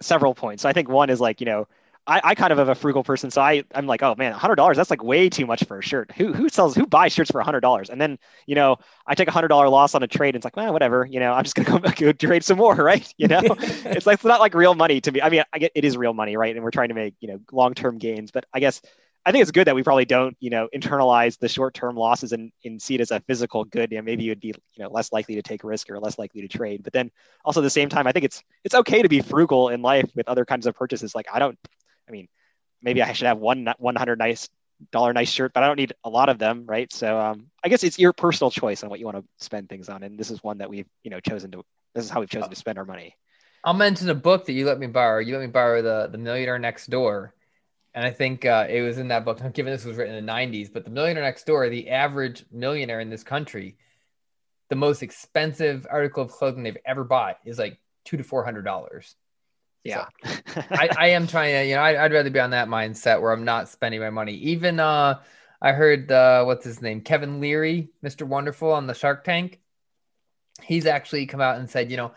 several 0.00 0.34
points. 0.34 0.62
So 0.62 0.68
I 0.68 0.72
think 0.72 0.88
one 0.88 1.10
is 1.10 1.20
like 1.20 1.40
you 1.40 1.46
know 1.46 1.68
I, 2.06 2.20
I 2.24 2.34
kind 2.34 2.50
of 2.50 2.58
have 2.58 2.68
a 2.68 2.74
frugal 2.74 3.04
person, 3.04 3.30
so 3.30 3.42
I 3.42 3.62
I'm 3.74 3.86
like, 3.86 4.02
oh 4.02 4.14
man, 4.16 4.32
hundred 4.32 4.56
dollars 4.56 4.76
that's 4.76 4.90
like 4.90 5.04
way 5.04 5.28
too 5.28 5.46
much 5.46 5.64
for 5.64 5.78
a 5.78 5.82
shirt. 5.82 6.10
Who 6.12 6.32
who 6.32 6.48
sells 6.48 6.74
who 6.74 6.86
buys 6.86 7.12
shirts 7.12 7.30
for 7.30 7.40
hundred 7.42 7.60
dollars? 7.60 7.90
And 7.90 8.00
then 8.00 8.18
you 8.46 8.54
know 8.54 8.78
I 9.06 9.14
take 9.14 9.28
a 9.28 9.30
hundred 9.30 9.48
dollar 9.48 9.68
loss 9.68 9.94
on 9.94 10.02
a 10.02 10.08
trade. 10.08 10.30
And 10.34 10.36
it's 10.36 10.44
like, 10.44 10.56
well, 10.56 10.72
whatever. 10.72 11.06
You 11.08 11.20
know, 11.20 11.32
I'm 11.32 11.44
just 11.44 11.54
gonna 11.54 11.80
go, 11.80 11.90
go 11.96 12.12
trade 12.12 12.42
some 12.42 12.58
more, 12.58 12.74
right? 12.74 13.06
You 13.18 13.28
know, 13.28 13.40
it's 13.44 14.06
like 14.06 14.14
it's 14.14 14.24
not 14.24 14.40
like 14.40 14.54
real 14.54 14.74
money 14.74 15.00
to 15.02 15.12
me. 15.12 15.20
I 15.20 15.28
mean, 15.28 15.42
I 15.52 15.58
get 15.58 15.72
it 15.74 15.84
is 15.84 15.96
real 15.96 16.14
money, 16.14 16.36
right? 16.36 16.54
And 16.54 16.64
we're 16.64 16.70
trying 16.70 16.88
to 16.88 16.94
make 16.94 17.14
you 17.20 17.28
know 17.28 17.40
long 17.52 17.74
term 17.74 17.98
gains, 17.98 18.30
but 18.30 18.46
I 18.52 18.60
guess 18.60 18.80
I 19.26 19.32
think 19.32 19.42
it's 19.42 19.50
good 19.50 19.66
that 19.66 19.74
we 19.74 19.82
probably 19.82 20.06
don't, 20.06 20.36
you 20.40 20.48
know, 20.48 20.68
internalize 20.74 21.38
the 21.38 21.48
short-term 21.48 21.94
losses 21.94 22.32
and, 22.32 22.52
and 22.64 22.80
see 22.80 22.94
it 22.94 23.02
as 23.02 23.10
a 23.10 23.20
physical 23.20 23.64
good. 23.64 23.92
You 23.92 23.98
know, 23.98 24.02
maybe 24.02 24.24
you'd 24.24 24.40
be, 24.40 24.48
you 24.48 24.82
know, 24.82 24.88
less 24.88 25.12
likely 25.12 25.34
to 25.34 25.42
take 25.42 25.62
risk 25.62 25.90
or 25.90 25.98
less 26.00 26.18
likely 26.18 26.40
to 26.40 26.48
trade. 26.48 26.82
But 26.82 26.92
then 26.92 27.10
also 27.44 27.60
at 27.60 27.64
the 27.64 27.70
same 27.70 27.90
time, 27.90 28.06
I 28.06 28.12
think 28.12 28.24
it's 28.24 28.42
it's 28.64 28.74
okay 28.74 29.02
to 29.02 29.08
be 29.08 29.20
frugal 29.20 29.68
in 29.68 29.82
life 29.82 30.10
with 30.14 30.28
other 30.28 30.44
kinds 30.44 30.66
of 30.66 30.74
purchases. 30.74 31.14
Like 31.14 31.26
I 31.32 31.38
don't, 31.38 31.58
I 32.08 32.12
mean, 32.12 32.28
maybe 32.82 33.02
I 33.02 33.12
should 33.12 33.26
have 33.26 33.38
one 33.38 33.68
one 33.78 33.96
hundred 33.96 34.18
nice 34.18 34.48
dollar 34.90 35.12
nice 35.12 35.30
shirt, 35.30 35.52
but 35.52 35.62
I 35.62 35.66
don't 35.66 35.76
need 35.76 35.92
a 36.02 36.08
lot 36.08 36.30
of 36.30 36.38
them, 36.38 36.64
right? 36.66 36.90
So 36.90 37.18
um, 37.18 37.48
I 37.62 37.68
guess 37.68 37.84
it's 37.84 37.98
your 37.98 38.14
personal 38.14 38.50
choice 38.50 38.82
on 38.82 38.88
what 38.88 38.98
you 39.00 39.04
want 39.04 39.18
to 39.18 39.24
spend 39.44 39.68
things 39.68 39.90
on, 39.90 40.02
and 40.02 40.18
this 40.18 40.30
is 40.30 40.42
one 40.42 40.58
that 40.58 40.70
we've, 40.70 40.86
you 41.04 41.10
know, 41.10 41.20
chosen 41.20 41.50
to. 41.50 41.62
This 41.94 42.04
is 42.04 42.10
how 42.10 42.20
we've 42.20 42.30
chosen 42.30 42.48
to 42.48 42.56
spend 42.56 42.78
our 42.78 42.86
money. 42.86 43.16
I'll 43.64 43.74
mention 43.74 44.08
a 44.08 44.14
book 44.14 44.46
that 44.46 44.52
you 44.52 44.64
let 44.64 44.78
me 44.78 44.86
borrow. 44.86 45.20
You 45.20 45.36
let 45.36 45.42
me 45.42 45.50
borrow 45.52 45.82
the 45.82 46.08
the 46.10 46.16
Millionaire 46.16 46.58
Next 46.58 46.86
Door 46.86 47.34
and 47.94 48.04
I 48.04 48.10
think 48.10 48.44
uh, 48.44 48.66
it 48.68 48.82
was 48.82 48.98
in 48.98 49.08
that 49.08 49.24
book. 49.24 49.40
Given 49.52 49.72
this 49.72 49.84
was 49.84 49.96
written 49.96 50.14
in 50.14 50.24
the 50.24 50.32
'90s, 50.32 50.72
but 50.72 50.84
the 50.84 50.90
Millionaire 50.90 51.24
Next 51.24 51.44
Door, 51.44 51.70
the 51.70 51.90
average 51.90 52.44
millionaire 52.52 53.00
in 53.00 53.10
this 53.10 53.24
country, 53.24 53.76
the 54.68 54.76
most 54.76 55.02
expensive 55.02 55.86
article 55.90 56.22
of 56.22 56.30
clothing 56.30 56.62
they've 56.62 56.76
ever 56.84 57.04
bought 57.04 57.38
is 57.44 57.58
like 57.58 57.80
two 58.04 58.16
to 58.16 58.24
four 58.24 58.44
hundred 58.44 58.62
dollars. 58.62 59.16
Yeah, 59.82 60.06
so 60.24 60.62
I, 60.70 60.90
I, 60.96 61.06
am 61.08 61.26
trying 61.26 61.54
to, 61.54 61.66
you 61.66 61.74
know, 61.74 61.80
I, 61.80 62.02
would 62.02 62.12
rather 62.12 62.28
be 62.28 62.38
on 62.38 62.50
that 62.50 62.68
mindset 62.68 63.22
where 63.22 63.32
I'm 63.32 63.46
not 63.46 63.70
spending 63.70 64.00
my 64.00 64.10
money. 64.10 64.34
Even 64.34 64.78
uh, 64.78 65.20
I 65.62 65.72
heard 65.72 66.12
uh, 66.12 66.44
what's 66.44 66.66
his 66.66 66.82
name, 66.82 67.00
Kevin 67.00 67.36
O'Leary, 67.36 67.88
Mr. 68.04 68.26
Wonderful 68.26 68.70
on 68.72 68.86
the 68.86 68.92
Shark 68.92 69.24
Tank. 69.24 69.58
He's 70.62 70.84
actually 70.84 71.24
come 71.24 71.40
out 71.40 71.56
and 71.56 71.70
said, 71.70 71.90
you 71.90 71.96
know, 71.96 72.12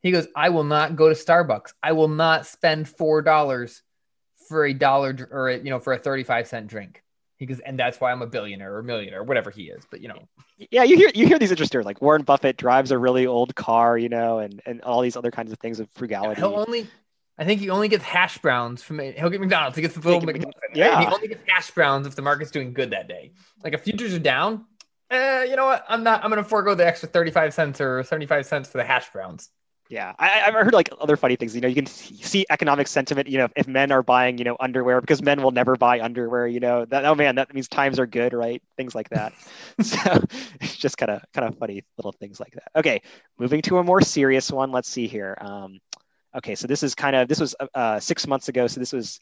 he 0.00 0.12
goes, 0.12 0.28
I 0.36 0.50
will 0.50 0.62
not 0.62 0.94
go 0.94 1.08
to 1.08 1.14
Starbucks. 1.16 1.72
I 1.82 1.90
will 1.92 2.08
not 2.08 2.46
spend 2.46 2.88
four 2.88 3.20
dollars 3.20 3.82
for 4.48 4.66
a 4.66 4.72
dollar 4.72 5.28
or 5.30 5.50
you 5.50 5.70
know 5.70 5.78
for 5.78 5.92
a 5.92 5.98
35 5.98 6.46
cent 6.46 6.66
drink. 6.66 7.02
He 7.36 7.46
goes 7.46 7.58
and 7.58 7.76
that's 7.76 8.00
why 8.00 8.12
i'm 8.12 8.22
a 8.22 8.26
billionaire 8.26 8.76
or 8.76 8.84
millionaire 8.84 9.20
or 9.20 9.24
whatever 9.24 9.50
he 9.50 9.64
is 9.64 9.84
but 9.90 10.00
you 10.00 10.08
know. 10.08 10.28
Yeah 10.70 10.84
you 10.84 10.96
hear 10.96 11.10
you 11.12 11.26
hear 11.26 11.38
these 11.40 11.50
interesting 11.50 11.82
like 11.82 12.00
warren 12.00 12.22
buffett 12.22 12.56
drives 12.56 12.92
a 12.92 12.98
really 12.98 13.26
old 13.26 13.54
car 13.56 13.98
you 13.98 14.08
know 14.08 14.38
and 14.38 14.62
and 14.64 14.80
all 14.82 15.00
these 15.00 15.16
other 15.16 15.32
kinds 15.32 15.50
of 15.50 15.58
things 15.58 15.80
of 15.80 15.88
frugality. 15.90 16.40
He'll 16.40 16.54
only 16.54 16.86
i 17.38 17.44
think 17.44 17.60
he 17.60 17.68
only 17.70 17.88
gets 17.88 18.04
hash 18.04 18.38
browns 18.38 18.82
from 18.82 19.00
he'll 19.00 19.30
get 19.30 19.40
mcdonald's 19.40 19.74
he 19.76 19.82
gets 19.82 19.94
the 19.94 20.00
little 20.00 20.20
McMuffin, 20.20 20.52
yeah. 20.74 20.94
Right? 20.94 21.08
he 21.08 21.12
only 21.12 21.28
gets 21.28 21.42
hash 21.48 21.70
browns 21.72 22.06
if 22.06 22.14
the 22.14 22.22
market's 22.22 22.50
doing 22.50 22.72
good 22.72 22.90
that 22.90 23.08
day. 23.08 23.32
Like 23.64 23.74
if 23.74 23.80
futures 23.80 24.14
are 24.14 24.20
down 24.20 24.66
eh, 25.10 25.44
you 25.44 25.56
know 25.56 25.66
what? 25.66 25.84
I'm 25.88 26.04
not 26.04 26.22
i'm 26.22 26.30
gonna 26.30 26.44
forego 26.44 26.76
the 26.76 26.86
extra 26.86 27.08
35 27.08 27.54
cents 27.54 27.80
or 27.80 28.04
75 28.04 28.46
cents 28.46 28.68
for 28.68 28.78
the 28.78 28.84
hash 28.84 29.10
browns 29.10 29.50
yeah, 29.92 30.14
I, 30.18 30.28
have 30.28 30.54
heard 30.54 30.72
like 30.72 30.88
other 31.02 31.18
funny 31.18 31.36
things. 31.36 31.54
You 31.54 31.60
know, 31.60 31.68
you 31.68 31.74
can 31.74 31.84
see 31.84 32.46
economic 32.48 32.86
sentiment. 32.86 33.28
You 33.28 33.36
know, 33.36 33.48
if 33.54 33.68
men 33.68 33.92
are 33.92 34.02
buying, 34.02 34.38
you 34.38 34.44
know, 34.44 34.56
underwear 34.58 35.02
because 35.02 35.20
men 35.20 35.42
will 35.42 35.50
never 35.50 35.76
buy 35.76 36.00
underwear. 36.00 36.46
You 36.46 36.60
know, 36.60 36.86
that 36.86 37.04
oh 37.04 37.14
man, 37.14 37.34
that 37.34 37.52
means 37.52 37.68
times 37.68 37.98
are 37.98 38.06
good, 38.06 38.32
right? 38.32 38.62
Things 38.78 38.94
like 38.94 39.10
that. 39.10 39.34
so 39.82 40.24
it's 40.62 40.76
just 40.76 40.96
kind 40.96 41.10
of 41.10 41.22
kind 41.34 41.46
of 41.46 41.58
funny 41.58 41.84
little 41.98 42.12
things 42.12 42.40
like 42.40 42.54
that. 42.54 42.70
Okay, 42.74 43.02
moving 43.38 43.60
to 43.62 43.78
a 43.78 43.84
more 43.84 44.00
serious 44.00 44.50
one. 44.50 44.72
Let's 44.72 44.88
see 44.88 45.06
here. 45.06 45.36
Um, 45.38 45.78
okay, 46.34 46.54
so 46.54 46.66
this 46.66 46.82
is 46.82 46.94
kind 46.94 47.14
of 47.14 47.28
this 47.28 47.38
was 47.38 47.54
uh, 47.60 47.66
uh, 47.74 48.00
six 48.00 48.26
months 48.26 48.48
ago. 48.48 48.68
So 48.68 48.80
this 48.80 48.94
was 48.94 49.20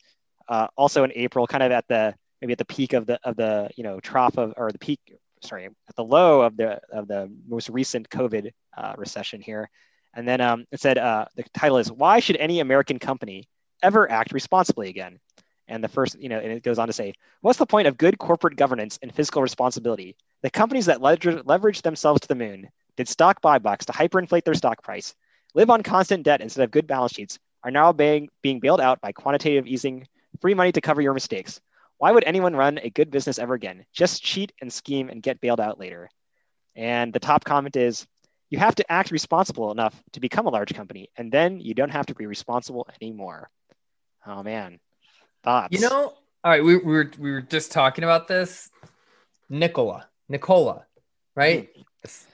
uh, 0.48 0.68
also 0.76 1.02
in 1.02 1.10
April, 1.16 1.48
kind 1.48 1.64
of 1.64 1.72
at 1.72 1.88
the 1.88 2.14
maybe 2.40 2.52
at 2.52 2.58
the 2.58 2.64
peak 2.64 2.92
of 2.92 3.06
the 3.06 3.18
of 3.24 3.34
the 3.34 3.70
you 3.76 3.82
know 3.82 3.98
trough 3.98 4.38
of 4.38 4.54
or 4.56 4.70
the 4.70 4.78
peak. 4.78 5.00
Sorry, 5.42 5.64
at 5.64 5.96
the 5.96 6.04
low 6.04 6.42
of 6.42 6.56
the 6.56 6.80
of 6.92 7.08
the 7.08 7.28
most 7.48 7.70
recent 7.70 8.08
COVID 8.08 8.52
uh, 8.78 8.94
recession 8.96 9.40
here. 9.40 9.68
And 10.14 10.26
then 10.26 10.40
um, 10.40 10.66
it 10.72 10.80
said 10.80 10.98
uh, 10.98 11.26
the 11.36 11.44
title 11.54 11.78
is 11.78 11.90
Why 11.90 12.20
Should 12.20 12.36
Any 12.36 12.60
American 12.60 12.98
Company 12.98 13.48
Ever 13.82 14.10
Act 14.10 14.32
Responsibly 14.32 14.88
Again? 14.88 15.20
And 15.68 15.84
the 15.84 15.88
first, 15.88 16.18
you 16.18 16.28
know, 16.28 16.38
and 16.38 16.50
it 16.50 16.64
goes 16.64 16.80
on 16.80 16.88
to 16.88 16.92
say, 16.92 17.14
What's 17.42 17.58
the 17.58 17.66
point 17.66 17.86
of 17.86 17.96
good 17.96 18.18
corporate 18.18 18.56
governance 18.56 18.98
and 19.02 19.14
fiscal 19.14 19.40
responsibility? 19.40 20.16
The 20.42 20.50
companies 20.50 20.86
that 20.86 21.00
leverage 21.00 21.82
themselves 21.82 22.20
to 22.22 22.28
the 22.28 22.34
moon, 22.34 22.68
did 22.96 23.08
stock 23.08 23.40
buybacks 23.40 23.84
to 23.86 23.92
hyperinflate 23.92 24.44
their 24.44 24.54
stock 24.54 24.82
price, 24.82 25.14
live 25.54 25.70
on 25.70 25.82
constant 25.82 26.24
debt 26.24 26.40
instead 26.40 26.64
of 26.64 26.70
good 26.70 26.86
balance 26.86 27.12
sheets, 27.12 27.38
are 27.62 27.70
now 27.70 27.92
being, 27.92 28.28
being 28.42 28.60
bailed 28.60 28.80
out 28.80 29.00
by 29.00 29.12
quantitative 29.12 29.66
easing, 29.66 30.06
free 30.40 30.54
money 30.54 30.72
to 30.72 30.80
cover 30.80 31.00
your 31.00 31.14
mistakes. 31.14 31.60
Why 31.98 32.12
would 32.12 32.24
anyone 32.24 32.56
run 32.56 32.78
a 32.78 32.90
good 32.90 33.10
business 33.10 33.38
ever 33.38 33.54
again? 33.54 33.84
Just 33.92 34.22
cheat 34.22 34.52
and 34.60 34.72
scheme 34.72 35.08
and 35.08 35.22
get 35.22 35.40
bailed 35.40 35.60
out 35.60 35.78
later. 35.78 36.08
And 36.74 37.12
the 37.12 37.20
top 37.20 37.44
comment 37.44 37.76
is 37.76 38.06
you 38.50 38.58
have 38.58 38.74
to 38.74 38.92
act 38.92 39.12
responsible 39.12 39.70
enough 39.70 40.00
to 40.12 40.20
become 40.20 40.46
a 40.46 40.50
large 40.50 40.74
company, 40.74 41.08
and 41.16 41.30
then 41.30 41.60
you 41.60 41.72
don't 41.72 41.90
have 41.90 42.06
to 42.06 42.14
be 42.14 42.26
responsible 42.26 42.88
anymore. 43.00 43.48
Oh 44.26 44.42
man, 44.42 44.80
thoughts? 45.44 45.72
You 45.72 45.88
know, 45.88 46.14
all 46.44 46.50
right, 46.50 46.62
we, 46.62 46.76
we 46.76 46.92
were 46.92 47.10
we 47.18 47.30
were 47.30 47.40
just 47.40 47.72
talking 47.72 48.04
about 48.04 48.28
this. 48.28 48.68
Nikola, 49.48 50.08
Nikola, 50.28 50.84
right? 51.34 51.70
Mm. 52.04 52.26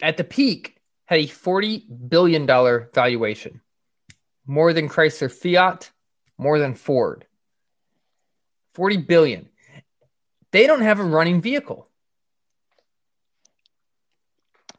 At 0.00 0.16
the 0.16 0.24
peak, 0.24 0.76
had 1.04 1.20
a 1.20 1.26
forty 1.26 1.86
billion 2.08 2.46
dollar 2.46 2.90
valuation, 2.94 3.60
more 4.46 4.72
than 4.72 4.88
Chrysler 4.88 5.30
Fiat, 5.30 5.90
more 6.38 6.58
than 6.58 6.74
Ford. 6.74 7.26
Forty 8.72 8.96
billion. 8.96 9.50
They 10.52 10.66
don't 10.66 10.82
have 10.82 11.00
a 11.00 11.04
running 11.04 11.42
vehicle 11.42 11.88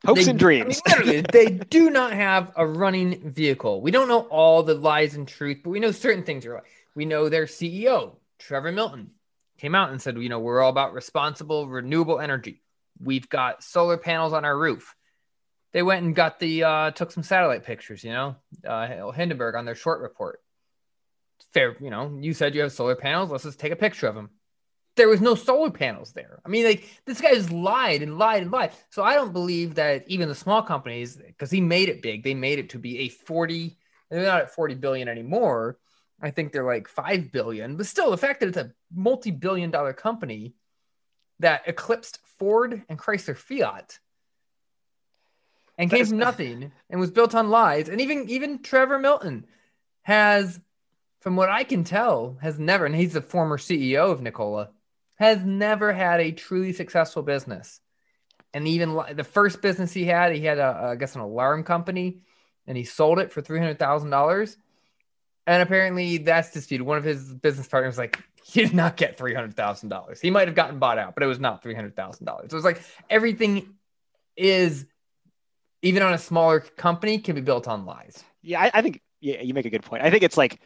hopes 0.06 0.26
they, 0.26 0.32
and 0.32 0.40
dreams. 0.40 0.82
I 0.88 1.04
mean, 1.04 1.26
they 1.32 1.50
do 1.50 1.90
not 1.90 2.14
have 2.14 2.52
a 2.56 2.66
running 2.66 3.32
vehicle. 3.32 3.82
We 3.82 3.92
don't 3.92 4.08
know 4.08 4.22
all 4.22 4.64
the 4.64 4.76
lies 4.76 5.16
and 5.16 5.28
truth, 5.28 5.60
but 5.64 5.70
we 5.70 5.80
know 5.80 5.92
certain 5.92 6.24
things 6.24 6.46
are. 6.46 6.64
We 6.96 7.06
know 7.06 7.30
their 7.30 7.46
CEO, 7.46 8.16
Trevor 8.40 8.72
Milton, 8.72 9.12
came 9.58 9.76
out 9.76 9.92
and 9.92 10.02
said, 10.02 10.18
you 10.18 10.30
know, 10.30 10.40
we're 10.40 10.62
all 10.62 10.70
about 10.70 10.94
responsible, 10.94 11.68
renewable 11.68 12.20
energy. 12.20 12.62
We've 13.02 13.28
got 13.28 13.64
solar 13.64 13.98
panels 13.98 14.34
on 14.34 14.46
our 14.46 14.58
roof. 14.58 14.96
They 15.72 15.82
went 15.82 16.06
and 16.06 16.16
got 16.16 16.40
the 16.40 16.64
uh, 16.64 16.92
took 16.92 17.12
some 17.12 17.24
satellite 17.24 17.64
pictures. 17.64 18.04
You 18.04 18.12
know, 18.12 18.36
uh, 18.68 19.12
Hindenburg 19.12 19.56
on 19.56 19.66
their 19.66 19.76
short 19.76 20.02
report. 20.02 20.40
fair. 21.54 21.76
You 21.80 21.90
know, 21.90 22.18
you 22.22 22.34
said 22.34 22.54
you 22.54 22.62
have 22.62 22.72
solar 22.72 22.96
panels. 22.96 23.32
Let's 23.32 23.44
just 23.44 23.60
take 23.60 23.72
a 23.72 23.78
picture 23.78 24.08
of 24.08 24.14
them. 24.14 24.30
There 24.96 25.10
was 25.10 25.22
no 25.22 25.34
solar 25.36 25.72
panels 25.72 26.14
there. 26.14 26.40
I 26.46 26.50
mean, 26.50 26.66
like 26.66 26.88
this 27.06 27.20
guy 27.20 27.34
just 27.34 27.52
lied 27.52 28.04
and 28.04 28.18
lied 28.20 28.44
and 28.44 28.52
lied. 28.52 28.72
So 28.90 29.04
I 29.04 29.16
don't 29.16 29.34
believe 29.34 29.76
that 29.76 30.04
even 30.08 30.30
the 30.30 30.36
small 30.36 30.62
companies, 30.62 31.16
because 31.16 31.50
he 31.50 31.62
made 31.62 31.90
it 31.90 32.02
big, 32.02 32.24
they 32.24 32.36
made 32.36 32.60
it 32.60 32.70
to 32.70 32.80
be 32.80 33.00
a 33.00 33.10
40, 33.10 33.76
they're 34.10 34.24
not 34.24 34.42
at 34.42 34.54
40 34.54 34.76
billion 34.76 35.08
anymore. 35.08 35.78
I 36.22 36.30
think 36.32 36.52
they're 36.52 36.64
like 36.64 36.88
5 36.88 37.32
billion, 37.32 37.76
but 37.76 37.88
still 37.88 38.12
the 38.12 38.18
fact 38.18 38.40
that 38.40 38.50
it's 38.50 38.58
a 38.58 38.72
multi-billion 38.94 39.72
dollar 39.72 39.94
company 39.94 40.54
that 41.40 41.64
eclipsed 41.68 42.20
Ford 42.38 42.84
and 42.88 42.98
Chrysler 42.98 43.36
Fiat 43.36 44.00
and 45.78 45.90
came 45.90 46.06
from 46.06 46.18
nothing 46.30 46.72
and 46.90 47.00
was 47.00 47.12
built 47.12 47.36
on 47.36 47.50
lies. 47.50 47.90
And 47.90 48.00
even 48.00 48.30
even 48.30 48.62
Trevor 48.62 49.00
Milton 49.00 49.46
has, 50.04 50.60
from 51.20 51.36
what 51.36 51.50
I 51.50 51.64
can 51.64 51.84
tell, 51.84 52.38
has 52.42 52.60
never, 52.60 52.86
and 52.86 52.96
he's 52.96 53.14
the 53.14 53.22
former 53.22 53.58
CEO 53.58 54.12
of 54.12 54.22
Nikola, 54.22 54.70
has 55.16 55.44
never 55.44 55.94
had 55.94 56.20
a 56.20 56.32
truly 56.32 56.74
successful 56.74 57.22
business. 57.22 57.80
And 58.54 58.68
even 58.68 59.00
the 59.16 59.24
first 59.24 59.62
business 59.62 59.94
he 59.94 60.06
had, 60.06 60.36
he 60.36 60.46
had 60.46 60.60
a, 60.60 60.90
I 60.92 60.96
guess 60.96 61.16
an 61.16 61.22
alarm 61.22 61.64
company, 61.64 62.22
and 62.68 62.78
he 62.78 62.84
sold 62.84 63.20
it 63.20 63.32
for 63.32 63.42
three 63.42 63.60
hundred 63.60 63.80
thousand 63.80 64.10
dollars. 64.10 64.58
And 65.46 65.62
apparently 65.62 66.20
that's 66.20 66.52
disputed. 66.52 66.86
One 66.86 66.98
of 66.98 67.04
his 67.04 67.34
business 67.34 67.68
partners 67.68 67.98
like, 67.98 68.24
he 68.44 68.62
did 68.62 68.74
not 68.74 68.96
get 68.96 69.18
three 69.18 69.34
hundred 69.34 69.56
thousand 69.56 69.90
dollars. 69.90 70.22
He 70.22 70.30
might 70.30 70.48
have 70.48 70.56
gotten 70.56 70.80
bought 70.80 70.98
out, 70.98 71.16
but 71.16 71.24
it 71.24 71.28
was 71.28 71.40
not 71.40 71.64
three 71.64 71.74
hundred 71.74 71.96
thousand 71.96 72.26
dollars. 72.26 72.54
It 72.54 72.56
was 72.56 72.64
like 72.64 72.82
everything 73.10 73.74
is 74.38 74.86
even 75.82 76.04
on 76.04 76.14
a 76.14 76.18
smaller 76.18 76.60
company 76.60 77.18
can 77.18 77.36
be 77.36 77.42
built 77.42 77.68
on 77.68 77.86
lies. 77.86 78.24
Yeah, 78.42 78.62
I, 78.62 78.72
I 78.74 78.82
think 78.82 79.02
yeah, 79.20 79.42
you 79.42 79.54
make 79.54 79.66
a 79.66 79.70
good 79.70 79.84
point. 79.84 80.04
I 80.04 80.12
think 80.12 80.24
it's 80.24 80.38
like, 80.38 80.62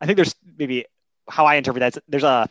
I 0.00 0.06
think 0.06 0.16
there's 0.16 0.34
maybe 0.58 0.84
how 1.28 1.46
I 1.46 1.54
interpret 1.54 1.80
that. 1.80 2.02
There's 2.06 2.24
a 2.24 2.48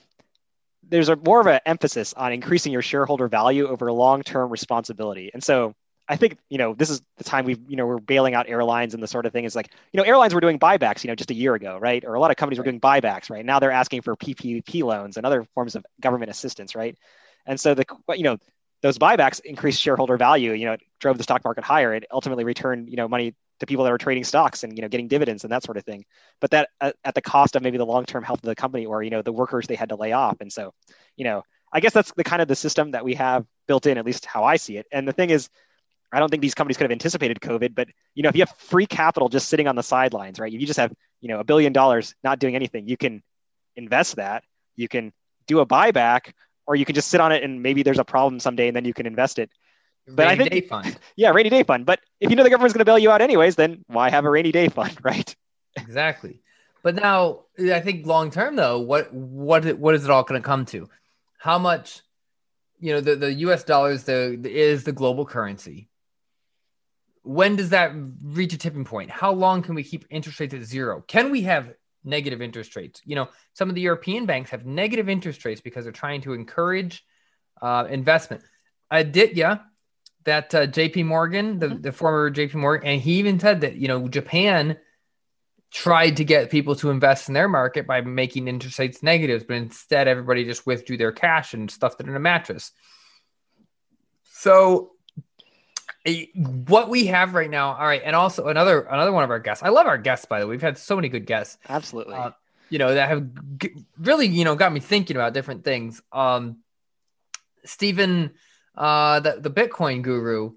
there's 0.90 1.10
a 1.10 1.16
more 1.16 1.40
of 1.42 1.48
an 1.48 1.60
emphasis 1.66 2.14
on 2.14 2.32
increasing 2.34 2.72
your 2.72 2.82
shareholder 2.82 3.28
value 3.28 3.68
over 3.68 3.92
long-term 3.92 4.50
responsibility. 4.50 5.32
And 5.34 5.44
so 5.44 5.74
I 6.08 6.18
think, 6.18 6.38
you 6.50 6.58
know, 6.58 6.74
this 6.74 6.90
is 6.90 7.02
the 7.18 7.24
time 7.24 7.46
we've, 7.46 7.60
you 7.68 7.78
know, 7.78 7.86
we're 7.86 8.00
bailing 8.00 8.34
out 8.34 8.50
airlines 8.50 8.94
and 8.94 9.02
the 9.02 9.08
sort 9.08 9.26
of 9.26 9.32
thing 9.32 9.46
is 9.46 9.56
like, 9.56 9.70
you 9.94 9.98
know, 9.98 10.04
airlines 10.04 10.34
were 10.34 10.42
doing 10.42 10.60
buybacks, 10.60 11.04
you 11.04 11.08
know, 11.08 11.16
just 11.16 11.32
a 11.32 11.34
year 11.34 11.56
ago, 11.56 11.78
right? 11.80 12.04
Or 12.04 12.16
a 12.16 12.20
lot 12.20 12.30
of 12.30 12.38
companies 12.38 12.58
were 12.58 12.66
doing 12.66 12.82
buybacks, 12.82 13.30
right? 13.30 13.46
Now 13.46 13.60
they're 13.60 13.72
asking 13.72 14.02
for 14.02 14.16
PPP 14.16 14.84
loans 14.84 15.18
and 15.18 15.26
other 15.26 15.46
forms 15.56 15.76
of 15.76 15.86
government 16.02 16.30
assistance, 16.30 16.76
right? 16.76 16.98
And 17.46 17.60
so 17.60 17.74
the, 17.74 17.86
you 18.10 18.24
know, 18.24 18.38
those 18.82 18.98
buybacks 18.98 19.40
increased 19.40 19.82
shareholder 19.82 20.18
value. 20.18 20.52
You 20.52 20.66
know, 20.66 20.74
it 20.74 20.82
drove 21.00 21.18
the 21.18 21.24
stock 21.24 21.44
market 21.46 21.64
higher. 21.64 21.94
It 21.94 22.06
ultimately 22.12 22.44
returned, 22.44 22.90
you 22.90 22.98
know, 22.98 23.08
money 23.08 23.34
to 23.60 23.66
people 23.66 23.84
that 23.86 23.94
are 23.94 23.98
trading 23.98 24.24
stocks 24.24 24.64
and 24.64 24.78
you 24.78 24.82
know 24.82 24.88
getting 24.88 25.08
dividends 25.08 25.44
and 25.44 25.52
that 25.52 25.64
sort 25.64 25.78
of 25.78 25.84
thing. 25.84 26.06
But 26.42 26.52
that 26.52 26.70
at, 26.82 26.96
at 27.04 27.16
the 27.16 27.22
cost 27.22 27.56
of 27.56 27.62
maybe 27.62 27.78
the 27.78 27.86
long-term 27.86 28.24
health 28.24 28.40
of 28.40 28.48
the 28.48 28.56
company 28.56 28.86
or 28.86 29.04
you 29.04 29.10
know 29.10 29.22
the 29.22 29.32
workers 29.32 29.68
they 29.68 29.76
had 29.76 29.90
to 29.90 29.96
lay 29.96 30.12
off. 30.12 30.38
And 30.42 30.52
so, 30.52 30.74
you 31.16 31.24
know, 31.24 31.44
I 31.72 31.80
guess 31.80 31.94
that's 31.94 32.12
the 32.14 32.24
kind 32.24 32.42
of 32.42 32.48
the 32.48 32.56
system 32.56 32.92
that 32.92 33.04
we 33.04 33.16
have 33.16 33.46
built 33.68 33.86
in, 33.86 33.98
at 33.98 34.06
least 34.06 34.26
how 34.26 34.44
I 34.44 34.58
see 34.58 34.78
it. 34.78 34.86
And 34.92 35.08
the 35.08 35.14
thing 35.14 35.30
is, 35.30 35.50
I 36.12 36.20
don't 36.20 36.30
think 36.30 36.42
these 36.42 36.54
companies 36.54 36.78
could 36.78 36.84
have 36.84 36.92
anticipated 36.92 37.40
COVID, 37.40 37.74
but 37.74 37.90
you 38.14 38.24
know, 38.24 38.30
if 38.30 38.36
you 38.36 38.42
have 38.42 38.56
free 38.58 38.86
capital 38.86 39.30
just 39.30 39.50
sitting 39.50 39.68
on 39.68 39.76
the 39.76 39.84
sidelines, 39.84 40.40
right? 40.40 40.54
If 40.54 40.62
you 40.62 40.68
just 40.68 40.80
have, 40.80 40.94
you 41.22 41.30
know, 41.30 41.40
a 41.40 41.44
billion 41.44 41.74
dollars 41.74 42.14
not 42.24 42.40
doing 42.40 42.56
anything, 42.56 42.88
you 42.88 42.98
can 42.98 43.24
invest 43.76 44.18
that. 44.18 44.44
You 44.76 44.88
can 44.88 45.12
do 45.48 45.60
a 45.60 45.66
buyback 45.66 46.34
or 46.68 46.76
you 46.76 46.86
can 46.86 46.96
just 46.96 47.10
sit 47.10 47.20
on 47.20 47.32
it 47.32 47.44
and 47.44 47.64
maybe 47.64 47.84
there's 47.84 48.00
a 48.00 48.06
problem 48.06 48.40
someday 48.40 48.68
and 48.68 48.76
then 48.76 48.86
you 48.86 48.94
can 48.94 49.08
invest 49.08 49.40
it. 49.40 49.50
But 50.08 50.28
rainy 50.28 50.32
I 50.32 50.38
think, 50.38 50.52
day 50.52 50.62
fund. 50.68 50.98
yeah, 51.16 51.30
rainy 51.32 51.50
day 51.50 51.64
fund. 51.64 51.86
But 51.86 52.02
if 52.20 52.30
you 52.30 52.36
know 52.36 52.44
the 52.44 52.50
government's 52.50 52.74
going 52.74 52.80
to 52.80 52.86
bail 52.86 53.00
you 53.00 53.12
out 53.12 53.22
anyways, 53.22 53.56
then 53.56 53.84
why 53.88 54.10
have 54.10 54.26
a 54.26 54.30
rainy 54.30 54.52
day 54.52 54.70
fund, 54.70 54.98
right? 55.04 55.36
exactly. 55.76 56.42
But 56.84 56.96
now, 56.96 57.46
I 57.58 57.80
think 57.80 58.06
long 58.06 58.30
term 58.30 58.56
though, 58.56 58.80
what 58.80 59.14
what 59.14 59.66
what 59.78 59.96
is 59.96 60.04
it 60.04 60.12
all 60.12 60.24
going 60.24 60.42
to 60.42 60.46
come 60.46 60.66
to? 60.68 60.90
How 61.38 61.58
much, 61.58 62.02
you 62.80 62.94
know, 62.94 63.02
the, 63.02 63.16
the 63.16 63.34
U.S. 63.34 63.64
dollar 63.64 63.92
is 63.92 64.04
the 64.04 64.40
is 64.44 64.84
the 64.84 64.92
global 64.92 65.26
currency. 65.26 65.90
When 67.22 67.56
does 67.56 67.70
that 67.70 67.94
reach 68.22 68.52
a 68.54 68.58
tipping 68.58 68.84
point? 68.84 69.10
How 69.10 69.32
long 69.32 69.62
can 69.62 69.76
we 69.76 69.84
keep 69.84 70.06
interest 70.10 70.42
rates 70.42 70.54
at 70.54 70.64
zero? 70.64 71.02
Can 71.08 71.32
we 71.32 71.44
have 71.44 71.74
negative 72.04 72.42
interest 72.42 72.76
rates. 72.76 73.02
You 73.06 73.16
know, 73.16 73.30
some 73.54 73.70
of 73.70 73.76
the 73.76 73.82
European 73.82 74.26
banks 74.26 74.52
have 74.52 74.66
negative 74.66 75.10
interest 75.10 75.44
rates 75.46 75.62
because 75.62 75.86
they're 75.86 75.94
trying 75.94 76.22
to 76.22 76.34
encourage 76.34 77.04
uh, 77.62 77.88
investment. 77.90 78.44
Aditya, 78.92 79.66
that 80.26 80.54
uh, 80.56 80.68
JP 80.68 81.06
Morgan, 81.06 81.60
the, 81.60 81.68
mm-hmm. 81.68 81.82
the 81.82 81.92
former 81.92 82.32
JP 82.32 82.56
Morgan, 82.56 82.88
and 82.88 83.02
he 83.02 83.14
even 83.20 83.40
said 83.40 83.62
that, 83.62 83.76
you 83.76 83.88
know, 83.88 84.08
Japan 84.08 84.78
tried 85.72 86.18
to 86.18 86.24
get 86.24 86.52
people 86.52 86.76
to 86.76 86.92
invest 86.92 87.28
in 87.28 87.34
their 87.34 87.50
market 87.50 87.88
by 87.88 88.02
making 88.02 88.48
interest 88.48 88.78
rates 88.78 89.02
negatives, 89.02 89.44
but 89.44 89.56
instead 89.56 90.08
everybody 90.08 90.46
just 90.46 90.68
withdrew 90.68 90.98
their 90.98 91.12
cash 91.12 91.54
and 91.54 91.70
stuffed 91.70 92.00
it 92.00 92.08
in 92.08 92.16
a 92.16 92.20
mattress. 92.20 92.72
So 94.34 94.92
what 96.68 96.90
we 96.90 97.06
have 97.08 97.34
right 97.34 97.50
now 97.50 97.74
all 97.74 97.86
right 97.86 98.02
and 98.04 98.14
also 98.14 98.48
another 98.48 98.82
another 98.82 99.12
one 99.12 99.24
of 99.24 99.30
our 99.30 99.40
guests. 99.40 99.64
I 99.64 99.70
love 99.70 99.88
our 99.88 99.98
guests 99.98 100.26
by 100.26 100.40
the 100.40 100.46
way. 100.46 100.52
We've 100.52 100.62
had 100.62 100.78
so 100.78 100.96
many 100.96 101.08
good 101.10 101.26
guests. 101.26 101.58
Absolutely. 101.68 102.16
Uh, 102.16 102.32
you 102.70 102.78
know 102.78 102.94
that 102.94 103.10
have 103.10 103.58
g- 103.58 103.74
really 103.98 104.28
you 104.28 104.44
know 104.44 104.56
got 104.56 104.74
me 104.74 104.80
thinking 104.80 105.16
about 105.16 105.34
different 105.34 105.64
things. 105.64 106.02
Um 106.12 106.58
stephen 107.64 108.32
uh 108.76 109.20
the, 109.20 109.38
the 109.40 109.52
bitcoin 109.52 110.02
guru 110.02 110.54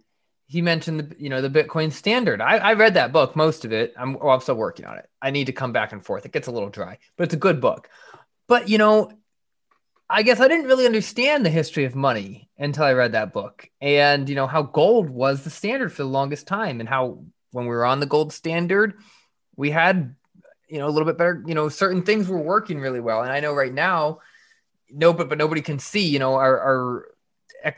he 0.46 0.62
mentioned 0.62 1.00
the 1.00 1.16
you 1.18 1.28
know 1.28 1.42
the 1.42 1.50
bitcoin 1.50 1.92
standard. 1.92 2.40
I, 2.40 2.58
I 2.58 2.72
read 2.74 2.94
that 2.94 3.12
book 3.12 3.34
most 3.34 3.64
of 3.64 3.72
it. 3.72 3.94
I'm 3.98 4.14
well, 4.14 4.30
i'm 4.30 4.40
still 4.40 4.54
working 4.54 4.86
on 4.86 4.96
it. 4.98 5.08
I 5.20 5.30
need 5.30 5.46
to 5.46 5.52
come 5.52 5.72
back 5.72 5.92
and 5.92 6.04
forth. 6.04 6.24
It 6.24 6.32
gets 6.32 6.46
a 6.46 6.52
little 6.52 6.70
dry 6.70 6.98
but 7.16 7.24
it's 7.24 7.34
a 7.34 7.38
good 7.38 7.60
book. 7.60 7.88
But 8.46 8.68
you 8.68 8.78
know 8.78 9.10
I 10.08 10.22
guess 10.22 10.38
I 10.40 10.48
didn't 10.48 10.66
really 10.66 10.86
understand 10.86 11.44
the 11.44 11.50
history 11.50 11.84
of 11.84 11.96
money 11.96 12.48
until 12.58 12.84
I 12.84 12.92
read 12.92 13.12
that 13.12 13.32
book 13.32 13.68
and, 13.80 14.28
you 14.28 14.36
know, 14.36 14.46
how 14.46 14.62
gold 14.62 15.10
was 15.10 15.42
the 15.42 15.50
standard 15.50 15.92
for 15.92 16.02
the 16.02 16.08
longest 16.08 16.46
time 16.46 16.78
and 16.78 16.88
how 16.88 17.24
when 17.50 17.64
we 17.64 17.74
were 17.74 17.84
on 17.84 17.98
the 17.98 18.06
gold 18.06 18.32
standard, 18.32 18.94
we 19.56 19.70
had, 19.70 20.14
you 20.68 20.78
know, 20.78 20.86
a 20.86 20.90
little 20.90 21.06
bit 21.06 21.18
better, 21.18 21.42
you 21.46 21.54
know, 21.54 21.68
certain 21.68 22.02
things 22.02 22.28
were 22.28 22.40
working 22.40 22.78
really 22.78 23.00
well. 23.00 23.22
And 23.22 23.32
I 23.32 23.40
know 23.40 23.52
right 23.52 23.72
now, 23.72 24.20
no, 24.90 25.12
but, 25.12 25.28
but 25.28 25.38
nobody 25.38 25.60
can 25.60 25.80
see, 25.80 26.06
you 26.06 26.20
know, 26.20 26.34
our, 26.34 26.60
our, 26.60 27.08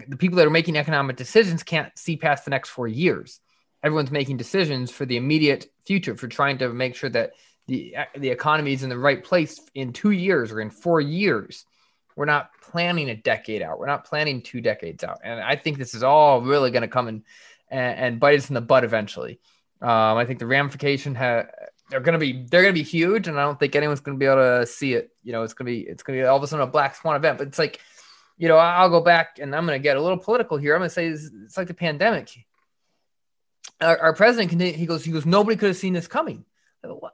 the 0.09 0.17
people 0.17 0.37
that 0.37 0.47
are 0.47 0.51
making 0.51 0.77
economic 0.77 1.17
decisions 1.17 1.63
can't 1.63 1.97
see 1.99 2.17
past 2.17 2.45
the 2.45 2.51
next 2.51 2.71
four 2.71 2.89
years. 2.89 3.41
Everyone's 3.83 4.11
making 4.11 4.37
decisions 4.37 4.91
for 4.91 5.07
the 5.07 5.17
immediate 5.17 5.67
future 5.87 6.17
for 6.17 6.29
trying 6.29 6.59
to 6.59 6.69
make 6.71 6.97
sure 6.97 7.11
that 7.11 7.33
the, 7.67 7.95
the 8.17 8.31
economy 8.31 8.73
is 8.73 8.83
in 8.83 8.89
the 8.89 8.99
right 8.99 9.23
place 9.23 9.61
in 9.75 9.93
two 9.93 10.11
years 10.11 10.51
or 10.51 10.61
in 10.61 10.71
four 10.71 11.01
years 11.01 11.65
we're 12.19 12.25
not 12.25 12.51
planning 12.61 13.11
a 13.11 13.15
decade 13.15 13.63
out. 13.63 13.79
We're 13.79 13.87
not 13.87 14.05
planning 14.05 14.43
two 14.43 14.61
decades 14.61 15.05
out. 15.05 15.21
And 15.23 15.41
I 15.41 15.55
think 15.55 15.79
this 15.79 15.95
is 15.95 16.03
all 16.03 16.43
really 16.43 16.73
going 16.73 16.83
to 16.83 16.89
come 16.89 17.07
and, 17.07 17.23
and, 17.71 18.19
bite 18.19 18.37
us 18.37 18.51
in 18.51 18.55
the 18.55 18.61
butt 18.61 18.83
eventually. 18.83 19.39
Um, 19.81 20.19
I 20.19 20.25
think 20.25 20.41
the 20.41 20.47
ramification 20.47 21.15
ha- 21.15 21.45
they're 21.89 22.01
going 22.01 22.15
to 22.15 22.19
be 22.19 22.45
they're 22.51 22.63
going 22.63 22.75
to 22.75 22.81
be 22.81 22.83
huge, 22.83 23.29
and 23.29 23.39
I 23.39 23.45
don't 23.45 23.59
think 23.59 23.77
anyone's 23.77 24.01
going 24.01 24.17
to 24.17 24.19
be 24.19 24.27
able 24.27 24.37
to 24.43 24.67
see 24.67 24.95
it. 24.95 25.13
You 25.23 25.31
know, 25.31 25.45
it's 25.45 25.55
going 25.55 25.67
to 25.67 25.73
be 25.73 25.89
it's 25.89 26.03
going 26.03 26.19
to 26.19 26.25
be 26.25 26.27
all 26.27 26.37
of 26.37 26.43
a 26.43 26.49
sudden 26.49 26.67
a 26.67 26.71
black 26.71 26.97
swan 26.97 27.15
event. 27.15 27.39
But 27.39 27.47
it's 27.47 27.59
like, 27.59 27.81
you 28.39 28.49
know, 28.49 28.57
I'll 28.57 28.89
go 28.89 29.01
back 29.01 29.39
and 29.41 29.55
I'm 29.55 29.67
going 29.67 29.79
to 29.79 29.83
get 29.83 29.97
a 29.97 30.01
little 30.01 30.17
political 30.17 30.57
here. 30.57 30.75
I'm 30.75 30.81
going 30.81 30.89
to 30.89 30.95
say 30.95 31.09
it's, 31.09 31.57
like 31.57 31.67
the 31.67 31.75
pandemic. 31.75 32.31
Our, 33.81 33.99
our 33.99 34.13
president 34.15 34.61
he 34.61 34.87
goes 34.87 35.05
he 35.05 35.13
goes 35.13 35.25
nobody 35.27 35.57
could 35.57 35.69
have 35.69 35.77
seen 35.77 35.93
this 35.93 36.09
coming 36.09 36.45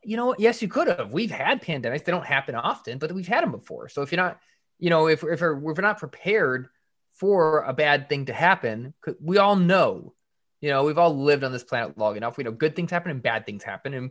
you 0.03 0.17
know 0.17 0.35
yes 0.39 0.63
you 0.63 0.69
could 0.69 0.89
have 0.89 1.13
we've 1.13 1.31
had 1.31 1.61
pandemics 1.61 2.05
they 2.05 2.13
don't 2.13 2.25
happen 2.25 2.55
often 2.55 2.97
but 2.97 3.13
we've 3.13 3.27
had 3.27 3.43
them 3.43 3.51
before 3.51 3.89
so 3.89 4.01
if 4.01 4.13
you're 4.13 4.23
not 4.23 4.39
you 4.79 4.91
know, 4.91 5.07
if, 5.07 5.23
if, 5.25 5.41
we're, 5.41 5.71
if 5.71 5.77
we're 5.77 5.83
not 5.83 5.99
prepared 5.99 6.69
for 7.15 7.63
a 7.63 7.73
bad 7.73 8.09
thing 8.09 8.27
to 8.27 8.33
happen, 8.33 8.95
we 9.21 9.39
all 9.39 9.57
know, 9.57 10.15
you 10.61 10.71
know, 10.71 10.85
we've 10.85 10.99
all 10.99 11.17
lived 11.17 11.45
on 11.45 11.53
this 11.53 11.65
planet 11.65 11.97
long 11.97 12.17
enough. 12.17 12.37
We 12.37 12.45
know 12.45 12.53
good 12.53 12.75
things 12.75 12.91
happen 12.91 13.11
and 13.11 13.23
bad 13.23 13.47
things 13.47 13.63
happen. 13.63 13.95
And 13.95 14.11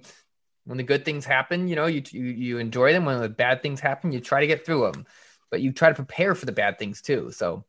when 0.66 0.78
the 0.78 0.84
good 0.84 1.04
things 1.04 1.26
happen, 1.26 1.68
you 1.68 1.76
know, 1.76 1.88
you, 1.88 2.02
you, 2.12 2.24
you 2.24 2.58
enjoy 2.60 2.94
them. 2.94 3.06
When 3.06 3.20
the 3.20 3.30
bad 3.30 3.62
things 3.62 3.80
happen, 3.80 4.12
you 4.12 4.20
try 4.20 4.42
to 4.42 4.48
get 4.48 4.66
through 4.66 4.92
them, 4.92 5.06
but 5.54 5.62
you 5.62 5.72
try 5.72 5.88
to 5.88 5.94
prepare 5.94 6.34
for 6.34 6.48
the 6.48 6.52
bad 6.52 6.80
things 6.80 7.00
too. 7.00 7.30
So, 7.32 7.64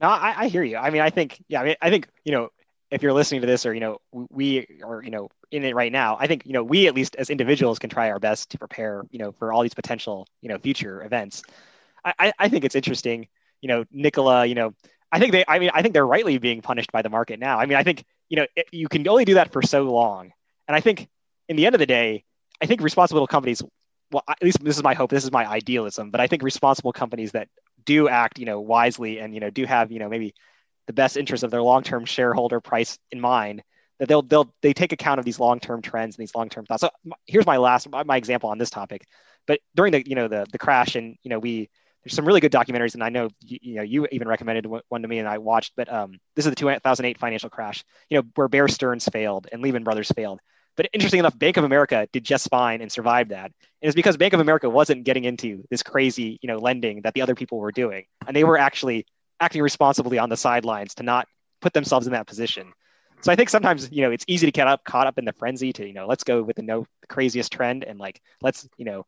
no, 0.00 0.08
I, 0.08 0.34
I 0.36 0.48
hear 0.48 0.64
you. 0.64 0.76
I 0.76 0.90
mean, 0.90 1.02
I 1.02 1.10
think, 1.10 1.40
yeah, 1.46 1.60
I 1.60 1.64
mean, 1.64 1.76
I 1.80 1.88
think, 1.88 2.08
you 2.24 2.32
know, 2.32 2.48
if 2.90 3.00
you're 3.00 3.12
listening 3.12 3.42
to 3.42 3.46
this 3.46 3.64
or, 3.64 3.72
you 3.72 3.78
know, 3.78 3.98
we 4.10 4.66
are, 4.84 5.00
you 5.04 5.12
know, 5.12 5.28
in 5.52 5.62
it 5.62 5.76
right 5.76 5.92
now, 5.92 6.16
I 6.18 6.26
think, 6.26 6.46
you 6.46 6.52
know, 6.52 6.64
we 6.64 6.88
at 6.88 6.96
least 6.96 7.14
as 7.14 7.30
individuals 7.30 7.78
can 7.78 7.90
try 7.90 8.10
our 8.10 8.18
best 8.18 8.50
to 8.50 8.58
prepare, 8.58 9.04
you 9.12 9.20
know, 9.20 9.30
for 9.30 9.52
all 9.52 9.62
these 9.62 9.72
potential, 9.72 10.26
you 10.42 10.48
know, 10.48 10.58
future 10.58 11.04
events. 11.04 11.44
I, 12.04 12.32
I 12.40 12.48
think 12.48 12.64
it's 12.64 12.74
interesting. 12.74 13.28
You 13.60 13.68
know, 13.68 13.84
Nikola, 13.92 14.46
you 14.46 14.56
know, 14.56 14.74
I 15.12 15.20
think 15.20 15.30
they, 15.30 15.44
I 15.46 15.60
mean, 15.60 15.70
I 15.72 15.82
think 15.82 15.94
they're 15.94 16.04
rightly 16.04 16.38
being 16.38 16.60
punished 16.60 16.90
by 16.90 17.02
the 17.02 17.08
market 17.08 17.38
now. 17.38 17.60
I 17.60 17.66
mean, 17.66 17.78
I 17.78 17.84
think, 17.84 18.04
you 18.28 18.38
know, 18.38 18.46
it, 18.56 18.66
you 18.72 18.88
can 18.88 19.06
only 19.06 19.24
do 19.24 19.34
that 19.34 19.52
for 19.52 19.62
so 19.62 19.84
long. 19.84 20.32
And 20.66 20.74
I 20.74 20.80
think 20.80 21.08
in 21.48 21.54
the 21.54 21.66
end 21.66 21.76
of 21.76 21.78
the 21.78 21.86
day, 21.86 22.24
I 22.60 22.66
think 22.66 22.80
responsible 22.80 23.28
companies, 23.28 23.62
well, 24.10 24.24
at 24.28 24.42
least 24.42 24.62
this 24.62 24.76
is 24.76 24.82
my 24.82 24.94
hope, 24.94 25.10
this 25.10 25.24
is 25.24 25.32
my 25.32 25.48
idealism, 25.48 26.10
but 26.10 26.20
I 26.20 26.26
think 26.26 26.42
responsible 26.42 26.92
companies 26.92 27.32
that 27.32 27.48
do 27.84 28.08
act, 28.08 28.38
you 28.38 28.46
know, 28.46 28.60
wisely 28.60 29.18
and, 29.18 29.34
you 29.34 29.40
know, 29.40 29.50
do 29.50 29.64
have, 29.64 29.92
you 29.92 29.98
know, 29.98 30.08
maybe 30.08 30.34
the 30.86 30.92
best 30.92 31.16
interest 31.16 31.42
of 31.44 31.50
their 31.50 31.62
long-term 31.62 32.04
shareholder 32.04 32.60
price 32.60 32.98
in 33.10 33.20
mind, 33.20 33.62
that 33.98 34.08
they'll, 34.08 34.22
they'll, 34.22 34.52
they 34.62 34.72
take 34.72 34.92
account 34.92 35.18
of 35.18 35.24
these 35.24 35.40
long-term 35.40 35.82
trends 35.82 36.16
and 36.16 36.22
these 36.22 36.34
long-term 36.34 36.66
thoughts. 36.66 36.82
So 36.82 36.90
here's 37.26 37.46
my 37.46 37.56
last, 37.56 37.88
my 37.90 38.16
example 38.16 38.50
on 38.50 38.58
this 38.58 38.70
topic 38.70 39.06
but 39.46 39.60
during 39.74 39.92
the 39.92 40.06
you 40.06 40.14
know 40.14 40.28
the 40.28 40.46
the 40.50 40.58
crash 40.58 40.96
and 40.96 41.16
you 41.22 41.30
know 41.30 41.38
we 41.38 41.68
there's 42.04 42.14
some 42.14 42.26
really 42.26 42.40
good 42.40 42.52
documentaries 42.52 42.94
and 42.94 43.02
I 43.02 43.08
know 43.08 43.30
you, 43.40 43.58
you 43.62 43.74
know 43.76 43.82
you 43.82 44.06
even 44.12 44.28
recommended 44.28 44.66
one 44.88 45.02
to 45.02 45.08
me 45.08 45.18
and 45.18 45.28
I 45.28 45.38
watched 45.38 45.72
but 45.76 45.92
um 45.92 46.18
this 46.34 46.46
is 46.46 46.50
the 46.50 46.56
2008 46.56 47.18
financial 47.18 47.50
crash 47.50 47.84
you 48.10 48.18
know 48.18 48.24
where 48.34 48.48
Bear 48.48 48.68
Stearns 48.68 49.08
failed 49.08 49.46
and 49.50 49.62
Lehman 49.62 49.84
Brothers 49.84 50.10
failed 50.10 50.40
but 50.76 50.88
interesting 50.92 51.18
enough 51.18 51.38
Bank 51.38 51.56
of 51.56 51.64
America 51.64 52.08
did 52.12 52.24
just 52.24 52.48
fine 52.50 52.80
and 52.80 52.90
survived 52.90 53.30
that. 53.30 53.46
And 53.46 53.88
it's 53.88 53.94
because 53.94 54.16
Bank 54.16 54.32
of 54.32 54.40
America 54.40 54.68
wasn't 54.68 55.04
getting 55.04 55.24
into 55.24 55.64
this 55.70 55.82
crazy 55.82 56.38
you 56.42 56.48
know 56.48 56.58
lending 56.58 57.02
that 57.02 57.14
the 57.14 57.22
other 57.22 57.34
people 57.34 57.58
were 57.58 57.72
doing. 57.72 58.04
And 58.26 58.36
they 58.36 58.44
were 58.44 58.58
actually 58.58 59.06
acting 59.40 59.62
responsibly 59.62 60.18
on 60.18 60.28
the 60.28 60.36
sidelines 60.36 60.94
to 60.96 61.02
not 61.02 61.28
put 61.60 61.72
themselves 61.72 62.06
in 62.06 62.12
that 62.12 62.26
position. 62.26 62.72
So 63.22 63.32
I 63.32 63.36
think 63.36 63.48
sometimes 63.48 63.90
you 63.90 64.02
know 64.02 64.10
it's 64.10 64.24
easy 64.28 64.46
to 64.46 64.52
get 64.52 64.68
up 64.68 64.84
caught 64.84 65.06
up 65.06 65.18
in 65.18 65.24
the 65.24 65.32
frenzy 65.32 65.72
to 65.74 65.86
you 65.86 65.92
know 65.92 66.06
let's 66.06 66.24
go 66.24 66.42
with 66.42 66.56
the 66.56 66.62
no 66.62 66.86
the 67.00 67.06
craziest 67.06 67.52
trend 67.52 67.84
and 67.84 67.98
like 67.98 68.20
let's 68.42 68.68
you 68.76 68.84
know 68.84 69.06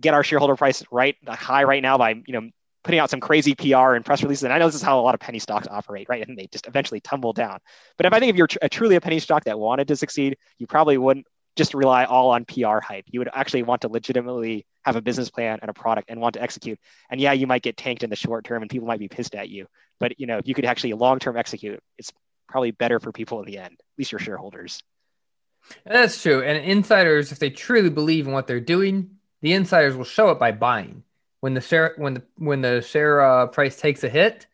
get 0.00 0.14
our 0.14 0.24
shareholder 0.24 0.56
price 0.56 0.84
right 0.90 1.16
high 1.26 1.64
right 1.64 1.82
now 1.82 1.98
by 1.98 2.10
you 2.10 2.32
know 2.32 2.50
putting 2.84 3.00
out 3.00 3.10
some 3.10 3.20
crazy 3.20 3.54
PR 3.54 3.94
and 3.94 4.04
press 4.04 4.22
releases. 4.22 4.44
And 4.44 4.52
I 4.52 4.58
know 4.58 4.66
this 4.66 4.74
is 4.74 4.82
how 4.82 5.00
a 5.00 5.02
lot 5.02 5.14
of 5.14 5.20
penny 5.20 5.38
stocks 5.38 5.66
operate, 5.68 6.08
right? 6.08 6.26
And 6.26 6.38
they 6.38 6.46
just 6.46 6.66
eventually 6.66 7.00
tumble 7.00 7.32
down. 7.32 7.58
But 7.96 8.06
if 8.06 8.12
I 8.12 8.20
think 8.20 8.30
if 8.30 8.36
you're 8.36 8.46
tr- 8.46 8.58
truly 8.70 8.96
a 8.96 9.00
penny 9.00 9.18
stock 9.18 9.44
that 9.44 9.58
wanted 9.58 9.88
to 9.88 9.96
succeed, 9.96 10.38
you 10.58 10.66
probably 10.66 10.96
wouldn't 10.96 11.26
just 11.56 11.74
rely 11.74 12.04
all 12.04 12.30
on 12.30 12.44
PR 12.44 12.78
hype. 12.78 13.04
You 13.08 13.20
would 13.20 13.30
actually 13.34 13.64
want 13.64 13.82
to 13.82 13.88
legitimately 13.88 14.64
have 14.84 14.94
a 14.94 15.02
business 15.02 15.28
plan 15.28 15.58
and 15.60 15.68
a 15.68 15.74
product 15.74 16.08
and 16.08 16.20
want 16.20 16.34
to 16.34 16.42
execute. 16.42 16.78
And 17.10 17.20
yeah, 17.20 17.32
you 17.32 17.48
might 17.48 17.62
get 17.62 17.76
tanked 17.76 18.04
in 18.04 18.10
the 18.10 18.16
short 18.16 18.44
term 18.44 18.62
and 18.62 18.70
people 18.70 18.86
might 18.86 19.00
be 19.00 19.08
pissed 19.08 19.34
at 19.34 19.48
you. 19.48 19.66
But 19.98 20.20
you 20.20 20.26
know, 20.26 20.38
if 20.38 20.46
you 20.46 20.54
could 20.54 20.64
actually 20.64 20.92
long 20.92 21.18
term 21.18 21.36
execute, 21.36 21.80
it's 21.98 22.12
probably 22.48 22.70
better 22.70 23.00
for 23.00 23.10
people 23.10 23.40
in 23.40 23.46
the 23.46 23.58
end, 23.58 23.72
at 23.72 23.98
least 23.98 24.12
your 24.12 24.20
shareholders. 24.20 24.80
That's 25.84 26.22
true. 26.22 26.42
And 26.42 26.64
insiders, 26.64 27.32
if 27.32 27.40
they 27.40 27.50
truly 27.50 27.90
believe 27.90 28.26
in 28.26 28.32
what 28.32 28.46
they're 28.46 28.60
doing, 28.60 29.18
the 29.42 29.52
insiders 29.52 29.96
will 29.96 30.04
show 30.04 30.30
it 30.30 30.38
by 30.38 30.52
buying. 30.52 31.02
When 31.40 31.54
the 31.54 31.60
share 31.60 31.94
when 31.96 32.14
the 32.14 32.22
when 32.36 32.62
the 32.62 32.82
share 32.82 33.20
uh, 33.20 33.46
price 33.46 33.80
takes 33.80 34.02
a 34.04 34.08
hit, 34.08 34.46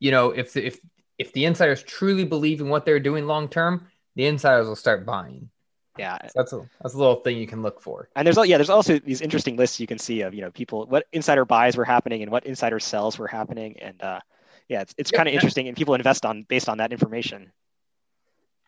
you 0.00 0.10
know, 0.10 0.30
if 0.30 0.52
the, 0.52 0.66
if 0.66 0.80
if 1.18 1.32
the 1.32 1.44
insiders 1.44 1.82
truly 1.82 2.24
believe 2.24 2.60
in 2.60 2.68
what 2.68 2.84
they're 2.84 3.00
doing 3.00 3.26
long 3.26 3.48
term, 3.48 3.86
the 4.16 4.26
insiders 4.26 4.66
will 4.66 4.76
start 4.76 5.04
buying. 5.04 5.50
Yeah, 5.96 6.18
so 6.26 6.32
that's 6.34 6.52
a 6.52 6.68
that's 6.82 6.94
a 6.94 6.98
little 6.98 7.16
thing 7.16 7.36
you 7.36 7.46
can 7.46 7.62
look 7.62 7.80
for. 7.80 8.08
And 8.16 8.26
there's 8.26 8.36
yeah, 8.48 8.56
there's 8.56 8.70
also 8.70 8.98
these 8.98 9.20
interesting 9.20 9.56
lists 9.56 9.78
you 9.78 9.86
can 9.86 9.98
see 9.98 10.22
of 10.22 10.34
you 10.34 10.40
know 10.40 10.50
people 10.50 10.86
what 10.86 11.06
insider 11.12 11.44
buys 11.44 11.76
were 11.76 11.84
happening 11.84 12.22
and 12.22 12.32
what 12.32 12.46
insider 12.46 12.80
sells 12.80 13.18
were 13.18 13.28
happening, 13.28 13.76
and 13.80 14.02
uh, 14.02 14.20
yeah, 14.68 14.80
it's 14.80 14.94
it's 14.98 15.12
yep. 15.12 15.18
kind 15.18 15.28
of 15.28 15.34
interesting, 15.34 15.68
and 15.68 15.76
people 15.76 15.94
invest 15.94 16.26
on 16.26 16.42
based 16.44 16.68
on 16.68 16.78
that 16.78 16.90
information. 16.90 17.52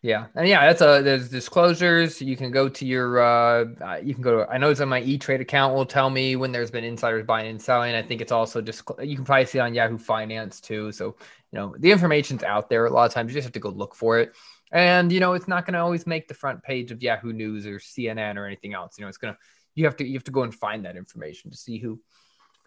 Yeah, 0.03 0.27
and 0.35 0.47
yeah, 0.47 0.65
that's 0.67 0.81
a 0.81 1.01
there's 1.01 1.27
disclosures. 1.27 2.21
You 2.21 2.37
can 2.37 2.51
go 2.51 2.69
to 2.69 2.85
your 2.85 3.19
uh, 3.19 3.65
uh, 3.81 3.95
you 4.01 4.13
can 4.13 4.21
go 4.21 4.37
to 4.37 4.49
I 4.49 4.57
know 4.59 4.69
it's 4.69 4.79
on 4.79 4.89
my 4.89 5.01
E 5.01 5.17
Trade 5.17 5.41
account 5.41 5.73
will 5.73 5.87
tell 5.87 6.11
me 6.11 6.35
when 6.35 6.51
there's 6.51 6.69
been 6.69 6.83
insiders 6.83 7.25
buying 7.25 7.49
and 7.49 7.61
selling. 7.61 7.95
I 7.95 8.03
think 8.03 8.21
it's 8.21 8.31
also 8.31 8.61
just 8.61 8.83
you 9.01 9.15
can 9.15 9.25
probably 9.25 9.47
see 9.47 9.57
it 9.57 9.61
on 9.61 9.73
Yahoo 9.73 9.97
Finance 9.97 10.61
too. 10.61 10.91
So 10.91 11.15
you 11.51 11.59
know 11.59 11.75
the 11.79 11.91
information's 11.91 12.43
out 12.43 12.69
there. 12.69 12.85
A 12.85 12.91
lot 12.91 13.05
of 13.05 13.13
times 13.13 13.31
you 13.31 13.33
just 13.33 13.45
have 13.45 13.53
to 13.53 13.59
go 13.59 13.69
look 13.69 13.95
for 13.95 14.19
it, 14.19 14.35
and 14.71 15.11
you 15.11 15.19
know 15.19 15.33
it's 15.33 15.47
not 15.47 15.65
going 15.65 15.73
to 15.73 15.79
always 15.79 16.05
make 16.05 16.27
the 16.27 16.35
front 16.35 16.61
page 16.61 16.91
of 16.91 17.01
Yahoo 17.01 17.33
News 17.33 17.65
or 17.65 17.79
CNN 17.79 18.37
or 18.37 18.45
anything 18.45 18.75
else. 18.75 18.99
You 18.99 19.03
know 19.03 19.09
it's 19.09 19.17
gonna 19.17 19.37
you 19.73 19.85
have 19.85 19.95
to 19.97 20.05
you 20.05 20.13
have 20.13 20.25
to 20.25 20.31
go 20.31 20.43
and 20.43 20.53
find 20.53 20.85
that 20.85 20.95
information 20.95 21.49
to 21.49 21.57
see 21.57 21.79
who 21.79 21.99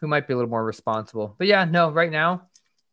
who 0.01 0.09
might 0.09 0.27
be 0.27 0.33
a 0.33 0.37
little 0.37 0.51
more 0.51 0.65
responsible. 0.65 1.37
But 1.39 1.47
yeah, 1.47 1.65
no, 1.65 1.91
right 1.91 2.11
now 2.11 2.50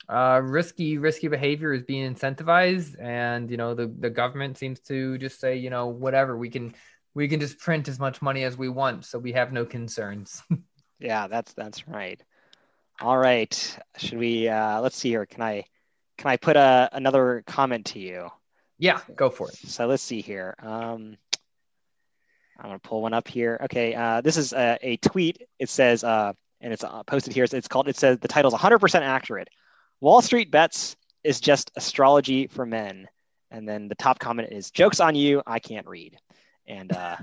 uh, 0.10 0.42
risky 0.44 0.98
risky 0.98 1.28
behavior 1.28 1.74
is 1.74 1.84
being 1.84 2.14
incentivized 2.14 2.96
and 3.02 3.52
you 3.52 3.58
know 3.58 3.74
the, 3.74 3.88
the 4.00 4.10
government 4.10 4.58
seems 4.58 4.80
to 4.80 5.18
just 5.18 5.40
say 5.40 5.58
you 5.58 5.70
know 5.70 5.88
whatever 5.88 6.38
we 6.38 6.50
can 6.50 6.74
we 7.14 7.28
can 7.28 7.40
just 7.40 7.60
print 7.60 7.88
as 7.88 8.00
much 8.00 8.22
money 8.22 8.44
as 8.44 8.58
we 8.58 8.70
want 8.70 9.04
so 9.04 9.20
we 9.20 9.32
have 9.34 9.52
no 9.52 9.66
concerns. 9.66 10.44
Yeah 11.00 11.28
that's 11.28 11.54
that's 11.54 11.88
right. 11.88 12.20
All 13.00 13.16
right 13.16 13.78
should 13.98 14.18
we 14.18 14.50
uh 14.50 14.82
let's 14.82 14.98
see 14.98 15.10
here 15.10 15.28
can 15.28 15.44
i 15.44 15.64
can 16.18 16.32
i 16.32 16.38
put 16.38 16.56
a 16.56 16.90
another 16.92 17.44
comment 17.46 17.86
to 17.88 18.00
you? 18.00 18.30
Yeah 18.80 19.02
go 19.16 19.30
for 19.30 19.50
it. 19.50 19.58
So 19.58 19.86
let's 19.86 20.02
see 20.02 20.22
here 20.22 20.56
um 20.58 21.18
i'm 22.58 22.66
gonna 22.66 22.80
pull 22.80 23.04
one 23.04 23.14
up 23.14 23.28
here. 23.28 23.60
Okay 23.66 23.94
uh 23.94 24.22
this 24.22 24.38
is 24.38 24.54
a, 24.54 24.80
a 24.82 24.98
tweet. 24.98 25.44
It 25.60 25.70
says 25.70 26.04
uh 26.04 26.34
and 26.62 26.74
it's 26.74 26.84
uh, 26.84 27.04
posted 27.04 27.32
here. 27.34 27.44
It's 27.44 27.68
called 27.68 27.88
it 27.88 27.98
says 27.98 28.18
the 28.18 28.28
title 28.28 28.52
is 28.52 28.60
100% 28.60 29.02
accurate 29.02 29.50
Wall 30.00 30.22
Street 30.22 30.52
Bets 30.52 30.96
is 31.24 31.40
just 31.40 31.72
astrology 31.76 32.48
for 32.48 32.66
men. 32.66 33.08
And 33.52 33.68
then 33.68 33.88
the 33.88 33.96
top 33.96 34.20
comment 34.20 34.50
is 34.52 34.72
jokes 34.72 35.00
on 35.00 35.16
you. 35.16 35.42
I 35.48 35.60
can't 35.60 35.88
read. 35.88 36.18
And 36.68 36.92
uh, 36.92 37.18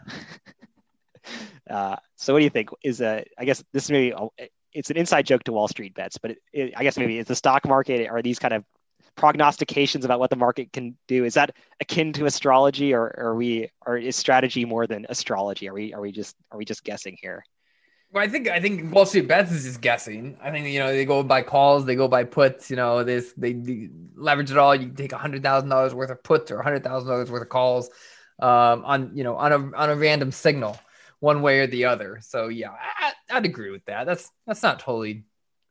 uh, 1.71 1.97
so 2.17 2.33
what 2.33 2.41
do 2.41 2.45
you 2.45 2.51
think 2.51 2.71
is 2.83 3.01
a, 3.01 3.25
I 3.39 3.45
guess 3.45 3.63
this 3.73 3.91
maybe 3.91 4.15
oh, 4.15 4.33
it's 4.73 4.91
an 4.91 4.97
inside 4.97 5.27
joke 5.27 5.45
to 5.45 5.53
Wall 5.53 5.69
Street 5.69 5.95
bets, 5.95 6.19
but 6.19 6.33
it, 6.33 6.39
it, 6.53 6.75
I 6.77 6.83
guess 6.83 6.97
maybe 6.97 7.19
it's 7.19 7.29
the 7.29 7.37
stock 7.37 7.67
market. 7.67 8.09
Are 8.09 8.23
these 8.23 8.39
kind 8.39 8.55
of 8.55 8.65
prognostications 9.17 10.05
about 10.05 10.19
what 10.19 10.31
the 10.31 10.37
market 10.37 10.73
can 10.73 10.97
do? 11.07 11.25
Is 11.25 11.35
that 11.35 11.55
akin 11.81 12.13
to 12.15 12.27
astrology 12.27 12.93
or, 12.95 13.03
or 13.17 13.27
are 13.27 13.35
we, 13.37 13.71
or 13.87 13.97
is 13.97 14.17
strategy 14.17 14.65
more 14.65 14.87
than 14.87 15.07
astrology? 15.09 15.69
Are 15.69 15.75
we, 15.75 15.95
are 15.95 16.01
we 16.01 16.11
just, 16.11 16.35
are 16.51 16.59
we 16.59 16.65
just 16.65 16.83
guessing 16.83 17.17
here? 17.21 17.45
Well, 18.15 18.23
I 18.23 18.29
think 18.29 18.47
I 18.47 18.61
think 18.61 18.95
Wall 18.95 19.07
Street 19.07 19.27
bets 19.27 19.51
is 19.51 19.65
just 19.65 19.81
guessing. 19.81 20.39
I 20.41 20.53
think 20.53 20.69
you 20.69 20.79
know 20.79 20.87
they 20.87 21.05
go 21.05 21.25
by 21.25 21.43
calls, 21.43 21.85
they 21.85 21.97
go 21.97 22.07
by 22.07 22.23
puts. 22.23 22.71
You 22.71 22.77
know, 22.77 23.03
this 23.03 23.33
they, 23.37 23.55
they 23.55 23.91
leverage 24.15 24.53
it 24.53 24.57
all. 24.57 24.73
You 24.73 24.89
take 24.91 25.11
a 25.11 25.19
hundred 25.19 25.43
thousand 25.43 25.69
dollars 25.69 25.97
worth 25.97 26.11
of 26.11 26.23
puts 26.23 26.53
or 26.53 26.61
a 26.61 26.63
hundred 26.63 26.85
thousand 26.85 27.09
dollars 27.09 27.29
worth 27.29 27.43
of 27.43 27.49
calls 27.49 27.91
um, 28.39 28.85
on 28.85 29.11
you 29.17 29.25
know 29.25 29.35
on 29.35 29.51
a 29.51 29.77
on 29.77 29.91
a 29.91 29.97
random 29.97 30.31
signal, 30.31 30.79
one 31.19 31.43
way 31.43 31.59
or 31.59 31.67
the 31.67 31.87
other. 31.87 32.21
So 32.23 32.47
yeah, 32.47 32.71
I, 32.71 33.15
I'd 33.33 33.47
agree 33.47 33.73
with 33.73 33.85
that. 33.87 34.07
That's 34.07 34.31
that's 34.47 34.63
not 34.63 34.79
totally 34.79 35.25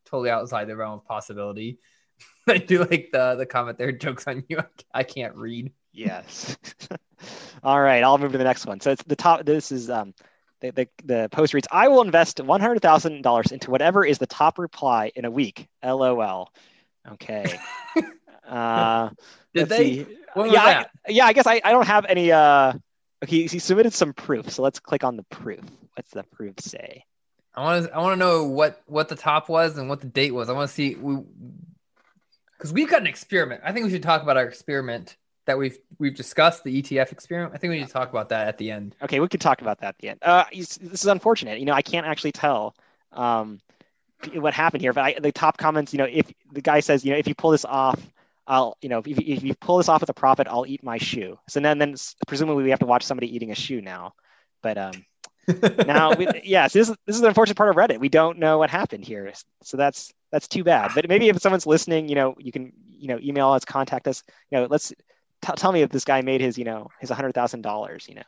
totally 0.06 0.30
outside 0.30 0.68
the 0.68 0.76
realm 0.76 0.96
of 0.96 1.06
possibility. 1.06 1.80
I 2.50 2.58
do 2.58 2.80
like 2.80 3.12
the 3.14 3.36
the 3.36 3.46
comment 3.46 3.78
there. 3.78 3.92
Jokes 3.94 4.28
on 4.28 4.44
you. 4.50 4.60
I 4.94 5.04
can't 5.04 5.38
read. 5.38 5.72
Yes. 5.94 6.58
all 7.64 7.80
right, 7.80 8.04
I'll 8.04 8.18
move 8.18 8.34
to 8.34 8.38
the 8.38 8.44
next 8.44 8.66
one. 8.66 8.82
So 8.82 8.92
it's 8.92 9.04
the 9.04 9.16
top. 9.16 9.46
This 9.46 9.72
is 9.72 9.90
um 9.90 10.14
the, 10.64 10.72
the, 10.72 10.88
the 11.04 11.30
post 11.30 11.54
reads, 11.54 11.68
I 11.72 11.90
will 11.90 12.02
invest 12.02 12.38
$100,000 12.38 13.52
into 13.52 13.72
whatever 13.72 14.06
is 14.06 14.18
the 14.18 14.26
top 14.26 14.58
reply 14.58 15.12
in 15.14 15.26
a 15.26 15.32
week. 15.32 15.68
LOL. 15.84 16.52
Okay. 17.12 17.60
uh, 18.48 19.10
Did 19.54 19.70
they? 19.70 20.08
yeah, 20.38 20.86
I, 21.06 21.12
yeah, 21.12 21.26
I 21.26 21.34
guess 21.34 21.46
I, 21.46 21.62
I 21.64 21.72
don't 21.72 21.86
have 21.86 22.06
any. 22.06 22.32
Uh, 22.32 22.74
okay, 23.24 23.48
he 23.48 23.60
submitted 23.60 23.94
some 23.94 24.14
proof. 24.14 24.50
So 24.50 24.64
let's 24.64 24.80
click 24.80 25.04
on 25.04 25.18
the 25.18 25.24
proof. 25.24 25.60
What's 25.96 26.12
the 26.12 26.24
proof 26.24 26.60
say? 26.60 27.04
I 27.54 27.64
want 27.64 27.86
to 27.86 27.94
I 27.94 28.00
want 28.00 28.14
to 28.14 28.20
know 28.26 28.46
what 28.46 28.82
what 28.88 29.10
the 29.10 29.16
top 29.16 29.50
was 29.50 29.78
and 29.78 29.90
what 29.90 30.00
the 30.02 30.08
date 30.08 30.32
was. 30.32 30.50
I 30.50 30.54
want 30.54 30.70
to 30.70 30.74
see 30.74 30.96
we 30.96 31.18
because 32.58 32.74
we've 32.74 32.90
got 32.90 33.02
an 33.02 33.08
experiment. 33.08 33.62
I 33.64 33.74
think 33.74 33.86
we 33.86 33.92
should 33.92 34.02
talk 34.02 34.24
about 34.24 34.38
our 34.38 34.46
experiment 34.46 35.18
that 35.46 35.58
we've 35.58 35.78
we've 36.00 36.16
discussed 36.16 36.64
the 36.64 36.82
ETF 36.82 37.12
experiment. 37.12 37.54
I 37.54 37.58
think 37.58 37.72
we 37.72 37.80
need 37.80 37.88
to 37.88 37.94
talk 37.94 38.10
about 38.10 38.30
that 38.30 38.48
at 38.48 38.58
the 38.58 38.72
end. 38.72 38.96
Okay, 39.02 39.20
we 39.20 39.28
could 39.28 39.42
talk 39.42 39.62
about 39.62 39.80
that 39.82 39.90
at 39.90 39.98
the 40.00 40.10
end. 40.10 40.20
Uh, 40.22 40.46
this 40.52 40.78
is 40.78 41.06
unfortunate. 41.06 41.60
You 41.60 41.66
know, 41.66 41.74
I 41.74 41.82
can't 41.82 42.06
actually 42.06 42.32
tell 42.32 42.76
um, 43.12 43.60
what 44.34 44.54
happened 44.54 44.82
here. 44.82 44.94
But 44.94 45.04
I, 45.04 45.20
the 45.20 45.32
top 45.32 45.58
comments, 45.58 45.94
you 45.94 45.98
know, 45.98 46.08
if 46.10 46.32
the 46.52 46.62
guy 46.62 46.80
says, 46.80 47.04
you 47.04 47.12
know, 47.12 47.18
if 47.18 47.28
you 47.28 47.36
pull 47.36 47.52
this 47.52 47.66
off, 47.66 48.00
I'll, 48.48 48.78
you 48.82 48.90
know, 48.90 49.00
if, 49.00 49.20
if 49.20 49.44
you 49.44 49.56
pull 49.56 49.78
this 49.78 49.90
off 49.90 50.02
with 50.02 50.10
a 50.10 50.14
profit, 50.14 50.48
I'll 50.50 50.66
eat 50.66 50.84
my 50.84 50.98
shoe. 50.98 51.40
So 51.48 51.60
then, 51.60 51.78
then 51.78 51.96
presumably 52.28 52.64
we 52.64 52.70
have 52.72 52.80
to 52.80 52.86
watch 52.86 53.04
somebody 53.04 53.34
eating 53.34 53.52
a 53.52 53.56
shoe 53.56 53.82
now. 53.82 54.14
But 54.62 54.78
um, 54.78 55.06
now, 55.86 56.14
we, 56.14 56.28
yeah, 56.44 56.68
so 56.68 56.80
this 56.80 56.90
is 56.90 56.96
this 57.06 57.16
is 57.16 57.22
the 57.22 57.28
unfortunate 57.28 57.58
part 57.58 57.70
of 57.70 57.76
Reddit. 57.76 58.00
We 58.00 58.10
don't 58.10 58.40
know 58.40 58.58
what 58.58 58.70
happened 58.70 59.04
here, 59.04 59.32
so 59.62 59.78
that's 59.78 60.14
that's 60.32 60.48
too 60.48 60.64
bad. 60.64 60.92
But 60.96 61.10
maybe 61.10 61.28
if 61.28 61.42
someone's 61.42 61.68
listening, 61.68 62.08
you 62.08 62.16
know, 62.16 62.36
you 62.40 62.52
can 62.52 62.72
you 62.88 63.10
know 63.10 63.20
email 63.22 63.50
us, 63.50 63.66
contact 63.66 64.08
us. 64.08 64.24
You 64.52 64.60
know, 64.60 64.68
let's 64.70 64.94
t- 65.44 65.54
tell 65.56 65.72
me 65.72 65.82
if 65.82 65.90
this 65.90 66.06
guy 66.06 66.22
made 66.22 66.42
his, 66.42 66.58
you 66.58 66.66
know, 66.66 66.90
his 67.00 67.10
hundred 67.10 67.34
thousand 67.34 67.62
dollars, 67.62 68.08
you 68.08 68.16
know. 68.16 68.24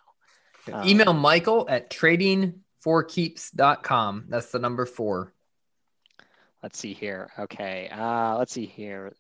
Um, 0.74 0.88
Email 0.88 1.14
Michael 1.14 1.68
at 1.70 1.90
tradingforkeeps.com. 1.90 4.26
That's 4.30 4.52
the 4.52 4.60
number 4.60 4.86
four. 4.86 5.34
Let's 6.64 6.80
see 6.80 6.94
here. 6.94 7.32
Okay. 7.38 7.90
Uh, 7.92 8.38
let's 8.38 8.52
see 8.52 8.66
here. 8.66 9.14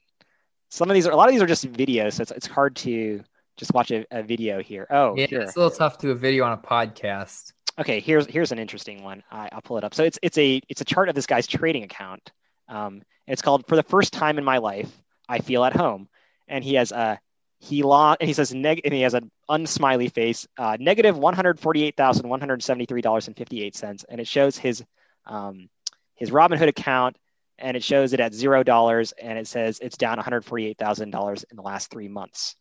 Some 0.69 0.89
of 0.89 0.95
these 0.95 1.07
are 1.07 1.11
a 1.11 1.15
lot 1.15 1.29
of 1.29 1.33
these 1.33 1.41
are 1.41 1.47
just 1.47 1.71
videos, 1.71 2.13
so 2.13 2.23
it's, 2.23 2.31
it's 2.31 2.47
hard 2.47 2.75
to 2.77 3.23
just 3.55 3.73
watch 3.73 3.91
a, 3.91 4.05
a 4.11 4.23
video 4.23 4.61
here. 4.61 4.87
Oh, 4.89 5.15
yeah, 5.15 5.27
here. 5.27 5.41
it's 5.41 5.55
a 5.55 5.59
little 5.59 5.75
tough 5.75 5.97
to 5.99 6.11
a 6.11 6.15
video 6.15 6.43
on 6.43 6.53
a 6.53 6.57
podcast. 6.57 7.53
Okay, 7.77 7.99
here's 7.99 8.25
here's 8.25 8.51
an 8.51 8.59
interesting 8.59 9.03
one. 9.03 9.23
I, 9.31 9.49
will 9.53 9.61
pull 9.61 9.77
it 9.77 9.83
up. 9.83 9.93
So 9.93 10.03
it's 10.03 10.17
it's 10.21 10.37
a 10.37 10.61
it's 10.69 10.81
a 10.81 10.85
chart 10.85 11.07
of 11.07 11.15
this 11.15 11.27
guy's 11.27 11.45
trading 11.45 11.83
account. 11.83 12.31
Um, 12.67 13.03
it's 13.27 13.41
called 13.41 13.67
"For 13.67 13.75
the 13.75 13.83
First 13.83 14.11
Time 14.11 14.37
in 14.37 14.43
My 14.43 14.57
Life, 14.57 14.91
I 15.29 15.39
Feel 15.39 15.63
at 15.63 15.75
Home," 15.75 16.09
and 16.47 16.63
he 16.63 16.75
has 16.75 16.91
a 16.91 17.19
he 17.59 17.83
lost 17.83 18.21
and 18.21 18.27
he 18.27 18.33
says 18.33 18.53
neg- 18.53 18.81
and 18.83 18.93
he 18.93 19.01
has 19.01 19.13
an 19.13 19.31
unsmiley 19.49 20.11
face 20.11 20.47
uh, 20.57 20.75
negative 20.79 21.15
$148,173.58 21.15 24.05
and 24.09 24.21
it 24.21 24.27
shows 24.27 24.57
his 24.57 24.83
um, 25.25 25.69
his 26.15 26.31
Robinhood 26.31 26.67
account 26.67 27.17
and 27.57 27.77
it 27.77 27.83
shows 27.83 28.13
it 28.13 28.19
at 28.19 28.33
zero 28.33 28.63
dollars 28.63 29.13
and 29.13 29.39
it 29.39 29.47
says 29.47 29.79
it's 29.81 29.97
down 29.97 30.17
$148,000 30.17 31.45
in 31.49 31.55
the 31.55 31.61
last 31.61 31.89
three 31.89 32.07
months. 32.07 32.55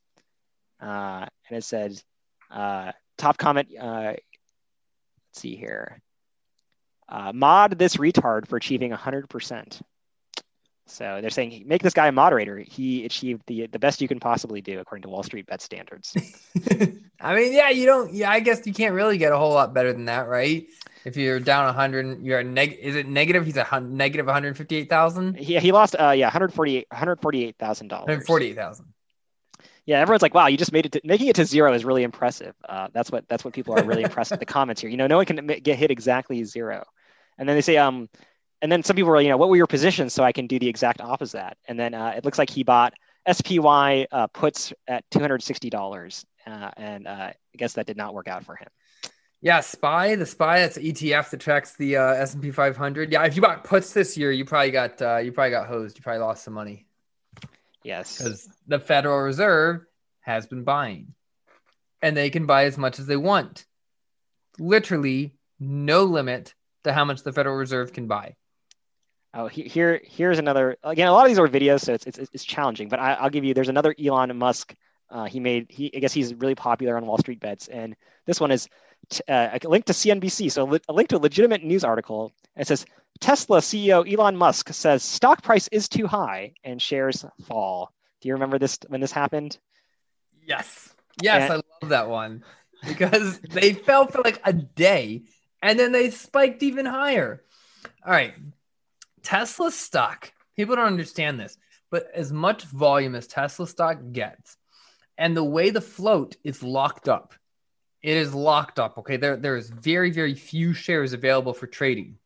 Uh, 0.80 1.26
and 1.48 1.58
it 1.58 1.64
says 1.64 2.04
uh, 2.50 2.92
top 3.18 3.38
comment 3.38 3.68
uh, 3.78 4.14
let's 4.14 4.22
see 5.34 5.56
here. 5.56 6.00
Uh, 7.08 7.32
mod 7.34 7.78
this 7.78 7.96
retard 7.96 8.46
for 8.46 8.56
achieving 8.56 8.92
100%. 8.92 9.80
So 10.86 11.18
they're 11.20 11.30
saying 11.30 11.64
make 11.66 11.82
this 11.82 11.94
guy 11.94 12.08
a 12.08 12.12
moderator. 12.12 12.58
He 12.58 13.04
achieved 13.04 13.42
the 13.46 13.66
the 13.68 13.78
best 13.78 14.02
you 14.02 14.08
can 14.08 14.20
possibly 14.20 14.60
do 14.60 14.80
according 14.80 15.02
to 15.02 15.08
Wall 15.08 15.22
Street 15.22 15.46
Bet 15.46 15.62
standards. 15.62 16.14
I 17.20 17.34
mean, 17.34 17.52
yeah, 17.54 17.70
you 17.70 17.86
don't. 17.86 18.12
Yeah, 18.12 18.30
I 18.30 18.40
guess 18.40 18.66
you 18.66 18.74
can't 18.74 18.94
really 18.94 19.16
get 19.16 19.32
a 19.32 19.38
whole 19.38 19.54
lot 19.54 19.72
better 19.72 19.92
than 19.92 20.04
that, 20.06 20.28
right? 20.28 20.66
If 21.04 21.16
you're 21.16 21.40
down 21.40 21.66
100, 21.66 22.22
you're 22.22 22.38
a 22.38 22.44
neg. 22.44 22.78
Is 22.80 22.96
it 22.96 23.06
negative? 23.06 23.46
He's 23.46 23.56
a 23.56 23.64
hun- 23.64 23.96
negative 23.96 24.26
158,000. 24.26 25.38
Yeah, 25.38 25.60
he 25.60 25.72
lost. 25.72 25.96
Uh, 25.98 26.10
yeah, 26.10 26.26
148 26.26 26.86
148,000 26.90 27.88
dollars. 27.88 28.06
148,000. 28.06 28.86
Yeah, 29.86 30.00
everyone's 30.00 30.22
like, 30.22 30.34
"Wow, 30.34 30.46
you 30.46 30.56
just 30.56 30.72
made 30.72 30.86
it. 30.86 30.92
To, 30.92 31.00
making 31.04 31.28
it 31.28 31.36
to 31.36 31.44
zero 31.44 31.72
is 31.74 31.84
really 31.84 32.04
impressive." 32.04 32.54
Uh, 32.66 32.88
that's 32.92 33.10
what 33.10 33.28
that's 33.28 33.44
what 33.44 33.52
people 33.52 33.78
are 33.78 33.84
really 33.84 34.02
impressed 34.04 34.30
with 34.30 34.40
the 34.40 34.46
comments 34.46 34.80
here. 34.80 34.90
You 34.90 34.96
know, 34.96 35.06
no 35.06 35.16
one 35.16 35.26
can 35.26 35.46
get 35.46 35.78
hit 35.78 35.90
exactly 35.90 36.42
zero, 36.44 36.84
and 37.36 37.46
then 37.46 37.56
they 37.56 37.60
say, 37.62 37.76
um, 37.76 38.08
and 38.62 38.70
then 38.70 38.82
some 38.82 38.96
people 38.96 39.10
were, 39.10 39.20
you 39.20 39.28
know, 39.28 39.36
what 39.36 39.48
were 39.48 39.56
your 39.56 39.66
positions 39.66 40.12
so 40.12 40.24
I 40.24 40.32
can 40.32 40.46
do 40.46 40.58
the 40.58 40.68
exact 40.68 41.00
opposite 41.00 41.38
of 41.38 41.42
that? 41.42 41.56
And 41.68 41.78
then 41.78 41.94
uh, 41.94 42.14
it 42.16 42.24
looks 42.24 42.38
like 42.38 42.50
he 42.50 42.62
bought 42.62 42.94
SPY 43.30 44.06
uh, 44.10 44.26
puts 44.28 44.72
at 44.88 45.08
$260. 45.10 46.24
Uh, 46.46 46.70
and 46.76 47.06
uh, 47.06 47.10
I 47.10 47.34
guess 47.56 47.74
that 47.74 47.86
did 47.86 47.96
not 47.96 48.14
work 48.14 48.28
out 48.28 48.44
for 48.44 48.56
him. 48.56 48.68
Yeah, 49.40 49.60
SPY, 49.60 50.16
the 50.16 50.24
SPY, 50.24 50.60
that's 50.60 50.78
ETF 50.78 51.30
that 51.30 51.40
tracks 51.40 51.76
the 51.76 51.98
uh, 51.98 52.14
S&P 52.14 52.50
500. 52.50 53.12
Yeah, 53.12 53.24
if 53.24 53.36
you 53.36 53.42
bought 53.42 53.64
puts 53.64 53.92
this 53.92 54.16
year, 54.16 54.32
you 54.32 54.46
probably 54.46 54.70
got 54.70 55.02
uh, 55.02 55.18
you 55.18 55.32
probably 55.32 55.50
got 55.50 55.66
hosed. 55.66 55.98
You 55.98 56.02
probably 56.02 56.20
lost 56.20 56.44
some 56.44 56.54
money. 56.54 56.86
Yes, 57.82 58.16
because 58.16 58.48
the 58.66 58.78
Federal 58.78 59.18
Reserve 59.18 59.84
has 60.20 60.46
been 60.46 60.64
buying, 60.64 61.12
and 62.00 62.16
they 62.16 62.30
can 62.30 62.46
buy 62.46 62.64
as 62.64 62.78
much 62.78 62.98
as 62.98 63.06
they 63.06 63.18
want. 63.18 63.66
Literally, 64.58 65.34
no 65.60 66.04
limit 66.04 66.54
to 66.84 66.94
how 66.94 67.04
much 67.04 67.22
the 67.22 67.32
Federal 67.32 67.56
Reserve 67.56 67.92
can 67.92 68.06
buy. 68.06 68.36
Oh, 69.36 69.48
here, 69.48 70.00
here's 70.04 70.38
another. 70.38 70.76
Again, 70.84 71.08
a 71.08 71.12
lot 71.12 71.24
of 71.24 71.28
these 71.28 71.40
are 71.40 71.48
videos, 71.48 71.80
so 71.80 71.92
it's 71.94 72.06
it's, 72.06 72.18
it's 72.32 72.44
challenging. 72.44 72.88
But 72.88 73.00
I, 73.00 73.20
will 73.22 73.30
give 73.30 73.44
you. 73.44 73.52
There's 73.52 73.68
another 73.68 73.94
Elon 74.02 74.36
Musk. 74.38 74.74
Uh, 75.10 75.24
he 75.24 75.40
made. 75.40 75.66
He 75.68 75.94
I 75.94 75.98
guess 75.98 76.12
he's 76.12 76.34
really 76.34 76.54
popular 76.54 76.96
on 76.96 77.04
Wall 77.04 77.18
Street 77.18 77.40
bets, 77.40 77.66
and 77.66 77.96
this 78.26 78.40
one 78.40 78.52
is 78.52 78.68
t- 79.10 79.24
uh, 79.28 79.58
a 79.60 79.68
link 79.68 79.86
to 79.86 79.92
CNBC. 79.92 80.52
So 80.52 80.78
a 80.88 80.92
link 80.92 81.08
to 81.08 81.16
a 81.16 81.18
legitimate 81.18 81.64
news 81.64 81.82
article. 81.82 82.32
It 82.56 82.68
says 82.68 82.86
Tesla 83.20 83.58
CEO 83.58 84.10
Elon 84.10 84.36
Musk 84.36 84.72
says 84.72 85.02
stock 85.02 85.42
price 85.42 85.68
is 85.68 85.88
too 85.88 86.06
high 86.06 86.52
and 86.62 86.80
shares 86.80 87.24
fall. 87.46 87.92
Do 88.20 88.28
you 88.28 88.34
remember 88.34 88.58
this 88.58 88.78
when 88.88 89.00
this 89.00 89.12
happened? 89.12 89.58
Yes. 90.46 90.94
Yes, 91.22 91.50
and, 91.50 91.52
I 91.52 91.54
love 91.56 91.90
that 91.90 92.08
one 92.08 92.44
because 92.86 93.38
they 93.40 93.72
fell 93.72 94.06
for 94.06 94.20
like 94.22 94.40
a 94.44 94.52
day 94.52 95.22
and 95.62 95.78
then 95.78 95.92
they 95.92 96.10
spiked 96.10 96.62
even 96.62 96.86
higher. 96.86 97.42
All 98.04 98.12
right. 98.12 98.34
Tesla 99.24 99.72
stock, 99.72 100.32
people 100.56 100.76
don't 100.76 100.86
understand 100.86 101.40
this, 101.40 101.58
but 101.90 102.06
as 102.14 102.32
much 102.32 102.64
volume 102.64 103.14
as 103.14 103.26
Tesla 103.26 103.66
stock 103.66 103.98
gets, 104.12 104.56
and 105.18 105.36
the 105.36 105.44
way 105.44 105.70
the 105.70 105.80
float 105.80 106.36
is 106.44 106.62
locked 106.62 107.08
up, 107.08 107.34
it 108.02 108.16
is 108.16 108.34
locked 108.34 108.78
up. 108.78 108.98
Okay. 108.98 109.16
There, 109.16 109.36
there's 109.36 109.70
very, 109.70 110.10
very 110.10 110.34
few 110.34 110.74
shares 110.74 111.12
available 111.12 111.54
for 111.54 111.66
trading. 111.66 112.18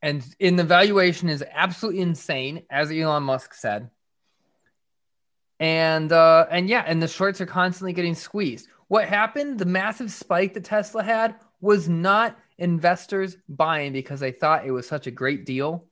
And 0.00 0.24
in 0.38 0.56
the 0.56 0.64
valuation 0.64 1.28
is 1.28 1.44
absolutely 1.52 2.00
insane, 2.00 2.62
as 2.70 2.90
Elon 2.90 3.24
Musk 3.24 3.54
said. 3.54 3.90
And 5.60 6.10
uh, 6.10 6.46
and 6.50 6.68
yeah, 6.68 6.84
and 6.86 7.00
the 7.00 7.06
shorts 7.08 7.40
are 7.40 7.46
constantly 7.46 7.92
getting 7.92 8.16
squeezed. 8.16 8.68
What 8.88 9.08
happened? 9.08 9.58
The 9.58 9.64
massive 9.64 10.10
spike 10.10 10.54
that 10.54 10.64
Tesla 10.64 11.04
had 11.04 11.36
was 11.60 11.88
not 11.88 12.36
investors 12.58 13.36
buying 13.48 13.92
because 13.92 14.20
they 14.20 14.32
thought 14.32 14.66
it 14.66 14.70
was 14.70 14.86
such 14.86 15.06
a 15.06 15.10
great 15.10 15.46
deal. 15.46 15.86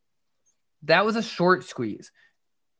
That 0.84 1.04
was 1.04 1.16
a 1.16 1.22
short 1.22 1.64
squeeze. 1.64 2.10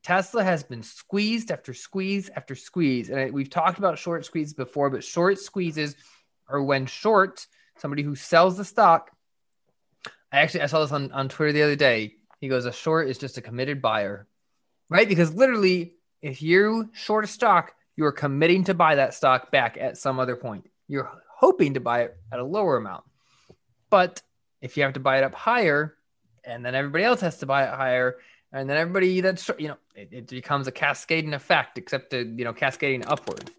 Tesla 0.03 0.43
has 0.43 0.63
been 0.63 0.83
squeezed 0.83 1.51
after 1.51 1.75
squeeze 1.75 2.31
after 2.35 2.55
squeeze. 2.55 3.11
And 3.11 3.33
we've 3.33 3.51
talked 3.51 3.79
about 3.79 3.99
short 3.99 4.25
squeezes 4.25 4.55
before, 4.55 4.89
but 4.91 5.05
short 5.05 5.39
squeezes 5.39 5.95
are 6.49 6.63
when 6.63 6.87
short, 6.87 7.47
somebody 7.79 8.03
who 8.03 8.15
sells 8.15 8.57
the 8.57 8.65
stock. 8.65 9.11
I 10.33 10.39
actually 10.39 10.63
I 10.63 10.67
saw 10.67 10.81
this 10.81 10.93
on, 10.93 11.13
on 11.13 11.29
Twitter 11.29 11.53
the 11.53 11.63
other 11.63 11.77
day. 11.77 12.15
He 12.41 12.49
goes, 12.49 12.65
a 12.65 12.73
short 12.73 13.09
is 13.09 13.19
just 13.19 13.37
a 13.37 13.43
committed 13.43 13.83
buyer. 13.83 14.27
Right? 14.89 15.09
Because 15.09 15.35
literally, 15.35 15.95
if 16.23 16.43
you 16.43 16.91
short 16.93 17.25
a 17.25 17.29
stock, 17.29 17.75
you 17.97 18.05
are 18.07 18.13
committing 18.13 18.65
to 18.65 18.75
buy 18.75 18.95
that 18.95 19.15
stock 19.15 19.51
back 19.51 19.77
at 19.79 19.99
some 19.99 20.19
other 20.19 20.37
point. 20.37 20.69
You're 20.89 21.11
hoping 21.37 21.75
to 21.75 21.81
buy 21.81 22.03
it 22.03 22.17
at 22.33 22.39
a 22.39 22.45
lower 22.45 22.77
amount. 22.77 23.05
But 23.91 24.23
if 24.61 24.77
you 24.77 24.85
have 24.85 24.95
to 24.95 25.01
buy 25.01 25.19
it 25.19 25.25
up 25.25 25.35
higher, 25.35 25.97
and 26.45 26.65
then 26.65 26.75
everybody 26.75 27.05
else 27.05 27.21
has 27.21 27.39
to 27.39 27.47
buy 27.47 27.65
it 27.65 27.75
higher, 27.75 28.17
and 28.53 28.69
then 28.69 28.77
everybody 28.77 29.21
that's 29.21 29.51
you 29.59 29.69
know 29.69 29.77
it, 29.95 30.09
it 30.13 30.27
becomes 30.29 30.67
a 30.67 30.73
cascading 30.73 31.35
effect, 31.35 31.79
except 31.79 32.11
to 32.11 32.25
you 32.25 32.45
know 32.45 32.53
cascading 32.53 33.07
upward. 33.07 33.51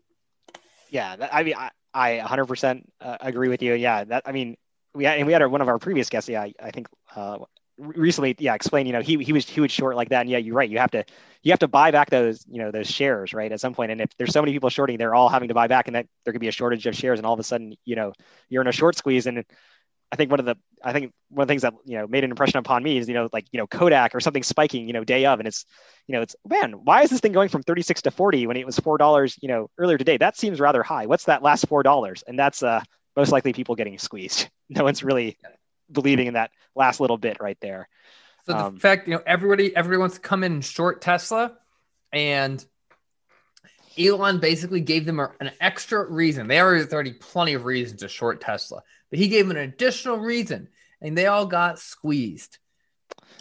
Yeah, 0.90 1.16
that, 1.16 1.34
I 1.34 1.44
mean, 1.44 1.56
I, 1.56 1.70
I 1.94 2.20
100% 2.20 2.84
uh, 3.00 3.18
agree 3.22 3.48
with 3.48 3.62
you. 3.62 3.74
Yeah, 3.76 4.04
that 4.04 4.24
I 4.26 4.32
mean, 4.32 4.58
we 4.94 5.06
had, 5.06 5.18
and 5.18 5.28
we 5.28 5.34
had 5.34 5.42
our, 5.42 5.50
one 5.50 5.62
of 5.62 5.70
our 5.70 5.80
previous 5.80 6.10
guests. 6.10 6.30
Yeah, 6.30 6.42
I, 6.42 6.54
I 6.62 6.72
think 6.72 6.88
uh, 7.16 7.40
recently, 7.78 8.36
yeah, 8.40 8.54
explain. 8.54 8.86
You 8.86 8.94
know, 8.94 9.02
he 9.02 9.18
he 9.24 9.34
was 9.34 9.56
was 9.58 9.72
short 9.72 9.96
like 9.96 10.10
that, 10.10 10.22
and 10.22 10.30
yeah, 10.30 10.38
you're 10.38 10.56
right. 10.56 10.70
You 10.70 10.80
have 10.80 10.92
to 10.92 11.06
you 11.44 11.52
have 11.52 11.60
to 11.60 11.68
buy 11.68 11.92
back 11.92 12.10
those 12.10 12.46
you 12.50 12.60
know 12.60 12.72
those 12.72 12.90
shares 12.90 13.34
right 13.34 13.52
at 13.52 13.60
some 13.60 13.74
point. 13.74 13.92
And 13.92 14.02
if 14.02 14.10
there's 14.18 14.32
so 14.32 14.42
many 14.42 14.52
people 14.52 14.70
shorting, 14.70 14.98
they're 14.98 15.16
all 15.16 15.30
having 15.30 15.48
to 15.48 15.54
buy 15.54 15.68
back, 15.68 15.88
and 15.88 15.96
that 15.96 16.08
there 16.26 16.34
could 16.34 16.42
be 16.42 16.50
a 16.50 16.52
shortage 16.52 16.86
of 16.88 16.96
shares, 16.96 17.20
and 17.20 17.26
all 17.26 17.34
of 17.34 17.40
a 17.40 17.44
sudden, 17.44 17.76
you 17.86 17.96
know, 17.96 18.14
you're 18.50 18.62
in 18.62 18.68
a 18.68 18.74
short 18.74 18.98
squeeze, 18.98 19.26
and 19.26 19.46
I 20.12 20.18
think 20.18 20.30
one 20.30 20.40
of 20.40 20.46
the 20.46 20.58
I 20.84 20.92
think 20.92 21.14
one 21.30 21.44
of 21.44 21.48
the 21.48 21.52
things 21.52 21.62
that 21.62 21.74
you 21.86 21.98
know 21.98 22.06
made 22.06 22.24
an 22.24 22.32
impression 22.32 22.58
upon 22.58 22.84
me 22.84 22.98
is 22.98 23.08
you 23.08 23.14
know 23.14 23.30
like 23.32 23.46
you 23.52 23.58
know 23.58 23.68
Kodak 23.68 24.14
or 24.14 24.20
something 24.20 24.44
spiking 24.44 24.86
you 24.88 24.94
know 24.94 25.04
day 25.04 25.26
of. 25.26 25.40
And 25.40 25.48
it's 25.48 25.66
you 26.08 26.14
know 26.14 26.22
it's 26.22 26.36
man 26.48 26.74
why 26.84 27.04
is 27.04 27.10
this 27.10 27.22
thing 27.22 27.32
going 27.32 27.50
from 27.50 27.64
36 27.64 28.02
to 28.04 28.12
40 28.12 28.48
when 28.48 28.58
it 28.58 28.66
was 28.66 28.78
four 28.78 28.98
dollars 28.98 29.38
you 29.42 29.48
know 29.48 29.70
earlier 29.78 29.98
today? 29.98 30.18
That 30.18 30.38
seems 30.38 30.60
rather 30.60 30.84
high. 30.84 31.06
What's 31.06 31.26
that 31.26 31.44
last 31.44 31.68
four 31.68 31.84
dollars? 31.84 32.24
And 32.28 32.38
that's 32.38 32.62
uh 32.62 32.84
most 33.16 33.32
likely 33.32 33.54
people 33.54 33.76
getting 33.76 33.98
squeezed. 33.98 34.50
No 34.74 34.86
one's 34.86 35.04
really 35.04 35.38
believing 35.92 36.28
in 36.28 36.36
that 36.36 36.50
last 36.76 37.02
little 37.02 37.18
bit 37.18 37.42
right 37.42 37.58
there. 37.60 37.90
So 38.46 38.54
the 38.54 38.66
um, 38.66 38.80
fact 38.80 39.08
you 39.08 39.16
know 39.16 39.22
everybody 39.26 39.76
everybody 39.76 40.00
wants 40.00 40.16
to 40.16 40.22
come 40.22 40.46
in 40.46 40.62
short 40.62 41.02
Tesla 41.02 41.58
and 42.14 42.66
Elon 43.98 44.40
basically 44.40 44.82
gave 44.82 45.06
them 45.06 45.20
an 45.20 45.52
extra 45.60 46.10
reason. 46.10 46.48
They 46.48 46.60
already 46.60 46.92
already 46.92 47.14
plenty 47.14 47.54
of 47.54 47.66
reasons 47.66 48.02
to 48.02 48.08
short 48.08 48.42
Tesla, 48.42 48.82
but 49.10 49.20
he 49.20 49.28
gave 49.28 49.48
them 49.48 49.58
an 49.58 49.64
additional 49.64 50.18
reason, 50.18 50.70
and 51.02 51.18
they 51.18 51.28
all 51.28 51.46
got 51.46 51.80
squeezed. 51.80 52.58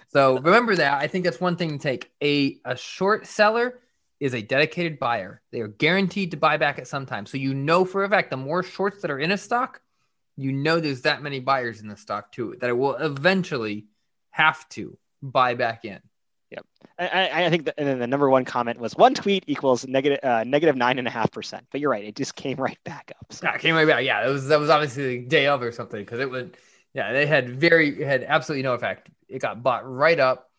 So 0.09 0.39
remember 0.39 0.77
that. 0.77 1.01
I 1.01 1.07
think 1.07 1.25
that's 1.25 1.41
one 1.41 1.57
thing 1.57 1.71
to 1.71 1.79
take. 1.79 2.11
A 2.23 2.59
a 2.65 2.77
short 2.77 3.27
seller 3.27 3.81
is 4.19 4.35
a 4.35 4.43
dedicated 4.43 4.99
buyer. 4.99 5.41
They 5.51 5.61
are 5.61 5.69
guaranteed 5.69 6.33
to 6.33 6.37
buy 6.37 6.57
back 6.57 6.79
at 6.79 6.89
some 6.89 7.07
time. 7.07 7.27
So 7.27 7.39
you 7.39 7.55
know 7.55 7.85
for 7.85 8.05
a 8.05 8.09
fact 8.09 8.31
the 8.31 8.37
more 8.37 8.63
shorts 8.63 9.03
that 9.03 9.11
are 9.11 9.19
in 9.19 9.31
a 9.31 9.39
stock, 9.39 9.81
you 10.37 10.53
know 10.53 10.81
there's 10.81 11.03
that 11.03 11.23
many 11.23 11.41
buyers 11.41 11.81
in 11.81 11.89
the 11.89 11.97
stock 11.97 12.33
too 12.33 12.57
that 12.61 12.71
it 12.71 12.77
will 12.77 12.97
eventually 12.97 13.87
have 14.31 14.69
to 14.71 14.99
buy 15.23 15.55
back 15.55 15.85
in. 15.85 16.01
I, 17.01 17.47
I 17.47 17.51
think 17.51 17.65
that, 17.65 17.75
and 17.79 17.89
then 17.89 17.99
the 17.99 18.07
number 18.07 18.29
one 18.29 18.45
comment 18.45 18.79
was 18.79 18.95
one 18.95 19.15
tweet 19.15 19.45
equals 19.47 19.87
negative 19.87 20.19
uh, 20.23 20.45
negative 20.45 20.77
nine 20.77 20.99
and 20.99 21.09
a 21.09 21.11
half 21.11 21.31
percent. 21.33 21.67
But 21.73 21.81
you're 21.81 21.91
right, 21.91 22.05
it 22.05 22.15
just 22.15 22.35
came 22.37 22.59
right 22.59 22.79
back 22.85 23.13
up. 23.19 23.33
So. 23.33 23.47
Yeah, 23.47 23.55
it 23.55 23.61
came 23.61 23.75
right 23.75 23.87
back. 23.87 24.05
Yeah, 24.05 24.27
it 24.27 24.31
was 24.31 24.49
that 24.49 24.61
was 24.61 24.69
obviously 24.69 25.19
the 25.19 25.27
day 25.27 25.47
of 25.47 25.63
or 25.63 25.73
something 25.73 26.01
because 26.01 26.21
it 26.21 26.31
would. 26.31 26.57
Yeah, 26.93 27.13
they 27.13 27.25
had 27.25 27.49
very 27.49 28.03
had 28.03 28.25
absolutely 28.25 28.65
no 28.65 28.75
effect. 28.75 29.09
It 29.29 29.39
got 29.39 29.63
bought 29.63 29.91
right 29.91 30.19
up. 30.19 30.51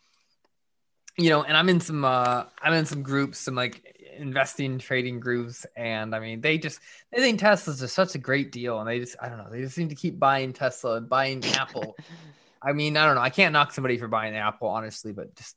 You 1.18 1.30
know, 1.30 1.44
and 1.44 1.56
I'm 1.56 1.70
in 1.70 1.80
some 1.80 2.04
uh 2.04 2.46
I'm 2.60 2.74
in 2.74 2.86
some 2.86 3.04
groups, 3.04 3.38
some 3.38 3.54
like 3.54 4.10
investing 4.18 4.80
trading 4.80 5.20
groups, 5.20 5.68
and 5.76 6.16
I 6.16 6.20
mean 6.20 6.42
they 6.42 6.58
just 6.58 6.80
they 7.12 7.20
think 7.20 7.40
Tesla's 7.40 7.82
just 7.82 7.94
such 7.94 8.16
a 8.16 8.18
great 8.18 8.52
deal, 8.52 8.80
and 8.80 8.88
they 8.88 9.00
just 9.00 9.16
I 9.22 9.30
don't 9.30 9.38
know 9.38 9.50
they 9.52 9.62
just 9.62 9.76
seem 9.76 9.90
to 9.90 9.96
keep 9.96 10.18
buying 10.18 10.54
Tesla 10.54 10.96
and 10.96 11.08
buying 11.08 11.44
Apple. 11.54 11.96
I 12.64 12.74
mean, 12.74 12.96
I 12.96 13.06
don't 13.06 13.16
know. 13.16 13.22
I 13.22 13.32
can't 13.32 13.54
knock 13.54 13.72
somebody 13.74 13.98
for 13.98 14.08
buying 14.08 14.36
Apple, 14.36 14.68
honestly, 14.68 15.14
but 15.14 15.36
just 15.36 15.56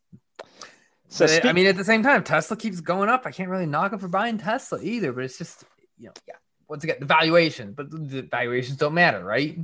so 1.15 1.27
speak- 1.27 1.45
I 1.45 1.53
mean, 1.53 1.67
at 1.67 1.77
the 1.77 1.85
same 1.85 2.03
time, 2.03 2.25
Tesla 2.25 2.57
keeps 2.57 2.81
going 2.81 3.09
up. 3.09 3.23
I 3.25 3.31
can't 3.31 3.49
really 3.49 3.67
knock 3.67 3.91
them 3.91 4.01
for 4.01 4.09
buying 4.09 4.39
Tesla 4.39 4.81
either, 4.83 5.13
but 5.13 5.25
it's 5.25 5.39
just 5.39 5.65
you 5.99 6.07
know, 6.07 6.13
yeah. 6.27 6.35
Once 6.69 6.83
again, 6.83 6.97
the 6.99 7.07
valuation, 7.07 7.73
but 7.73 7.91
the 7.91 8.23
valuations 8.23 8.79
don't 8.79 8.95
matter, 8.95 9.23
right? 9.23 9.59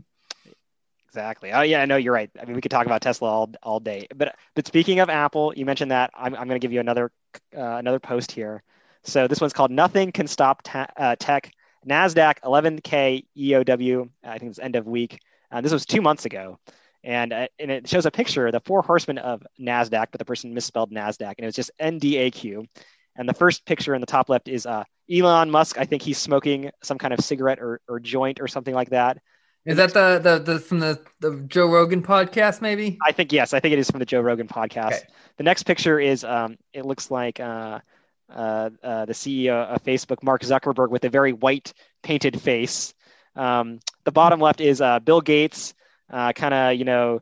Exactly. 1.09 1.53
Oh 1.53 1.63
yeah, 1.63 1.83
I 1.83 1.87
know 1.87 1.97
you're 1.97 2.13
right. 2.13 2.31
I 2.41 2.45
mean, 2.45 2.55
we 2.55 2.61
could 2.61 2.71
talk 2.71 2.87
about 2.87 3.03
Tesla 3.03 3.29
all, 3.29 3.51
all 3.65 3.81
day. 3.81 4.07
But 4.15 4.37
but 4.55 4.67
speaking 4.67 5.01
of 5.01 5.11
Apple, 5.11 5.53
you 5.57 5.67
mentioned 5.67 5.91
that. 5.91 6.11
I'm 6.15 6.35
I'm 6.37 6.47
going 6.47 6.61
to 6.61 6.65
give 6.65 6.73
you 6.73 6.79
another 6.81 7.11
uh, 7.57 7.77
another 7.77 7.99
post 7.99 8.31
here. 8.31 8.63
So 9.03 9.27
this 9.27 9.41
one's 9.41 9.53
called 9.53 9.73
"Nothing 9.73 10.13
Can 10.13 10.29
Stop 10.29 10.63
ta- 10.63 10.87
uh, 10.97 11.17
Tech." 11.19 11.53
Nasdaq 11.89 12.41
11K 12.45 13.25
EOW. 13.39 14.11
I 14.23 14.39
think 14.39 14.51
it's 14.51 14.59
end 14.59 14.77
of 14.77 14.87
week. 14.87 15.19
Uh, 15.51 15.63
this 15.63 15.73
was 15.73 15.87
two 15.87 16.03
months 16.03 16.27
ago 16.27 16.59
and 17.03 17.33
uh, 17.33 17.49
and 17.59 17.71
it 17.71 17.89
shows 17.89 18.07
a 18.07 18.11
picture 18.11 18.47
of 18.47 18.53
the 18.53 18.61
four 18.61 18.83
horsemen 18.83 19.19
of 19.19 19.47
Nasdaq, 19.59 20.09
but 20.11 20.19
the 20.19 20.25
person 20.25 20.55
misspelled 20.55 20.91
Nasdaq, 20.91 21.35
and 21.39 21.41
it 21.41 21.47
was 21.47 21.55
just 21.55 21.71
NDAQ. 21.81 22.67
And 23.17 23.29
the 23.29 23.35
first 23.35 23.67
picture 23.67 23.95
in 23.95 24.01
the 24.01 24.07
top 24.07 24.29
left 24.29 24.49
is 24.49 24.67
uh, 24.67 24.85
Elon 25.11 25.51
Musk. 25.51 25.79
I 25.79 25.85
think 25.85 26.03
he's 26.03 26.19
smoking 26.19 26.71
some 26.83 26.99
kind 26.99 27.13
of 27.13 27.21
cigarette 27.21 27.59
or, 27.59 27.81
or 27.89 28.01
joint 28.01 28.41
or 28.41 28.49
something 28.49 28.75
like 28.75 28.91
that. 28.91 29.19
Is 29.67 29.77
that 29.77 29.93
the, 29.93 30.19
the 30.23 30.53
the 30.53 30.59
from 30.59 30.81
the, 30.81 31.01
the 31.21 31.45
Joe 31.47 31.67
Rogan 31.67 32.03
podcast? 32.03 32.63
Maybe. 32.63 32.99
I 33.07 33.13
think 33.13 33.33
yes. 33.33 33.53
I 33.53 33.61
think 33.61 33.73
it 33.73 33.79
is 33.79 33.91
from 33.91 33.99
the 33.99 34.07
Joe 34.07 34.21
Rogan 34.21 34.49
podcast. 34.49 34.87
Okay. 34.87 35.07
The 35.37 35.45
next 35.45 35.65
picture 35.65 36.01
is 36.01 36.25
um, 36.25 36.57
it 36.73 36.87
looks 36.87 37.11
like 37.11 37.41
uh, 37.41 37.81
uh, 38.35 38.71
uh, 38.83 39.05
the 39.05 39.13
CEO 39.13 39.67
of 39.67 39.83
Facebook, 39.85 40.23
Mark 40.23 40.43
Zuckerberg, 40.43 40.91
with 40.91 41.05
a 41.05 41.11
very 41.11 41.33
white 41.33 41.75
painted 42.03 42.41
face. 42.41 42.95
Um, 43.37 43.81
the 44.05 44.13
bottom 44.13 44.41
left 44.41 44.61
is 44.63 44.81
uh, 44.81 44.99
Bill 45.01 45.21
Gates, 45.21 45.75
uh, 46.11 46.33
kind 46.33 46.55
of 46.55 46.75
you 46.75 46.85
know, 46.85 47.21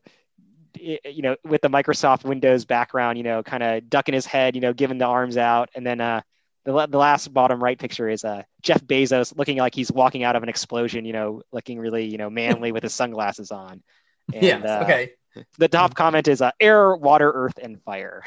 you 0.74 1.22
know, 1.22 1.36
with 1.44 1.60
the 1.62 1.68
Microsoft 1.68 2.24
Windows 2.24 2.64
background, 2.64 3.18
you 3.18 3.24
know, 3.24 3.42
kind 3.42 3.62
of 3.62 3.88
ducking 3.90 4.14
his 4.14 4.26
head, 4.26 4.54
you 4.54 4.60
know, 4.60 4.72
giving 4.72 4.98
the 4.98 5.04
arms 5.06 5.36
out, 5.36 5.70
and 5.74 5.86
then 5.86 6.00
uh, 6.00 6.20
the 6.64 6.86
the 6.86 6.98
last 6.98 7.32
bottom 7.32 7.62
right 7.62 7.78
picture 7.78 8.08
is 8.08 8.24
uh, 8.24 8.42
Jeff 8.62 8.82
Bezos 8.84 9.36
looking 9.36 9.58
like 9.58 9.74
he's 9.74 9.90
walking 9.90 10.22
out 10.24 10.36
of 10.36 10.42
an 10.42 10.48
explosion, 10.48 11.04
you 11.04 11.12
know, 11.12 11.42
looking 11.52 11.78
really 11.78 12.04
you 12.06 12.18
know 12.18 12.30
manly 12.30 12.72
with 12.72 12.82
his 12.82 12.94
sunglasses 12.94 13.50
on. 13.50 13.82
And, 14.34 14.42
yes. 14.42 14.62
uh, 14.62 14.80
okay. 14.84 15.12
The 15.56 15.68
top 15.68 15.94
comment 15.94 16.28
is 16.28 16.42
uh, 16.42 16.50
air, 16.60 16.94
water, 16.94 17.30
earth, 17.34 17.58
and 17.62 17.80
fire. 17.82 18.22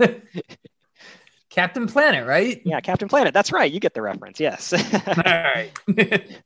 Captain 1.50 1.86
Planet, 1.86 2.26
right? 2.26 2.60
yeah, 2.64 2.80
Captain 2.80 3.08
Planet. 3.08 3.32
That's 3.32 3.52
right. 3.52 3.70
You 3.70 3.78
get 3.80 3.94
the 3.94 4.02
reference. 4.02 4.40
Yes. 4.40 4.72
All 5.06 5.14
right. 5.16 5.70
that 5.86 6.42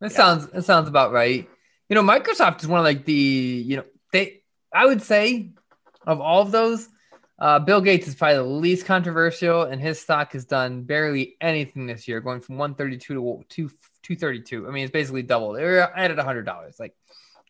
Yeah. 0.00 0.08
sounds 0.08 0.46
that 0.48 0.64
sounds 0.64 0.88
about 0.88 1.12
right. 1.12 1.48
You 1.88 1.94
know, 1.94 2.02
Microsoft 2.02 2.62
is 2.62 2.66
one 2.66 2.80
of 2.80 2.84
like 2.84 3.04
the 3.04 3.12
you 3.12 3.76
know 3.76 3.84
they 4.12 4.42
I 4.72 4.86
would 4.86 5.02
say 5.02 5.50
of 6.06 6.20
all 6.20 6.42
of 6.42 6.50
those, 6.50 6.88
uh, 7.38 7.58
Bill 7.58 7.80
Gates 7.80 8.06
is 8.08 8.14
probably 8.14 8.36
the 8.36 8.42
least 8.44 8.86
controversial, 8.86 9.62
and 9.62 9.80
his 9.80 10.00
stock 10.00 10.32
has 10.32 10.44
done 10.44 10.82
barely 10.82 11.36
anything 11.40 11.86
this 11.86 12.06
year, 12.06 12.20
going 12.20 12.40
from 12.40 12.58
132 12.58 13.14
to 13.14 13.44
two 13.48 13.68
232. 14.02 14.68
I 14.68 14.70
mean, 14.70 14.84
it's 14.84 14.92
basically 14.92 15.22
doubled. 15.22 15.56
They're 15.56 15.80
at 15.80 16.18
hundred 16.18 16.44
dollars. 16.44 16.76
Like 16.78 16.94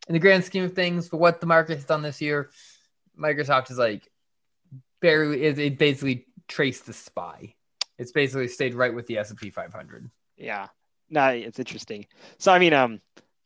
in 0.08 0.14
the 0.14 0.18
grand 0.18 0.44
scheme 0.44 0.64
of 0.64 0.72
things, 0.72 1.08
for 1.08 1.16
what 1.16 1.40
the 1.40 1.46
market 1.46 1.76
has 1.76 1.84
done 1.84 2.02
this 2.02 2.20
year, 2.20 2.50
Microsoft 3.18 3.70
is 3.70 3.78
like 3.78 4.08
barely. 5.00 5.44
It, 5.44 5.58
it 5.58 5.78
basically 5.78 6.26
traced 6.48 6.86
the 6.86 6.92
SPY. 6.92 7.54
It's 7.98 8.12
basically 8.12 8.48
stayed 8.48 8.74
right 8.74 8.94
with 8.94 9.06
the 9.06 9.18
S 9.18 9.30
and 9.30 9.38
P 9.38 9.50
500. 9.50 10.10
yeah. 10.36 10.68
No, 11.10 11.28
it's 11.28 11.58
interesting. 11.58 12.06
So 12.38 12.50
I 12.50 12.58
mean, 12.58 12.72
um, 12.72 13.00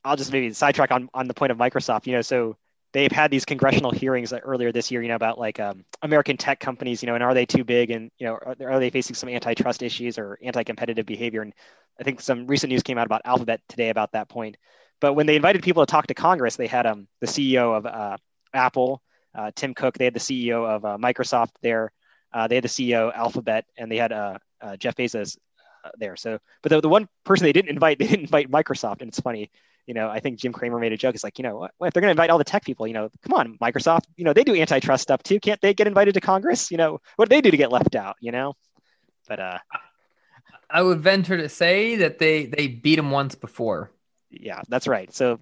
I'll 0.05 0.17
just 0.17 0.33
maybe 0.33 0.53
sidetrack 0.53 0.91
on 0.91 1.09
on 1.15 1.29
the 1.29 1.35
point 1.35 1.53
of 1.53 1.59
Microsoft. 1.59 2.07
You 2.07 2.15
know, 2.15 2.23
so 2.23 2.57
they've 2.93 3.13
had 3.13 3.31
these 3.31 3.45
congressional 3.45 3.91
hearings 3.91 4.33
earlier 4.33 4.73
this 4.73 4.91
year. 4.91 5.03
You 5.03 5.09
know, 5.09 5.17
about 5.17 5.39
like 5.39 5.61
um, 5.61 5.85
American 6.03 6.37
tech 6.37 6.61
companies. 6.61 7.03
You 7.03 7.07
know, 7.07 7.15
and 7.15 7.25
are 7.25 7.35
they 7.35 7.47
too 7.47 7.65
big? 7.65 7.91
And 7.91 8.11
you 8.19 8.27
know, 8.27 8.35
are, 8.35 8.57
are 8.67 8.81
they 8.81 8.91
facing 8.91 9.15
some 9.15 9.29
antitrust 9.29 9.83
issues 9.83 10.19
or 10.19 10.39
anti-competitive 10.43 11.07
behavior? 11.07 11.43
And 11.43 11.53
I 12.01 12.05
think 12.05 12.21
some 12.21 12.47
recent 12.47 12.71
news 12.71 12.83
came 12.83 12.99
out 12.99 13.07
about 13.07 13.23
Alphabet 13.25 13.61
today 13.69 13.91
about 13.91 14.13
that 14.13 14.29
point. 14.29 14.57
But 15.01 15.15
when 15.15 15.27
they 15.27 15.37
invited 15.37 15.63
people 15.63 15.85
to 15.85 15.91
talk 15.91 16.09
to 16.09 16.15
Congress, 16.15 16.57
they 16.57 16.67
had 16.67 16.87
um, 16.87 17.07
the 17.21 17.27
CEO 17.27 17.77
of 17.77 17.87
uh, 17.87 18.17
Apple, 18.53 19.03
uh, 19.35 19.51
Tim 19.55 19.75
Cook. 19.75 19.97
They 19.97 20.05
had 20.05 20.15
the 20.15 20.21
CEO 20.21 20.69
of 20.69 20.85
uh, 20.85 20.97
Microsoft 20.99 21.51
there. 21.63 21.93
Uh, 22.33 22.49
they 22.49 22.57
had 22.57 22.65
the 22.65 22.69
CEO 22.69 23.15
Alphabet, 23.15 23.65
and 23.77 23.91
they 23.91 23.97
had 23.97 24.13
uh, 24.13 24.39
uh, 24.61 24.77
Jeff 24.77 24.97
Bezos 24.97 25.37
there. 25.99 26.17
So, 26.17 26.39
but 26.63 26.71
the, 26.71 26.81
the 26.81 26.89
one 26.89 27.09
person 27.25 27.45
they 27.45 27.53
didn't 27.53 27.71
invite, 27.71 27.99
they 28.01 28.07
didn't 28.07 28.25
invite 28.25 28.51
Microsoft, 28.51 29.01
and 29.01 29.09
it's 29.09 29.21
funny. 29.21 29.51
You 29.89 29.95
know, 29.95 30.11
I 30.11 30.21
think 30.21 30.39
Jim 30.39 30.53
Cramer 30.53 30.79
made 30.79 30.93
a 30.93 30.99
joke. 30.99 31.15
It's 31.15 31.25
like, 31.25 31.39
you 31.39 31.43
know, 31.45 31.57
what, 31.57 31.89
if 31.89 31.95
they're 31.95 32.03
going 32.03 32.09
to 32.09 32.11
invite 32.11 32.29
all 32.29 32.37
the 32.37 32.45
tech 32.45 32.63
people, 32.63 32.87
you 32.87 32.93
know, 32.93 33.09
come 33.23 33.33
on, 33.33 33.57
Microsoft. 33.59 34.03
You 34.17 34.25
know, 34.27 34.35
they 34.35 34.45
do 34.45 34.55
antitrust 34.55 35.03
stuff 35.03 35.23
too. 35.23 35.41
Can't 35.41 35.59
they 35.63 35.73
get 35.73 35.87
invited 35.87 36.13
to 36.13 36.21
Congress? 36.21 36.71
You 36.71 36.77
know, 36.77 36.99
what 37.17 37.29
do 37.31 37.35
they 37.35 37.41
do 37.41 37.51
to 37.51 37.57
get 37.57 37.73
left 37.73 37.95
out? 37.97 38.17
You 38.21 38.31
know, 38.31 38.53
but 39.27 39.41
uh, 39.41 39.59
I 40.69 40.83
would 40.83 41.01
venture 41.01 41.39
to 41.39 41.49
say 41.49 41.97
that 41.97 42.19
they 42.19 42.45
they 42.45 42.67
beat 42.69 42.97
them 42.97 43.11
once 43.11 43.35
before. 43.35 43.91
yeah, 44.31 44.61
that's 44.69 44.87
right. 44.87 45.11
So 45.15 45.41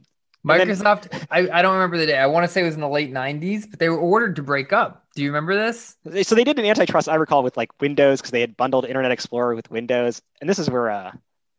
And 0.48 0.60
then- 0.60 0.68
Microsoft, 0.68 1.26
I, 1.28 1.48
I 1.50 1.62
don't 1.62 1.74
remember 1.74 1.98
the 1.98 2.06
day. 2.06 2.16
I 2.16 2.26
want 2.26 2.46
to 2.46 2.52
say 2.52 2.60
it 2.60 2.64
was 2.66 2.76
in 2.76 2.80
the 2.80 2.88
late 2.88 3.12
90s, 3.12 3.68
but 3.68 3.80
they 3.80 3.88
were 3.88 3.98
ordered 3.98 4.36
to 4.36 4.44
break 4.44 4.72
up. 4.72 5.04
Do 5.16 5.22
you 5.24 5.30
remember 5.30 5.56
this? 5.56 5.96
So 6.22 6.36
they 6.36 6.44
did 6.44 6.58
an 6.60 6.64
antitrust 6.66 7.08
i 7.08 7.16
recall 7.16 7.42
with 7.42 7.56
like 7.56 7.70
windows 7.80 8.20
because 8.20 8.30
they 8.30 8.42
had 8.42 8.56
bundled 8.56 8.84
internet 8.84 9.10
explorer 9.10 9.56
with 9.56 9.68
windows 9.72 10.22
and 10.40 10.48
this 10.48 10.60
is 10.60 10.70
where 10.70 10.88
uh, 10.90 11.10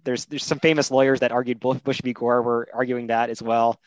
there's 0.08 0.26
there's 0.26 0.46
some 0.46 0.60
famous 0.60 0.90
lawyers 0.90 1.20
that 1.20 1.32
argued 1.32 1.60
both 1.60 1.84
bush 1.84 2.02
v 2.02 2.14
gore 2.14 2.42
were 2.42 2.68
arguing 2.74 3.08
that 3.08 3.30
as 3.30 3.42
well 3.42 3.80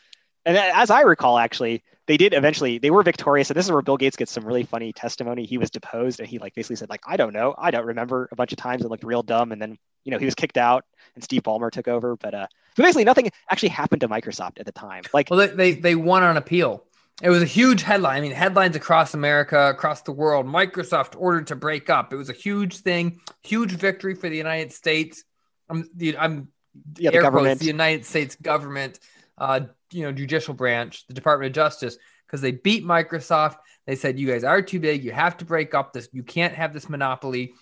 and 0.45 0.55
as 0.55 0.89
i 0.89 1.01
recall 1.01 1.37
actually 1.37 1.83
they 2.07 2.15
did 2.15 2.33
eventually 2.33 2.77
they 2.77 2.91
were 2.91 3.03
victorious 3.03 3.49
and 3.49 3.57
this 3.57 3.65
is 3.65 3.71
where 3.71 3.81
bill 3.81 3.97
gates 3.97 4.15
gets 4.15 4.31
some 4.31 4.45
really 4.45 4.63
funny 4.63 4.93
testimony 4.93 5.45
he 5.45 5.57
was 5.57 5.69
deposed 5.69 6.19
and 6.19 6.29
he 6.29 6.39
like 6.39 6.53
basically 6.53 6.75
said 6.75 6.89
like 6.89 7.01
i 7.07 7.17
don't 7.17 7.33
know 7.33 7.53
i 7.57 7.71
don't 7.71 7.85
remember 7.85 8.29
a 8.31 8.35
bunch 8.35 8.51
of 8.51 8.57
times 8.57 8.83
it 8.83 8.89
looked 8.89 9.03
real 9.03 9.23
dumb 9.23 9.51
and 9.51 9.61
then 9.61 9.77
you 10.03 10.11
know 10.11 10.17
he 10.17 10.25
was 10.25 10.35
kicked 10.35 10.57
out 10.57 10.85
and 11.15 11.23
steve 11.23 11.41
ballmer 11.43 11.71
took 11.71 11.87
over 11.87 12.15
but 12.15 12.33
uh 12.33 12.47
but 12.75 12.83
basically 12.83 13.03
nothing 13.03 13.29
actually 13.49 13.69
happened 13.69 14.01
to 14.01 14.07
microsoft 14.07 14.59
at 14.59 14.65
the 14.65 14.71
time 14.71 15.01
like 15.13 15.29
Well, 15.29 15.39
they, 15.39 15.47
they, 15.47 15.71
they 15.73 15.95
won 15.95 16.23
on 16.23 16.37
appeal. 16.37 16.85
It 17.21 17.29
was 17.29 17.43
a 17.43 17.45
huge 17.45 17.83
headline. 17.83 18.17
I 18.17 18.21
mean, 18.21 18.31
headlines 18.31 18.75
across 18.75 19.13
America, 19.13 19.69
across 19.69 20.01
the 20.01 20.11
world. 20.11 20.47
Microsoft 20.47 21.13
ordered 21.15 21.47
to 21.47 21.55
break 21.55 21.89
up. 21.89 22.11
It 22.11 22.15
was 22.15 22.29
a 22.29 22.33
huge 22.33 22.77
thing, 22.77 23.19
huge 23.43 23.73
victory 23.73 24.15
for 24.15 24.27
the 24.27 24.37
United 24.37 24.71
States. 24.71 25.23
I'm, 25.71 25.89
the, 25.95 26.17
I'm 26.17 26.49
yeah 26.97 27.11
the 27.11 27.17
air 27.17 27.31
quotes, 27.31 27.59
the 27.59 27.65
United 27.65 28.05
States 28.05 28.35
government, 28.35 28.99
uh, 29.37 29.61
you 29.91 30.03
know, 30.03 30.11
judicial 30.11 30.53
branch, 30.53 31.05
the 31.07 31.13
Department 31.13 31.47
of 31.49 31.55
Justice, 31.55 31.97
because 32.27 32.41
they 32.41 32.51
beat 32.51 32.83
Microsoft. 32.85 33.57
They 33.87 33.95
said, 33.95 34.19
"You 34.19 34.27
guys 34.27 34.43
are 34.43 34.61
too 34.61 34.79
big. 34.79 35.03
You 35.03 35.11
have 35.11 35.37
to 35.37 35.45
break 35.45 35.73
up 35.73 35.93
this. 35.93 36.07
You 36.13 36.23
can't 36.23 36.53
have 36.53 36.73
this 36.73 36.87
monopoly." 36.89 37.53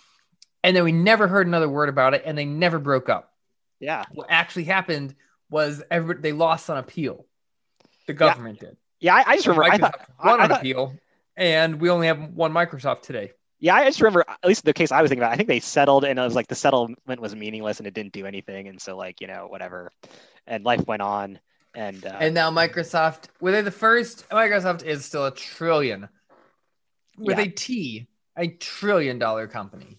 And 0.64 0.76
then 0.76 0.84
we 0.84 0.92
never 0.92 1.28
heard 1.28 1.48
another 1.48 1.70
word 1.70 1.88
about 1.90 2.14
it, 2.14 2.24
and 2.26 2.38
they 2.38 2.44
never 2.46 2.80
broke 2.80 3.08
up. 3.08 3.32
yeah 3.80 4.04
What 4.12 4.28
actually 4.30 4.66
happened 4.66 5.16
was 5.50 5.82
every, 5.90 6.16
they 6.16 6.34
lost 6.34 6.70
on 6.70 6.78
appeal. 6.78 7.26
The 8.08 8.14
government 8.14 8.60
did. 8.60 8.76
yeah 9.00 9.16
i, 9.16 9.24
I 9.26 9.36
just 9.38 9.48
remember 9.48 9.64
i 9.64 9.70
Microsoft 9.78 9.80
thought 9.80 10.10
won 10.24 10.28
I- 10.28 10.42
I 10.42 10.44
on 10.44 10.50
thought- 10.50 10.60
appeal, 10.60 10.94
and 11.38 11.80
we 11.80 11.90
only 11.90 12.08
have 12.08 12.20
one 12.34 12.52
Microsoft 12.52 13.04
today. 13.04 13.32
Yeah, 13.60 13.76
I 13.76 13.86
just 13.86 14.00
remember 14.02 14.24
at 14.28 14.48
least 14.48 14.64
the 14.64 14.74
case 14.74 14.92
I 14.92 15.02
was 15.02 15.10
thinking 15.10 15.22
about. 15.24 15.34
I 15.34 15.36
think 15.36 15.50
they 15.50 15.60
settled, 15.60 16.06
and 16.06 16.18
it 16.18 16.22
was 16.22 16.36
like 16.36 16.48
the 16.48 16.56
settlement 16.56 17.20
was 17.20 17.36
meaningless, 17.36 17.80
and 17.80 17.88
it 17.88 17.94
didn't 17.94 18.14
do 18.14 18.26
anything, 18.26 18.68
and 18.68 18.82
so 18.82 18.96
like 18.96 19.20
you 19.22 19.28
know 19.28 19.48
whatever, 19.48 19.92
and 20.48 20.64
life 20.64 20.86
went 20.88 21.02
on, 21.02 21.40
and, 21.76 22.06
uh, 22.06 22.18
And 22.20 22.34
now 22.34 22.50
Microsoft, 22.52 23.26
were 23.40 23.52
they 23.52 23.62
the 23.62 23.72
first? 23.72 24.28
Microsoft 24.30 24.84
is 24.84 25.06
still 25.06 25.26
a 25.26 25.32
trillion 25.32 26.10
with 27.18 27.38
Yeah. 27.38 27.46
a 27.46 27.50
T, 27.50 28.08
a 28.36 28.48
trillion 28.48 29.20
dollar 29.20 29.48
company. 29.48 29.98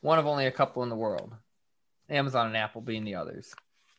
One 0.00 0.18
of 0.18 0.26
only 0.26 0.46
a 0.46 0.52
couple 0.52 0.82
in 0.82 0.88
the 0.88 0.96
world. 0.96 1.34
Amazon 2.08 2.46
and 2.46 2.56
Apple 2.56 2.82
being 2.82 3.04
the 3.04 3.16
others. 3.16 3.52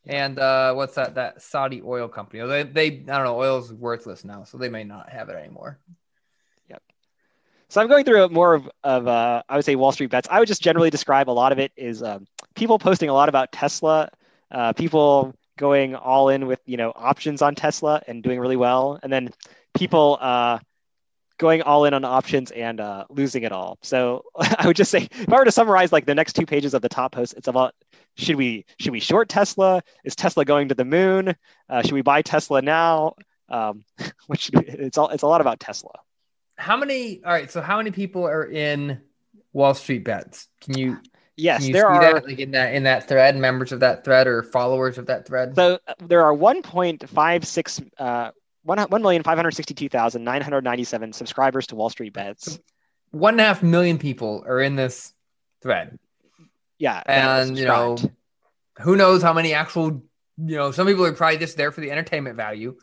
And 0.06 0.40
uh, 0.40 0.74
what's 0.74 0.96
that? 0.96 1.16
That 1.16 1.42
Saudi 1.42 1.82
oil 1.84 2.08
company. 2.08 2.46
They, 2.48 2.64
they, 2.64 2.86
I 2.86 2.90
don't 3.18 3.26
know. 3.26 3.38
Oil 3.38 3.58
is 3.58 3.74
worthless 3.74 4.24
now, 4.24 4.46
so 4.46 4.58
they 4.58 4.70
may 4.70 4.86
not 4.86 5.10
have 5.10 5.28
it 5.28 5.36
anymore. 5.36 5.80
So 7.70 7.82
I'm 7.82 7.88
going 7.88 8.06
through 8.06 8.30
more 8.30 8.54
of, 8.54 8.70
of 8.84 9.08
uh, 9.08 9.44
I 9.48 9.56
would 9.56 9.66
say 9.66 9.76
Wall 9.76 9.92
Street 9.92 10.10
bets. 10.10 10.28
I 10.32 10.40
would 10.40 10.48
just 10.48 10.62
generally 10.62 10.90
describe 10.90 11.30
a 11.30 11.32
lot 11.32 11.52
of 11.52 11.60
it 11.60 11.72
is 11.76 12.02
um, 12.02 12.26
people 12.56 12.80
posting 12.80 13.10
a 13.10 13.14
lot 13.14 13.30
about 13.30 13.52
Tesla, 13.52 14.10
uh, 14.52 14.74
people 14.74 15.34
going 15.58 15.96
all 15.96 16.30
in 16.30 16.48
with 16.48 16.60
you 16.66 16.78
know 16.78 16.94
options 16.96 17.42
on 17.42 17.56
Tesla 17.56 18.02
and 18.08 18.24
doing 18.24 18.40
really 18.40 18.56
well, 18.56 19.00
and 19.04 19.12
then 19.12 19.30
people 19.74 20.18
uh, 20.22 20.60
going 21.38 21.62
all 21.62 21.86
in 21.86 21.94
on 21.94 22.06
options 22.06 22.52
and 22.52 22.80
uh, 22.80 23.06
losing 23.10 23.44
it 23.44 23.52
all. 23.52 23.78
So 23.82 24.24
I 24.38 24.66
would 24.66 24.76
just 24.76 24.92
say 24.92 25.08
if 25.12 25.32
I 25.32 25.38
were 25.38 25.46
to 25.46 25.52
summarize 25.52 25.92
like 25.92 26.06
the 26.06 26.16
next 26.16 26.34
two 26.34 26.46
pages 26.46 26.74
of 26.74 26.82
the 26.82 26.90
top 26.90 27.12
post, 27.12 27.34
it's 27.38 27.48
about 27.48 27.76
should 28.16 28.36
we 28.36 28.66
should 28.80 28.92
we 28.92 29.00
short 29.00 29.30
Tesla? 29.30 29.82
Is 30.04 30.16
Tesla 30.16 30.46
going 30.46 30.70
to 30.70 30.76
the 30.76 30.86
moon? 30.86 31.36
Uh, 31.70 31.82
should 31.82 31.94
we 31.94 32.02
buy 32.02 32.22
Tesla 32.22 32.62
now? 32.62 33.16
Um, 33.50 33.84
it's 34.30 34.98
all 34.98 35.10
it's 35.10 35.24
a 35.24 35.28
lot 35.28 35.42
about 35.42 35.60
Tesla. 35.60 35.92
How 36.58 36.78
many? 36.78 37.24
All 37.24 37.32
right. 37.32 37.50
So 37.50 37.62
how 37.62 37.78
many 37.78 37.92
people 37.92 38.26
are 38.26 38.46
in 38.46 39.02
Wall 39.54 39.74
Street 39.74 40.04
bets? 40.04 40.48
Can 40.62 40.78
you 40.78 40.98
Yes, 41.40 41.60
Can 41.60 41.68
you 41.68 41.74
there 41.74 41.88
are. 41.88 42.16
that, 42.16 42.26
like 42.26 42.40
in 42.40 42.50
that 42.52 42.74
in 42.74 42.84
that 42.84 43.08
thread, 43.08 43.38
members 43.38 43.72
of 43.72 43.80
that 43.82 44.04
thread 44.04 44.26
or 44.26 44.42
followers 44.42 44.98
of 44.98 45.06
that 45.06 45.28
thread? 45.28 45.56
So 45.56 45.78
uh, 45.88 45.94
there 46.00 46.24
are 46.24 46.34
1.56 46.34 47.90
uh, 48.00 48.32
1,562,997 48.68 51.14
subscribers 51.14 51.68
to 51.68 51.76
Wall 51.76 51.92
Street 51.92 52.14
Bets. 52.14 52.60
One 53.12 53.36
and 53.36 53.42
a 53.42 53.46
half 53.46 53.62
million 53.64 53.98
people 54.00 54.44
are 54.48 54.60
in 54.60 54.76
this 54.76 55.14
thread, 55.62 55.98
Yeah, 56.80 57.02
and 57.06 57.56
you 57.58 57.66
know, 57.66 57.98
who 58.80 58.98
knows 58.98 59.22
how 59.22 59.34
many 59.34 59.54
actual? 59.54 60.02
You 60.38 60.58
know, 60.58 60.72
some 60.72 60.88
people 60.88 61.06
are 61.06 61.14
probably 61.14 61.38
just 61.38 61.56
there 61.56 61.72
for 61.72 61.82
the 61.82 61.92
entertainment 61.92 62.36
value. 62.36 62.78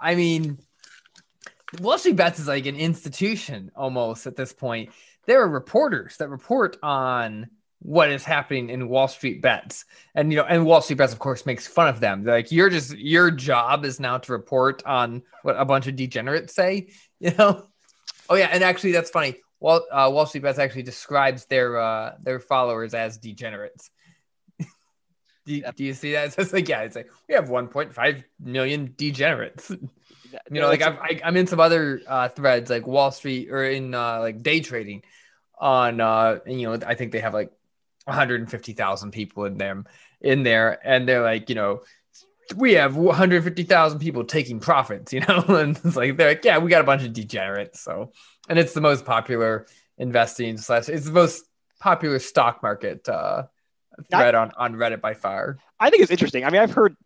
I 0.00 0.14
mean, 0.14 0.58
Wall 1.80 1.98
Street 1.98 2.16
Bets 2.16 2.38
is 2.38 2.48
like 2.48 2.66
an 2.66 2.76
institution 2.76 3.70
almost 3.76 4.26
at 4.26 4.36
this 4.36 4.52
point. 4.52 4.90
There 5.26 5.42
are 5.42 5.48
reporters 5.48 6.16
that 6.18 6.28
report 6.28 6.76
on 6.82 7.48
what 7.80 8.10
is 8.10 8.24
happening 8.24 8.70
in 8.70 8.88
Wall 8.88 9.08
Street 9.08 9.42
Bets, 9.42 9.84
and 10.14 10.32
you 10.32 10.38
know, 10.38 10.44
and 10.44 10.64
Wall 10.64 10.80
Street 10.80 10.96
Bets, 10.96 11.12
of 11.12 11.18
course, 11.18 11.44
makes 11.44 11.66
fun 11.66 11.88
of 11.88 12.00
them. 12.00 12.24
They're 12.24 12.36
like, 12.36 12.50
you're 12.50 12.70
just 12.70 12.96
your 12.96 13.30
job 13.30 13.84
is 13.84 14.00
now 14.00 14.18
to 14.18 14.32
report 14.32 14.82
on 14.86 15.22
what 15.42 15.56
a 15.58 15.64
bunch 15.64 15.86
of 15.86 15.96
degenerates 15.96 16.54
say. 16.54 16.88
You 17.20 17.32
know? 17.38 17.66
Oh 18.28 18.34
yeah, 18.34 18.48
and 18.52 18.62
actually, 18.62 18.92
that's 18.92 19.08
funny. 19.08 19.36
Wall 19.60 19.80
uh, 19.90 20.10
Wall 20.12 20.26
Street 20.26 20.42
Bets 20.42 20.58
actually 20.58 20.82
describes 20.82 21.46
their 21.46 21.78
uh, 21.78 22.14
their 22.22 22.40
followers 22.40 22.92
as 22.92 23.16
degenerates. 23.18 23.90
Do 25.46 25.54
you, 25.54 25.64
do 25.74 25.84
you 25.84 25.94
see 25.94 26.12
that? 26.12 26.34
It's 26.38 26.52
like, 26.52 26.68
yeah, 26.68 26.82
it's 26.82 26.96
like 26.96 27.10
we 27.28 27.34
have 27.34 27.48
1.5 27.48 28.24
million 28.40 28.94
degenerates. 28.96 29.72
You 30.50 30.60
know, 30.60 30.68
like 30.68 30.82
I've, 30.82 30.98
I, 30.98 31.20
am 31.22 31.36
in 31.36 31.46
some 31.46 31.60
other 31.60 32.00
uh, 32.06 32.28
threads, 32.28 32.70
like 32.70 32.86
Wall 32.86 33.10
Street 33.10 33.50
or 33.50 33.64
in 33.64 33.94
uh, 33.94 34.20
like 34.20 34.42
day 34.42 34.60
trading 34.60 35.02
on, 35.58 36.00
uh, 36.00 36.38
and, 36.46 36.60
you 36.60 36.68
know, 36.68 36.86
I 36.86 36.94
think 36.94 37.12
they 37.12 37.20
have 37.20 37.34
like 37.34 37.52
150,000 38.04 39.10
people 39.10 39.44
in 39.44 39.58
them 39.58 39.86
in 40.20 40.42
there, 40.42 40.78
and 40.86 41.08
they're 41.08 41.22
like, 41.22 41.48
you 41.48 41.54
know, 41.54 41.82
we 42.56 42.74
have 42.74 42.96
150,000 42.96 43.98
people 43.98 44.24
taking 44.24 44.60
profits, 44.60 45.12
you 45.12 45.20
know, 45.20 45.44
and 45.48 45.78
it's 45.84 45.96
like 45.96 46.16
they're 46.16 46.30
like, 46.30 46.44
yeah, 46.44 46.58
we 46.58 46.70
got 46.70 46.80
a 46.80 46.84
bunch 46.84 47.02
of 47.02 47.12
degenerates. 47.12 47.80
So, 47.80 48.12
and 48.48 48.58
it's 48.58 48.74
the 48.74 48.80
most 48.80 49.04
popular 49.04 49.66
investing 49.96 50.58
slash 50.58 50.88
it's 50.88 51.06
the 51.06 51.12
most 51.12 51.44
popular 51.80 52.18
stock 52.18 52.62
market 52.62 53.08
uh, 53.08 53.44
thread 54.10 54.34
on 54.34 54.52
on 54.56 54.74
Reddit 54.74 55.00
by 55.00 55.14
far. 55.14 55.58
I 55.78 55.90
think 55.90 56.02
it's 56.02 56.10
interesting. 56.10 56.44
I 56.44 56.50
mean, 56.50 56.60
I've 56.60 56.72
heard 56.72 56.96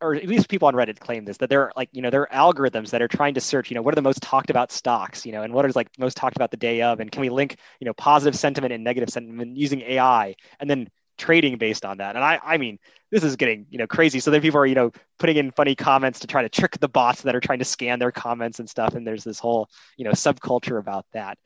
or 0.00 0.14
at 0.14 0.26
least 0.26 0.48
people 0.48 0.68
on 0.68 0.74
Reddit 0.74 0.98
claim 0.98 1.24
this 1.24 1.38
that 1.38 1.48
they're 1.48 1.72
like, 1.76 1.88
you 1.92 2.02
know, 2.02 2.10
there 2.10 2.30
are 2.30 2.52
algorithms 2.52 2.90
that 2.90 3.02
are 3.02 3.08
trying 3.08 3.34
to 3.34 3.40
search, 3.40 3.70
you 3.70 3.74
know, 3.74 3.82
what 3.82 3.94
are 3.94 3.96
the 3.96 4.02
most 4.02 4.22
talked 4.22 4.50
about 4.50 4.72
stocks, 4.72 5.24
you 5.24 5.32
know, 5.32 5.42
and 5.42 5.52
what 5.52 5.64
is 5.66 5.76
like 5.76 5.88
most 5.98 6.16
talked 6.16 6.36
about 6.36 6.50
the 6.50 6.56
day 6.56 6.82
of, 6.82 7.00
and 7.00 7.10
can 7.10 7.20
we 7.20 7.30
link, 7.30 7.56
you 7.80 7.84
know, 7.86 7.94
positive 7.94 8.38
sentiment 8.38 8.72
and 8.72 8.84
negative 8.84 9.10
sentiment 9.10 9.56
using 9.56 9.80
AI, 9.82 10.34
and 10.60 10.68
then 10.68 10.88
trading 11.16 11.56
based 11.58 11.84
on 11.84 11.98
that. 11.98 12.16
And 12.16 12.24
I, 12.24 12.40
I 12.42 12.58
mean, 12.58 12.78
this 13.10 13.22
is 13.22 13.36
getting, 13.36 13.66
you 13.70 13.78
know, 13.78 13.86
crazy. 13.86 14.18
So 14.18 14.30
then 14.30 14.40
people 14.40 14.58
are, 14.58 14.66
you 14.66 14.74
know, 14.74 14.90
putting 15.18 15.36
in 15.36 15.52
funny 15.52 15.76
comments 15.76 16.20
to 16.20 16.26
try 16.26 16.42
to 16.42 16.48
trick 16.48 16.78
the 16.80 16.88
bots 16.88 17.22
that 17.22 17.36
are 17.36 17.40
trying 17.40 17.60
to 17.60 17.64
scan 17.64 18.00
their 18.00 18.10
comments 18.10 18.58
and 18.58 18.68
stuff. 18.68 18.94
And 18.94 19.06
there's 19.06 19.22
this 19.22 19.38
whole, 19.38 19.70
you 19.96 20.04
know, 20.04 20.10
subculture 20.10 20.78
about 20.78 21.06
that 21.12 21.38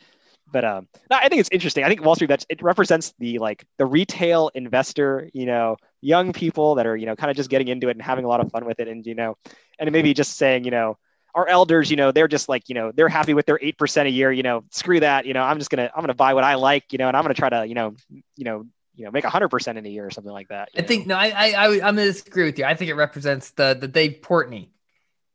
but 0.52 0.64
um, 0.64 0.88
I 1.10 1.28
think 1.28 1.40
it's 1.40 1.50
interesting. 1.52 1.84
I 1.84 1.88
think 1.88 2.02
Wall 2.02 2.14
Street 2.14 2.28
Bets 2.28 2.46
it 2.48 2.62
represents 2.62 3.14
the 3.18 3.38
like 3.38 3.64
the 3.76 3.86
retail 3.86 4.50
investor, 4.54 5.28
you 5.32 5.46
know, 5.46 5.76
young 6.00 6.32
people 6.32 6.76
that 6.76 6.86
are 6.86 6.96
you 6.96 7.06
know 7.06 7.16
kind 7.16 7.30
of 7.30 7.36
just 7.36 7.50
getting 7.50 7.68
into 7.68 7.88
it 7.88 7.92
and 7.92 8.02
having 8.02 8.24
a 8.24 8.28
lot 8.28 8.40
of 8.40 8.50
fun 8.50 8.64
with 8.64 8.80
it, 8.80 8.88
and 8.88 9.06
you 9.06 9.14
know, 9.14 9.36
and 9.78 9.90
maybe 9.92 10.14
just 10.14 10.36
saying 10.36 10.64
you 10.64 10.70
know 10.70 10.98
our 11.34 11.46
elders, 11.46 11.90
you 11.90 11.96
know, 11.96 12.10
they're 12.10 12.28
just 12.28 12.48
like 12.48 12.68
you 12.68 12.74
know 12.74 12.92
they're 12.92 13.08
happy 13.08 13.34
with 13.34 13.46
their 13.46 13.58
eight 13.62 13.78
percent 13.78 14.08
a 14.08 14.10
year, 14.10 14.32
you 14.32 14.42
know, 14.42 14.64
screw 14.70 15.00
that, 15.00 15.26
you 15.26 15.34
know, 15.34 15.42
I'm 15.42 15.58
just 15.58 15.70
gonna 15.70 15.90
I'm 15.94 16.02
gonna 16.02 16.14
buy 16.14 16.34
what 16.34 16.44
I 16.44 16.54
like, 16.54 16.92
you 16.92 16.98
know, 16.98 17.08
and 17.08 17.16
I'm 17.16 17.22
gonna 17.22 17.34
try 17.34 17.48
to 17.50 17.66
you 17.66 17.74
know 17.74 17.94
you 18.36 18.44
know 18.44 18.66
you 18.94 19.04
know 19.04 19.10
make 19.10 19.24
a 19.24 19.30
hundred 19.30 19.48
percent 19.48 19.78
in 19.78 19.86
a 19.86 19.88
year 19.88 20.06
or 20.06 20.10
something 20.10 20.32
like 20.32 20.48
that. 20.48 20.68
I 20.76 20.80
know? 20.80 20.86
think 20.86 21.06
no, 21.06 21.16
I 21.16 21.28
I, 21.28 21.50
I 21.50 21.66
am 21.66 21.78
gonna 21.80 22.04
disagree 22.04 22.44
with 22.44 22.58
you. 22.58 22.64
I 22.64 22.74
think 22.74 22.90
it 22.90 22.94
represents 22.94 23.50
the 23.50 23.76
the 23.78 23.88
Dave 23.88 24.18
Portnoy. 24.22 24.68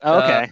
Oh, 0.01 0.19
okay. 0.19 0.43
Uh, 0.43 0.47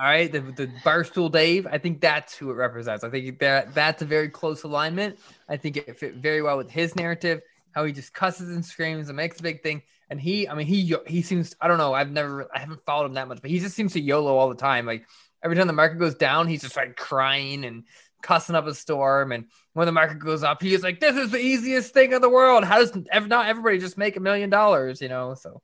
all 0.00 0.04
right, 0.04 0.30
the, 0.30 0.40
the 0.40 0.68
Barstool 0.84 1.30
Dave. 1.30 1.66
I 1.66 1.78
think 1.78 2.00
that's 2.00 2.36
who 2.36 2.50
it 2.50 2.54
represents. 2.54 3.02
I 3.02 3.10
think 3.10 3.40
that 3.40 3.74
that's 3.74 4.00
a 4.00 4.04
very 4.04 4.28
close 4.28 4.62
alignment. 4.62 5.18
I 5.48 5.56
think 5.56 5.76
it 5.76 5.98
fit 5.98 6.14
very 6.14 6.40
well 6.40 6.56
with 6.56 6.70
his 6.70 6.94
narrative. 6.94 7.40
How 7.78 7.84
he 7.84 7.92
just 7.92 8.12
cusses 8.12 8.48
and 8.48 8.64
screams 8.64 9.08
and 9.08 9.16
makes 9.16 9.38
a 9.38 9.42
big 9.44 9.62
thing. 9.62 9.82
And 10.10 10.20
he, 10.20 10.48
I 10.48 10.54
mean, 10.54 10.66
he 10.66 10.96
he 11.06 11.22
seems. 11.22 11.54
I 11.60 11.68
don't 11.68 11.78
know. 11.78 11.94
I've 11.94 12.10
never, 12.10 12.48
I 12.52 12.58
haven't 12.58 12.84
followed 12.84 13.06
him 13.06 13.14
that 13.14 13.28
much, 13.28 13.40
but 13.40 13.52
he 13.52 13.60
just 13.60 13.76
seems 13.76 13.92
to 13.92 14.00
YOLO 14.00 14.36
all 14.36 14.48
the 14.48 14.56
time. 14.56 14.84
Like 14.84 15.06
every 15.44 15.56
time 15.56 15.68
the 15.68 15.72
market 15.72 16.00
goes 16.00 16.16
down, 16.16 16.48
he's 16.48 16.62
just 16.62 16.76
like 16.76 16.96
crying 16.96 17.64
and 17.64 17.84
cussing 18.20 18.56
up 18.56 18.66
a 18.66 18.74
storm. 18.74 19.30
And 19.30 19.44
when 19.74 19.86
the 19.86 19.92
market 19.92 20.18
goes 20.18 20.42
up, 20.42 20.60
he's 20.60 20.82
like, 20.82 20.98
"This 20.98 21.14
is 21.14 21.30
the 21.30 21.38
easiest 21.38 21.94
thing 21.94 22.12
in 22.12 22.20
the 22.20 22.28
world. 22.28 22.64
How 22.64 22.78
does 22.78 22.96
not 22.96 23.46
everybody 23.46 23.78
just 23.78 23.96
make 23.96 24.16
a 24.16 24.20
million 24.20 24.50
dollars?" 24.50 25.00
You 25.00 25.08
know, 25.08 25.34
so 25.34 25.62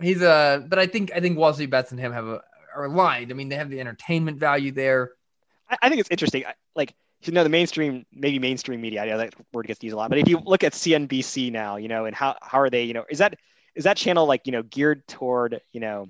he's 0.00 0.22
a. 0.22 0.64
But 0.68 0.78
I 0.78 0.86
think 0.86 1.10
I 1.12 1.18
think 1.18 1.42
Street 1.54 1.70
bets 1.70 1.90
and 1.90 1.98
him 1.98 2.12
have 2.12 2.28
a 2.28 2.42
are 2.74 2.84
aligned. 2.84 3.30
I 3.30 3.34
mean, 3.34 3.48
they 3.48 3.56
have 3.56 3.70
the 3.70 3.80
entertainment 3.80 4.38
value 4.38 4.72
there. 4.72 5.12
I, 5.68 5.78
I 5.82 5.88
think 5.88 6.00
it's 6.00 6.10
interesting. 6.10 6.44
Like, 6.74 6.94
you 7.28 7.34
know, 7.34 7.42
the 7.42 7.50
mainstream, 7.50 8.04
maybe 8.12 8.38
mainstream 8.38 8.80
media, 8.80 9.02
I 9.02 9.06
know 9.06 9.18
that 9.18 9.34
word 9.52 9.66
gets 9.66 9.82
used 9.82 9.94
a 9.94 9.96
lot, 9.96 10.10
but 10.10 10.18
if 10.18 10.28
you 10.28 10.38
look 10.38 10.64
at 10.64 10.72
CNBC 10.72 11.52
now, 11.52 11.76
you 11.76 11.88
know, 11.88 12.04
and 12.04 12.14
how, 12.14 12.36
how 12.42 12.60
are 12.60 12.70
they, 12.70 12.84
you 12.84 12.94
know, 12.94 13.04
is 13.08 13.18
that, 13.18 13.38
is 13.74 13.84
that 13.84 13.96
channel 13.96 14.26
like, 14.26 14.42
you 14.46 14.52
know, 14.52 14.62
geared 14.62 15.06
toward, 15.06 15.60
you 15.72 15.80
know, 15.80 16.08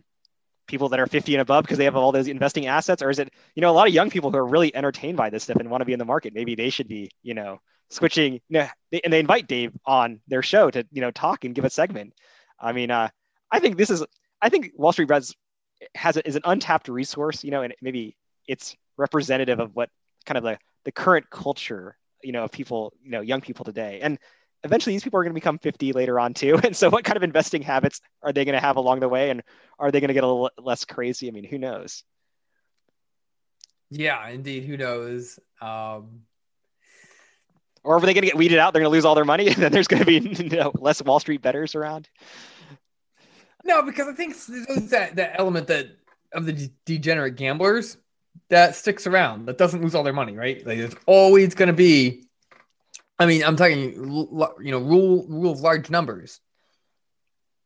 people 0.66 0.88
that 0.88 1.00
are 1.00 1.06
50 1.06 1.34
and 1.34 1.42
above 1.42 1.64
because 1.64 1.78
they 1.78 1.84
have 1.84 1.96
all 1.96 2.12
those 2.12 2.28
investing 2.28 2.66
assets? 2.66 3.02
Or 3.02 3.10
is 3.10 3.18
it, 3.18 3.30
you 3.54 3.60
know, 3.60 3.70
a 3.70 3.72
lot 3.72 3.88
of 3.88 3.94
young 3.94 4.10
people 4.10 4.30
who 4.30 4.36
are 4.38 4.46
really 4.46 4.74
entertained 4.74 5.16
by 5.16 5.30
this 5.30 5.44
stuff 5.44 5.56
and 5.58 5.70
want 5.70 5.82
to 5.82 5.84
be 5.84 5.92
in 5.92 5.98
the 5.98 6.04
market? 6.04 6.34
Maybe 6.34 6.54
they 6.54 6.70
should 6.70 6.88
be, 6.88 7.10
you 7.22 7.34
know, 7.34 7.60
switching, 7.90 8.34
you 8.34 8.40
know, 8.48 8.68
they, 8.90 9.00
and 9.02 9.12
they 9.12 9.20
invite 9.20 9.46
Dave 9.46 9.72
on 9.84 10.20
their 10.28 10.42
show 10.42 10.70
to, 10.70 10.86
you 10.90 11.00
know, 11.00 11.10
talk 11.10 11.44
and 11.44 11.54
give 11.54 11.64
a 11.64 11.70
segment. 11.70 12.14
I 12.58 12.72
mean, 12.72 12.90
uh, 12.90 13.08
I 13.50 13.60
think 13.60 13.76
this 13.76 13.90
is, 13.90 14.04
I 14.40 14.48
think 14.48 14.72
Wall 14.76 14.92
Street 14.92 15.08
Bets 15.08 15.34
has 15.94 16.16
is 16.16 16.36
an 16.36 16.42
untapped 16.44 16.88
resource, 16.88 17.44
you 17.44 17.50
know, 17.50 17.62
and 17.62 17.74
maybe 17.82 18.16
it's 18.48 18.74
representative 18.96 19.60
of 19.60 19.74
what 19.74 19.90
kind 20.24 20.38
of 20.38 20.44
the, 20.44 20.58
the 20.84 20.92
current 20.92 21.30
culture, 21.30 21.96
you 22.22 22.32
know, 22.32 22.44
of 22.44 22.52
people, 22.52 22.92
you 23.02 23.10
know, 23.10 23.20
young 23.20 23.40
people 23.40 23.64
today. 23.64 24.00
And 24.02 24.18
eventually 24.64 24.94
these 24.94 25.02
people 25.02 25.18
are 25.18 25.22
going 25.22 25.32
to 25.32 25.34
become 25.34 25.58
50 25.58 25.92
later 25.92 26.18
on 26.20 26.34
too. 26.34 26.58
And 26.64 26.76
so 26.76 26.90
what 26.90 27.04
kind 27.04 27.16
of 27.16 27.22
investing 27.22 27.62
habits 27.62 28.00
are 28.22 28.32
they 28.32 28.44
going 28.44 28.54
to 28.54 28.60
have 28.60 28.76
along 28.76 29.00
the 29.00 29.08
way? 29.08 29.30
And 29.30 29.42
are 29.78 29.90
they 29.90 30.00
going 30.00 30.08
to 30.08 30.14
get 30.14 30.24
a 30.24 30.26
little 30.26 30.50
less 30.58 30.84
crazy? 30.84 31.28
I 31.28 31.30
mean, 31.30 31.44
who 31.44 31.58
knows? 31.58 32.04
Yeah, 33.90 34.26
indeed. 34.28 34.64
Who 34.64 34.76
knows? 34.76 35.38
Um, 35.60 36.22
or 37.84 37.96
are 37.96 38.00
they 38.00 38.14
going 38.14 38.22
to 38.22 38.28
get 38.28 38.36
weeded 38.36 38.58
out? 38.58 38.72
They're 38.72 38.80
going 38.80 38.90
to 38.90 38.94
lose 38.94 39.04
all 39.04 39.14
their 39.14 39.24
money, 39.24 39.48
and 39.52 39.56
then 39.56 39.72
there's 39.72 39.88
going 39.88 40.00
to 40.00 40.06
be 40.06 40.18
you 40.44 40.56
know, 40.56 40.72
less 40.74 41.02
Wall 41.02 41.20
Street 41.20 41.42
betters 41.42 41.74
around. 41.74 42.08
No, 43.64 43.82
because 43.82 44.08
I 44.08 44.12
think 44.12 44.34
there's 44.46 44.90
that 44.90 45.16
that 45.16 45.38
element 45.38 45.68
that 45.68 45.88
of 46.32 46.46
the 46.46 46.70
degenerate 46.84 47.36
gamblers 47.36 47.96
that 48.48 48.76
sticks 48.76 49.06
around 49.06 49.46
that 49.46 49.58
doesn't 49.58 49.82
lose 49.82 49.94
all 49.94 50.02
their 50.02 50.12
money, 50.12 50.36
right? 50.36 50.64
Like 50.66 50.78
there's 50.78 50.96
always 51.06 51.54
going 51.54 51.68
to 51.68 51.72
be. 51.72 52.24
I 53.18 53.26
mean, 53.26 53.44
I'm 53.44 53.56
talking, 53.56 53.92
you 53.92 54.70
know, 54.70 54.78
rule 54.78 55.26
rule 55.28 55.52
of 55.52 55.60
large 55.60 55.90
numbers. 55.90 56.40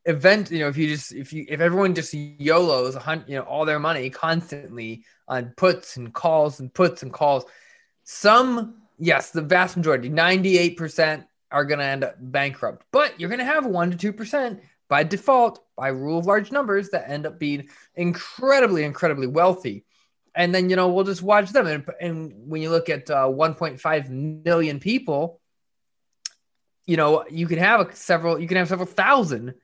Event, 0.05 0.51
you 0.53 0.61
know, 0.61 0.69
if 0.69 0.77
you 0.77 0.87
just 0.87 1.13
if 1.13 1.33
you 1.33 1.45
if 1.49 1.61
everyone 1.61 1.95
just 1.95 2.15
YOLOs, 2.15 2.97
you 3.27 3.37
know, 3.37 3.43
all 3.43 3.65
their 3.65 3.81
money 3.81 4.11
constantly 4.11 5.05
on 5.27 5.53
puts 5.57 5.97
and 5.97 6.15
calls 6.15 6.61
and 6.61 6.73
puts 6.73 7.03
and 7.03 7.13
calls, 7.13 7.45
some 8.05 8.83
yes, 8.99 9.31
the 9.31 9.43
vast 9.43 9.77
majority, 9.77 10.09
98% 10.11 11.25
are 11.51 11.65
going 11.65 11.79
to 11.79 11.85
end 11.85 12.05
up 12.05 12.17
bankrupt, 12.21 12.85
but 12.93 13.19
you're 13.19 13.29
going 13.29 13.39
to 13.41 13.45
have 13.45 13.67
one 13.67 13.91
to 13.91 13.97
two 13.97 14.13
percent 14.13 14.61
by 14.89 15.03
default, 15.03 15.65
by 15.77 15.89
rule 15.89 16.19
of 16.19 16.27
large 16.27 16.53
numbers, 16.53 16.91
that 16.91 17.11
end 17.11 17.27
up 17.27 17.39
being 17.39 17.69
incredibly, 17.97 18.85
incredibly 18.85 19.27
wealthy. 19.27 19.85
And 20.37 20.55
then, 20.55 20.69
you 20.69 20.77
know, 20.77 20.89
we'll 20.89 21.05
just 21.05 21.23
watch 21.23 21.51
them. 21.51 21.67
And, 21.67 21.85
and 21.99 22.33
when 22.47 22.61
you 22.61 22.71
look 22.71 22.91
at 22.91 23.11
uh, 23.11 23.27
1.5 23.27 24.11
million 24.45 24.79
people, 24.79 25.41
you 26.85 26.99
know, 26.99 27.25
you 27.31 27.47
can 27.47 27.59
have 27.59 27.81
a 27.81 27.97
several, 27.97 28.39
you 28.39 28.47
can 28.47 28.59
have 28.59 28.69
several 28.69 28.87
thousand 28.87 29.55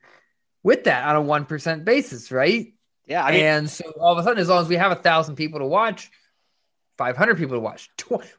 with 0.63 0.85
that 0.85 1.07
on 1.07 1.15
a 1.15 1.21
1% 1.21 1.85
basis, 1.85 2.31
right? 2.31 2.73
Yeah. 3.05 3.23
I 3.23 3.31
mean, 3.31 3.41
and 3.41 3.69
so 3.69 3.85
all 3.99 4.13
of 4.13 4.17
a 4.17 4.23
sudden, 4.23 4.39
as 4.39 4.49
long 4.49 4.61
as 4.61 4.67
we 4.67 4.75
have 4.75 4.91
a 4.91 5.01
thousand 5.01 5.35
people 5.35 5.59
to 5.59 5.65
watch, 5.65 6.09
500 7.03 7.37
people 7.37 7.55
to 7.55 7.59
watch. 7.59 7.89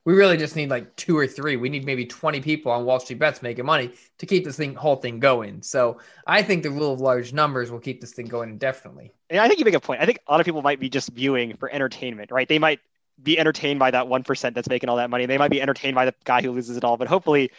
We 0.05 0.15
really 0.15 0.37
just 0.37 0.57
need 0.57 0.71
like 0.71 0.97
two 0.97 1.19
or 1.19 1.27
three. 1.27 1.57
We 1.57 1.69
need 1.69 1.85
maybe 1.85 2.07
20 2.07 2.41
people 2.41 2.73
on 2.73 2.85
Wall 2.85 2.99
Street 2.99 3.19
Bets 3.19 3.43
making 3.43 3.67
money 3.67 3.93
to 4.19 4.27
keep 4.27 4.45
this 4.45 4.57
thing 4.57 4.75
whole 4.75 4.97
thing 4.97 5.21
going. 5.21 5.61
So 5.63 5.99
I 6.27 6.43
think 6.43 6.63
the 6.63 6.71
rule 6.71 6.93
of 6.95 7.01
large 7.01 7.33
numbers 7.35 7.71
will 7.71 7.79
keep 7.79 8.01
this 8.01 8.13
thing 8.13 8.27
going 8.27 8.49
indefinitely. 8.49 9.13
Yeah, 9.31 9.43
I 9.43 9.49
think 9.49 9.59
you 9.59 9.65
make 9.67 9.75
a 9.75 9.81
point. 9.81 10.01
I 10.01 10.07
think 10.07 10.21
a 10.27 10.31
lot 10.33 10.41
of 10.41 10.47
people 10.47 10.63
might 10.63 10.81
be 10.81 10.89
just 10.89 11.11
viewing 11.11 11.57
for 11.59 11.71
entertainment, 11.71 12.31
right? 12.31 12.49
They 12.49 12.59
might 12.59 12.81
be 13.23 13.39
entertained 13.39 13.79
by 13.79 13.91
that 13.91 14.07
1% 14.07 14.55
that's 14.55 14.69
making 14.69 14.89
all 14.89 14.97
that 14.97 15.11
money. 15.11 15.27
They 15.27 15.39
might 15.39 15.51
be 15.51 15.61
entertained 15.61 15.95
by 15.95 16.07
the 16.07 16.15
guy 16.25 16.41
who 16.41 16.51
loses 16.51 16.77
it 16.77 16.85
all, 16.85 16.97
but 16.97 17.07
hopefully 17.07 17.51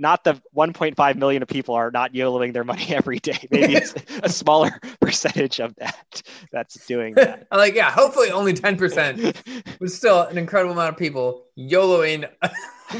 not 0.00 0.24
the 0.24 0.40
1.5 0.56 1.16
million 1.16 1.42
of 1.42 1.48
people 1.48 1.74
are 1.74 1.90
not 1.90 2.14
YOLOing 2.14 2.52
their 2.52 2.64
money 2.64 2.86
every 2.94 3.18
day. 3.18 3.46
Maybe 3.50 3.74
it's 3.76 3.94
a 4.22 4.28
smaller 4.28 4.80
percentage 5.00 5.60
of 5.60 5.74
that 5.76 6.22
that's 6.50 6.86
doing 6.86 7.14
that. 7.14 7.46
I'm 7.50 7.58
like, 7.58 7.74
yeah, 7.74 7.90
hopefully 7.90 8.30
only 8.30 8.54
10%, 8.54 9.76
but 9.78 9.90
still 9.90 10.22
an 10.22 10.38
incredible 10.38 10.72
amount 10.72 10.94
of 10.94 10.98
people 10.98 11.44
YOLOing 11.56 12.28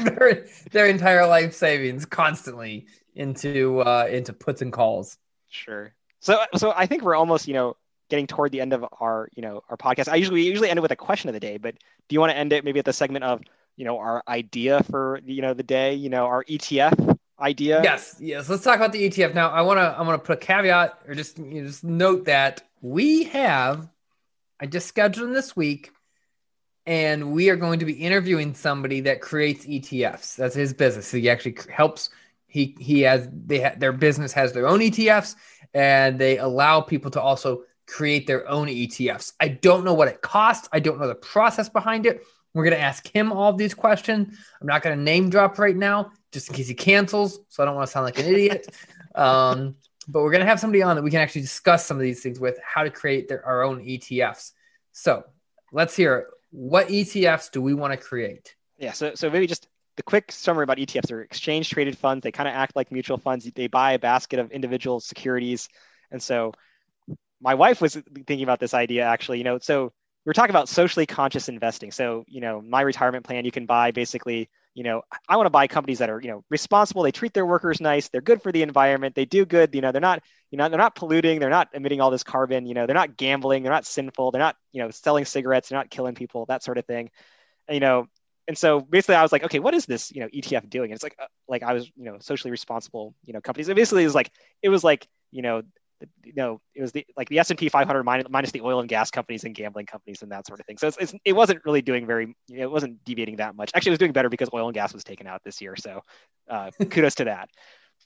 their, 0.03 0.45
their 0.71 0.85
entire 0.87 1.27
life 1.27 1.53
savings 1.53 2.05
constantly 2.05 2.85
into 3.15 3.81
uh, 3.81 4.07
into 4.09 4.31
puts 4.31 4.61
and 4.61 4.71
calls. 4.71 5.17
Sure. 5.49 5.93
So 6.21 6.39
so 6.55 6.71
I 6.73 6.85
think 6.85 7.03
we're 7.03 7.15
almost, 7.15 7.47
you 7.47 7.53
know, 7.53 7.75
getting 8.09 8.27
toward 8.27 8.51
the 8.53 8.61
end 8.61 8.71
of 8.71 8.85
our, 9.01 9.27
you 9.35 9.41
know, 9.41 9.63
our 9.69 9.75
podcast. 9.75 10.07
I 10.07 10.15
usually 10.15 10.41
we 10.41 10.47
usually 10.47 10.69
end 10.69 10.77
it 10.77 10.81
with 10.81 10.91
a 10.91 10.95
question 10.95 11.29
of 11.29 11.33
the 11.33 11.41
day, 11.41 11.57
but 11.57 11.75
do 12.07 12.13
you 12.13 12.19
want 12.21 12.31
to 12.31 12.37
end 12.37 12.53
it 12.53 12.63
maybe 12.63 12.79
at 12.79 12.85
the 12.85 12.93
segment 12.93 13.25
of 13.25 13.41
you 13.81 13.85
know 13.85 13.97
our 13.97 14.21
idea 14.27 14.83
for 14.91 15.19
you 15.25 15.41
know 15.41 15.55
the 15.55 15.63
day 15.63 15.95
you 15.95 16.07
know 16.07 16.27
our 16.27 16.43
etf 16.43 17.17
idea? 17.39 17.81
Yes 17.83 18.15
yes. 18.19 18.47
Let's 18.47 18.63
talk 18.63 18.75
about 18.75 18.91
the 18.91 19.09
etf 19.09 19.33
now 19.33 19.49
i 19.49 19.61
want 19.61 19.79
to 19.79 19.81
i 19.81 20.01
want 20.03 20.21
to 20.21 20.27
put 20.27 20.37
a 20.37 20.45
caveat 20.45 20.99
or 21.07 21.15
just 21.15 21.39
you 21.39 21.61
know, 21.61 21.67
just 21.67 21.83
note 21.83 22.25
that 22.25 22.61
we 22.81 23.23
have 23.23 23.89
i 24.59 24.67
just 24.67 24.85
scheduled 24.85 25.33
this 25.33 25.55
week 25.55 25.89
and 26.85 27.31
we 27.31 27.49
are 27.49 27.55
going 27.55 27.79
to 27.79 27.85
be 27.85 27.93
interviewing 27.93 28.53
somebody 28.53 29.01
that 29.01 29.19
creates 29.19 29.65
etfs 29.65 30.35
that's 30.35 30.53
his 30.53 30.73
business. 30.73 31.09
He 31.09 31.27
actually 31.27 31.57
helps 31.73 32.11
he 32.45 32.75
he 32.79 33.01
has 33.01 33.27
they 33.31 33.61
ha, 33.61 33.71
their 33.75 33.93
business 33.93 34.31
has 34.33 34.53
their 34.53 34.67
own 34.67 34.81
etfs 34.81 35.35
and 35.73 36.19
they 36.19 36.37
allow 36.37 36.81
people 36.81 37.09
to 37.09 37.21
also 37.21 37.63
create 37.87 38.27
their 38.27 38.47
own 38.47 38.67
etfs 38.67 39.33
i 39.39 39.47
don't 39.47 39.83
know 39.83 39.95
what 39.95 40.07
it 40.07 40.21
costs. 40.21 40.69
I 40.71 40.79
don't 40.79 40.99
know 40.99 41.07
the 41.07 41.15
process 41.15 41.67
behind 41.67 42.05
it 42.05 42.23
we're 42.53 42.63
going 42.63 42.75
to 42.75 42.81
ask 42.81 43.07
him 43.07 43.31
all 43.31 43.49
of 43.49 43.57
these 43.57 43.73
questions. 43.73 44.37
I'm 44.59 44.67
not 44.67 44.81
going 44.81 44.97
to 44.97 45.03
name 45.03 45.29
drop 45.29 45.57
right 45.59 45.75
now 45.75 46.11
just 46.31 46.49
in 46.49 46.55
case 46.55 46.67
he 46.67 46.73
cancels. 46.73 47.39
So 47.49 47.63
I 47.63 47.65
don't 47.65 47.75
want 47.75 47.87
to 47.87 47.91
sound 47.91 48.05
like 48.05 48.19
an 48.19 48.25
idiot. 48.25 48.67
Um, 49.13 49.75
but 50.07 50.23
we're 50.23 50.31
gonna 50.31 50.45
have 50.45 50.59
somebody 50.59 50.83
on 50.83 50.95
that 50.95 51.01
we 51.01 51.11
can 51.11 51.21
actually 51.21 51.41
discuss 51.41 51.85
some 51.85 51.97
of 51.97 52.03
these 52.03 52.21
things 52.21 52.39
with 52.39 52.57
how 52.63 52.83
to 52.83 52.89
create 52.89 53.27
their, 53.27 53.45
our 53.45 53.63
own 53.63 53.83
ETFs. 53.83 54.51
So 54.91 55.23
let's 55.71 55.95
hear 55.95 56.27
what 56.51 56.87
ETFs 56.87 57.51
do 57.51 57.61
we 57.61 57.73
want 57.73 57.93
to 57.93 57.97
create? 57.97 58.55
Yeah, 58.77 58.91
so 58.93 59.15
so 59.15 59.29
maybe 59.29 59.47
just 59.47 59.67
the 59.97 60.03
quick 60.03 60.31
summary 60.31 60.63
about 60.63 60.77
ETFs 60.77 61.11
are 61.11 61.21
exchange 61.21 61.69
traded 61.69 61.97
funds. 61.97 62.23
They 62.23 62.31
kind 62.31 62.49
of 62.49 62.55
act 62.55 62.75
like 62.75 62.91
mutual 62.91 63.17
funds. 63.17 63.49
They 63.53 63.67
buy 63.67 63.93
a 63.93 63.99
basket 63.99 64.39
of 64.39 64.51
individual 64.51 64.99
securities. 64.99 65.69
And 66.11 66.21
so 66.21 66.53
my 67.41 67.55
wife 67.55 67.81
was 67.81 67.93
thinking 67.93 68.43
about 68.43 68.59
this 68.59 68.73
idea 68.73 69.03
actually, 69.03 69.37
you 69.37 69.43
know, 69.43 69.59
so 69.59 69.93
we 70.25 70.29
are 70.29 70.33
talking 70.33 70.51
about 70.51 70.69
socially 70.69 71.05
conscious 71.05 71.49
investing. 71.49 71.91
So, 71.91 72.23
you 72.27 72.41
know, 72.41 72.61
my 72.61 72.81
retirement 72.81 73.25
plan, 73.25 73.43
you 73.43 73.51
can 73.51 73.65
buy 73.65 73.91
basically, 73.91 74.49
you 74.75 74.83
know, 74.83 75.01
I 75.27 75.35
want 75.35 75.47
to 75.47 75.51
buy 75.51 75.67
companies 75.67 75.99
that 75.99 76.09
are, 76.09 76.21
you 76.21 76.29
know, 76.29 76.43
responsible. 76.49 77.01
They 77.03 77.11
treat 77.11 77.33
their 77.33 77.45
workers 77.45 77.81
nice. 77.81 78.07
They're 78.09 78.21
good 78.21 78.41
for 78.41 78.51
the 78.51 78.61
environment. 78.61 79.15
They 79.15 79.25
do 79.25 79.45
good. 79.45 79.73
You 79.73 79.81
know, 79.81 79.91
they're 79.91 79.99
not, 79.99 80.21
you 80.51 80.57
know, 80.57 80.69
they're 80.69 80.77
not 80.77 80.95
polluting. 80.95 81.39
They're 81.39 81.49
not 81.49 81.69
emitting 81.73 82.01
all 82.01 82.11
this 82.11 82.23
carbon. 82.23 82.67
You 82.67 82.75
know, 82.75 82.85
they're 82.85 82.93
not 82.93 83.17
gambling. 83.17 83.63
They're 83.63 83.71
not 83.71 83.85
sinful. 83.85 84.31
They're 84.31 84.39
not, 84.39 84.55
you 84.71 84.83
know, 84.83 84.91
selling 84.91 85.25
cigarettes. 85.25 85.69
They're 85.69 85.79
not 85.79 85.89
killing 85.89 86.13
people. 86.13 86.45
That 86.45 86.61
sort 86.61 86.77
of 86.77 86.85
thing. 86.85 87.09
And, 87.67 87.75
you 87.75 87.79
know, 87.79 88.07
and 88.47 88.57
so 88.57 88.81
basically 88.81 89.15
I 89.15 89.23
was 89.23 89.31
like, 89.31 89.43
okay, 89.45 89.59
what 89.59 89.73
is 89.73 89.85
this, 89.85 90.11
you 90.11 90.21
know, 90.21 90.27
ETF 90.27 90.69
doing? 90.69 90.91
And 90.91 90.95
it's 90.95 91.03
like, 91.03 91.15
uh, 91.19 91.27
like 91.47 91.63
I 91.63 91.73
was, 91.73 91.89
you 91.95 92.05
know, 92.05 92.17
socially 92.19 92.51
responsible, 92.51 93.15
you 93.25 93.33
know, 93.33 93.41
companies. 93.41 93.69
And 93.69 93.75
basically 93.75 94.03
it 94.03 94.07
was 94.07 94.15
like, 94.15 94.31
it 94.61 94.69
was 94.69 94.83
like, 94.83 95.07
you 95.31 95.41
know, 95.41 95.61
you 96.23 96.33
know, 96.35 96.61
it 96.75 96.81
was 96.81 96.91
the 96.91 97.05
like 97.15 97.29
the 97.29 97.39
S 97.39 97.49
and 97.49 97.59
P 97.59 97.69
500 97.69 98.03
minus, 98.03 98.27
minus 98.29 98.51
the 98.51 98.61
oil 98.61 98.79
and 98.79 98.89
gas 98.89 99.11
companies 99.11 99.43
and 99.43 99.53
gambling 99.53 99.85
companies 99.85 100.21
and 100.21 100.31
that 100.31 100.47
sort 100.47 100.59
of 100.59 100.65
thing. 100.65 100.77
So 100.77 100.87
it's, 100.87 100.97
it's, 100.97 101.13
it 101.25 101.33
wasn't 101.33 101.63
really 101.65 101.81
doing 101.81 102.05
very, 102.05 102.35
you 102.47 102.57
know, 102.57 102.63
it 102.63 102.71
wasn't 102.71 103.03
deviating 103.03 103.37
that 103.37 103.55
much. 103.55 103.71
Actually, 103.73 103.91
it 103.91 103.93
was 103.93 103.99
doing 103.99 104.11
better 104.11 104.29
because 104.29 104.49
oil 104.53 104.67
and 104.67 104.73
gas 104.73 104.93
was 104.93 105.03
taken 105.03 105.27
out 105.27 105.41
this 105.43 105.61
year. 105.61 105.75
So 105.75 106.01
uh, 106.49 106.71
kudos 106.89 107.15
to 107.15 107.25
that. 107.25 107.49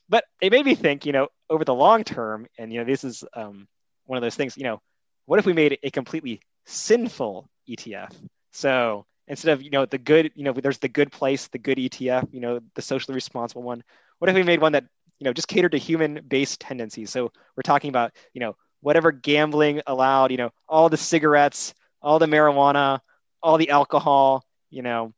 But 0.07 0.23
it 0.41 0.51
made 0.51 0.65
me 0.65 0.75
think, 0.75 1.05
you 1.05 1.11
know, 1.11 1.29
over 1.49 1.65
the 1.65 1.73
long 1.73 2.03
term, 2.03 2.47
and 2.57 2.71
you 2.71 2.79
know, 2.79 2.85
this 2.85 3.03
is 3.03 3.23
um, 3.33 3.67
one 4.05 4.17
of 4.17 4.21
those 4.21 4.35
things. 4.35 4.57
You 4.57 4.63
know, 4.63 4.81
what 5.25 5.39
if 5.39 5.45
we 5.45 5.53
made 5.53 5.79
a 5.81 5.89
completely 5.89 6.41
sinful 6.65 7.49
ETF? 7.67 8.11
So 8.53 9.05
instead 9.27 9.51
of 9.51 9.63
you 9.63 9.71
know 9.71 9.85
the 9.85 9.97
good, 9.97 10.31
you 10.35 10.43
know, 10.43 10.53
there's 10.53 10.77
the 10.77 10.89
good 10.89 11.11
place, 11.11 11.47
the 11.47 11.57
good 11.57 11.77
ETF, 11.77 12.27
you 12.31 12.39
know, 12.39 12.59
the 12.75 12.81
socially 12.81 13.15
responsible 13.15 13.63
one. 13.63 13.83
What 14.19 14.29
if 14.29 14.35
we 14.35 14.43
made 14.43 14.61
one 14.61 14.73
that 14.73 14.85
you 15.19 15.25
know 15.25 15.33
just 15.33 15.47
cater 15.47 15.69
to 15.69 15.77
human 15.77 16.21
based 16.27 16.59
tendencies. 16.59 17.09
So 17.09 17.31
we're 17.55 17.63
talking 17.63 17.89
about 17.89 18.11
you 18.33 18.41
know 18.41 18.55
whatever 18.81 19.11
gambling 19.11 19.81
allowed 19.87 20.29
you 20.31 20.37
know 20.37 20.51
all 20.69 20.89
the 20.89 20.97
cigarettes 20.97 21.73
all 22.03 22.19
the 22.19 22.27
marijuana 22.27 22.99
all 23.41 23.57
the 23.57 23.71
alcohol 23.71 24.45
you 24.69 24.83
know 24.83 25.11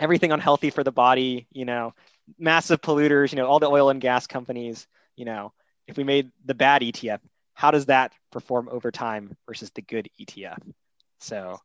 everything 0.00 0.30
unhealthy 0.30 0.70
for 0.70 0.84
the 0.84 0.92
body 0.92 1.48
you 1.52 1.64
know 1.64 1.92
massive 2.38 2.80
polluters 2.80 3.32
you 3.32 3.36
know 3.36 3.46
all 3.46 3.58
the 3.58 3.68
oil 3.68 3.90
and 3.90 4.00
gas 4.00 4.28
companies 4.28 4.86
you 5.16 5.24
know 5.24 5.52
if 5.88 5.96
we 5.96 6.04
made 6.04 6.30
the 6.44 6.54
bad 6.54 6.82
etf 6.82 7.18
how 7.54 7.72
does 7.72 7.86
that 7.86 8.12
perform 8.30 8.68
over 8.70 8.92
time 8.92 9.36
versus 9.46 9.70
the 9.74 9.82
good 9.82 10.08
etf 10.20 10.58
so 11.18 11.58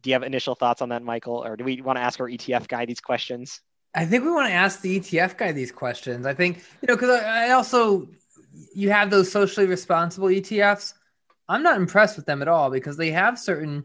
do 0.00 0.10
you 0.10 0.14
have 0.14 0.24
initial 0.24 0.56
thoughts 0.56 0.82
on 0.82 0.88
that 0.88 1.02
michael 1.02 1.44
or 1.44 1.56
do 1.56 1.62
we 1.62 1.80
want 1.80 1.96
to 1.96 2.02
ask 2.02 2.18
our 2.20 2.28
etf 2.28 2.66
guy 2.66 2.86
these 2.86 3.00
questions 3.00 3.60
I 3.94 4.06
think 4.06 4.24
we 4.24 4.30
want 4.30 4.48
to 4.48 4.54
ask 4.54 4.80
the 4.80 4.98
ETF 4.98 5.36
guy 5.36 5.52
these 5.52 5.72
questions. 5.72 6.26
I 6.26 6.34
think, 6.34 6.58
you 6.80 6.88
know, 6.88 6.96
because 6.96 7.20
I, 7.20 7.48
I, 7.48 7.50
also, 7.50 8.08
you 8.74 8.90
have 8.90 9.10
those 9.10 9.30
socially 9.30 9.66
responsible 9.66 10.28
ETFs. 10.28 10.94
I'm 11.48 11.62
not 11.62 11.76
impressed 11.76 12.16
with 12.16 12.24
them 12.24 12.40
at 12.40 12.48
all 12.48 12.70
because 12.70 12.96
they 12.96 13.10
have 13.10 13.38
certain 13.38 13.84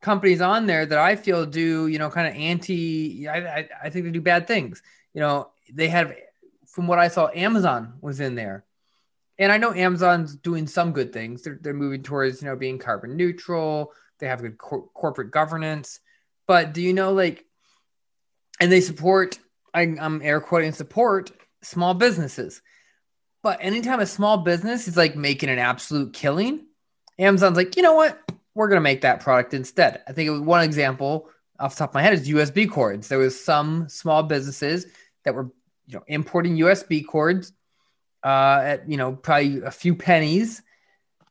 companies 0.00 0.40
on 0.40 0.66
there 0.66 0.84
that 0.84 0.98
I 0.98 1.14
feel 1.14 1.46
do, 1.46 1.86
you 1.86 1.98
know, 1.98 2.10
kind 2.10 2.26
of 2.26 2.34
anti, 2.34 3.28
I, 3.28 3.38
I, 3.38 3.68
I 3.84 3.90
think 3.90 4.04
they 4.04 4.10
do 4.10 4.20
bad 4.20 4.48
things. 4.48 4.82
You 5.14 5.20
know, 5.20 5.50
they 5.72 5.88
have, 5.88 6.12
from 6.66 6.88
what 6.88 6.98
I 6.98 7.08
saw, 7.08 7.28
Amazon 7.34 7.94
was 8.00 8.18
in 8.20 8.34
there. 8.34 8.64
And 9.38 9.52
I 9.52 9.58
know 9.58 9.72
Amazon's 9.72 10.36
doing 10.36 10.66
some 10.66 10.92
good 10.92 11.12
things. 11.12 11.42
They're, 11.42 11.58
they're 11.60 11.72
moving 11.72 12.02
towards, 12.02 12.42
you 12.42 12.48
know, 12.48 12.56
being 12.56 12.78
carbon 12.78 13.16
neutral. 13.16 13.92
They 14.18 14.26
have 14.26 14.42
good 14.42 14.58
cor- 14.58 14.88
corporate 14.88 15.30
governance. 15.30 16.00
But 16.46 16.74
do 16.74 16.82
you 16.82 16.92
know, 16.92 17.12
like, 17.12 17.46
and 18.60 18.70
they 18.70 18.80
support 18.80 19.38
I, 19.72 19.82
am 19.82 20.20
air 20.22 20.40
quoting 20.40 20.72
support 20.72 21.32
small 21.62 21.94
businesses. 21.94 22.62
But 23.42 23.58
anytime 23.62 24.00
a 24.00 24.06
small 24.06 24.38
business 24.38 24.88
is 24.88 24.96
like 24.96 25.16
making 25.16 25.48
an 25.48 25.58
absolute 25.58 26.12
killing 26.12 26.66
amazon's 27.18 27.56
like 27.56 27.76
you 27.76 27.82
know 27.82 27.94
what? 27.94 28.18
We're 28.54 28.68
going 28.68 28.78
to 28.78 28.82
make 28.82 29.02
that 29.02 29.20
product 29.20 29.54
instead. 29.54 30.02
I 30.08 30.12
think 30.12 30.44
one 30.44 30.64
example 30.64 31.28
off 31.58 31.74
the 31.74 31.80
top 31.80 31.90
of 31.90 31.94
my 31.94 32.02
head 32.02 32.14
is 32.14 32.28
usb 32.28 32.70
cords. 32.70 33.08
There 33.08 33.18
was 33.18 33.42
some 33.42 33.88
small 33.88 34.22
businesses 34.22 34.86
that 35.24 35.34
were 35.34 35.50
you 35.86 35.96
know 35.96 36.04
importing 36.06 36.56
usb 36.58 37.06
cords 37.06 37.52
uh, 38.24 38.60
at 38.64 38.88
you 38.88 38.96
know 38.96 39.12
probably 39.12 39.60
a 39.62 39.70
few 39.70 39.94
pennies 39.94 40.62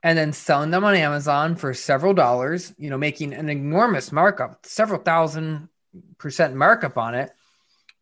and 0.03 0.17
then 0.17 0.33
selling 0.33 0.71
them 0.71 0.83
on 0.83 0.95
amazon 0.95 1.55
for 1.55 1.73
several 1.73 2.13
dollars 2.13 2.73
you 2.77 2.89
know 2.89 2.97
making 2.97 3.33
an 3.33 3.49
enormous 3.49 4.11
markup 4.11 4.65
several 4.65 5.01
thousand 5.01 5.69
percent 6.17 6.55
markup 6.55 6.97
on 6.97 7.15
it. 7.15 7.31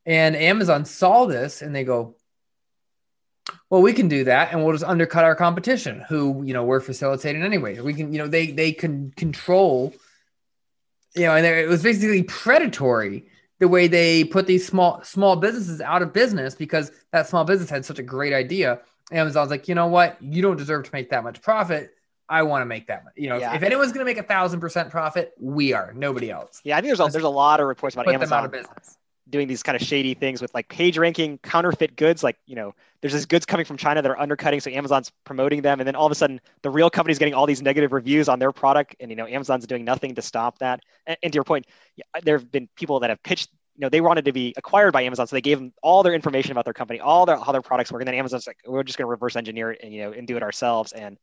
And 0.05 0.35
Amazon 0.35 0.85
saw 0.85 1.25
this 1.25 1.61
and 1.61 1.75
they 1.75 1.83
go, 1.83 2.15
well, 3.69 3.81
we 3.81 3.93
can 3.93 4.07
do 4.07 4.23
that 4.25 4.51
and 4.51 4.63
we'll 4.63 4.73
just 4.73 4.83
undercut 4.83 5.23
our 5.23 5.35
competition 5.35 6.03
who, 6.07 6.43
you 6.43 6.53
know, 6.53 6.63
we're 6.63 6.79
facilitating 6.79 7.43
anyway. 7.43 7.79
We 7.79 7.93
can, 7.93 8.13
you 8.13 8.19
know, 8.19 8.27
they 8.27 8.51
they 8.51 8.71
can 8.71 9.11
control, 9.11 9.93
you 11.15 11.23
know, 11.23 11.35
and 11.35 11.45
it 11.45 11.67
was 11.67 11.83
basically 11.83 12.23
predatory 12.23 13.27
the 13.59 13.67
way 13.67 13.87
they 13.87 14.23
put 14.23 14.47
these 14.47 14.65
small 14.65 15.03
small 15.03 15.35
businesses 15.35 15.81
out 15.81 16.01
of 16.01 16.13
business 16.13 16.55
because 16.55 16.91
that 17.11 17.27
small 17.27 17.43
business 17.43 17.69
had 17.69 17.85
such 17.85 17.99
a 17.99 18.03
great 18.03 18.33
idea. 18.33 18.79
Amazon's 19.11 19.49
like, 19.49 19.67
you 19.67 19.75
know 19.75 19.87
what? 19.87 20.21
You 20.21 20.41
don't 20.41 20.57
deserve 20.57 20.83
to 20.85 20.89
make 20.93 21.09
that 21.09 21.23
much 21.23 21.41
profit. 21.41 21.96
I 22.29 22.43
want 22.43 22.61
to 22.61 22.65
make 22.65 22.87
that. 22.87 23.03
You 23.15 23.29
know, 23.29 23.37
yeah. 23.37 23.51
if, 23.51 23.57
if, 23.57 23.63
anyone's 23.63 23.91
going 23.91 24.05
to 24.05 24.09
make 24.09 24.17
a 24.17 24.27
thousand 24.27 24.59
percent 24.59 24.89
profit, 24.89 25.33
we 25.39 25.73
are. 25.73 25.93
Nobody 25.93 26.29
else. 26.29 26.61
Yeah, 26.63 26.77
I 26.77 26.81
think 26.81 26.89
there's 26.89 27.07
a, 27.07 27.11
there's 27.11 27.23
a 27.23 27.29
lot 27.29 27.59
of 27.59 27.67
reports 27.67 27.95
about 27.95 28.07
Amazon 28.07 28.51
doing 29.29 29.47
these 29.47 29.61
kind 29.61 29.75
of 29.75 29.85
shady 29.85 30.13
things 30.13 30.41
with 30.41 30.53
like 30.53 30.69
page 30.69 30.97
ranking, 30.97 31.37
counterfeit 31.39 31.95
goods. 31.95 32.23
Like 32.23 32.37
you 32.45 32.55
know, 32.55 32.73
there's 33.01 33.13
these 33.13 33.25
goods 33.25 33.45
coming 33.45 33.65
from 33.65 33.77
China 33.77 34.01
that 34.01 34.09
are 34.09 34.19
undercutting, 34.19 34.59
so 34.59 34.69
Amazon's 34.71 35.11
promoting 35.23 35.61
them, 35.61 35.79
and 35.79 35.87
then 35.87 35.95
all 35.95 36.05
of 36.05 36.11
a 36.11 36.15
sudden, 36.15 36.41
the 36.61 36.69
real 36.69 36.89
company's 36.89 37.19
getting 37.19 37.33
all 37.33 37.45
these 37.45 37.61
negative 37.61 37.93
reviews 37.93 38.29
on 38.29 38.39
their 38.39 38.51
product, 38.51 38.95
and 38.99 39.09
you 39.09 39.15
know, 39.15 39.27
Amazon's 39.27 39.65
doing 39.67 39.85
nothing 39.85 40.15
to 40.15 40.21
stop 40.21 40.59
that. 40.59 40.81
And, 41.05 41.17
and 41.23 41.33
to 41.33 41.37
your 41.37 41.43
point, 41.43 41.65
there 42.23 42.37
have 42.37 42.51
been 42.51 42.67
people 42.75 42.99
that 43.01 43.09
have 43.09 43.21
pitched 43.23 43.49
you 43.77 43.81
know 43.81 43.89
they 43.89 44.01
wanted 44.01 44.25
to 44.25 44.33
be 44.33 44.53
acquired 44.57 44.91
by 44.91 45.03
Amazon, 45.03 45.27
so 45.27 45.35
they 45.35 45.41
gave 45.41 45.59
them 45.59 45.71
all 45.83 46.03
their 46.03 46.13
information 46.13 46.51
about 46.51 46.65
their 46.65 46.73
company, 46.73 46.99
all 46.99 47.25
their 47.25 47.37
how 47.37 47.51
their 47.51 47.61
products 47.61 47.91
work, 47.91 48.01
and 48.01 48.07
then 48.07 48.15
Amazon's 48.15 48.47
like, 48.47 48.57
we're 48.65 48.83
just 48.83 48.97
going 48.97 49.05
to 49.05 49.11
reverse 49.11 49.35
engineer 49.35 49.71
it 49.71 49.81
and 49.83 49.93
you 49.93 50.01
know 50.01 50.11
and 50.11 50.27
do 50.27 50.35
it 50.35 50.43
ourselves. 50.43 50.91
And 50.93 51.17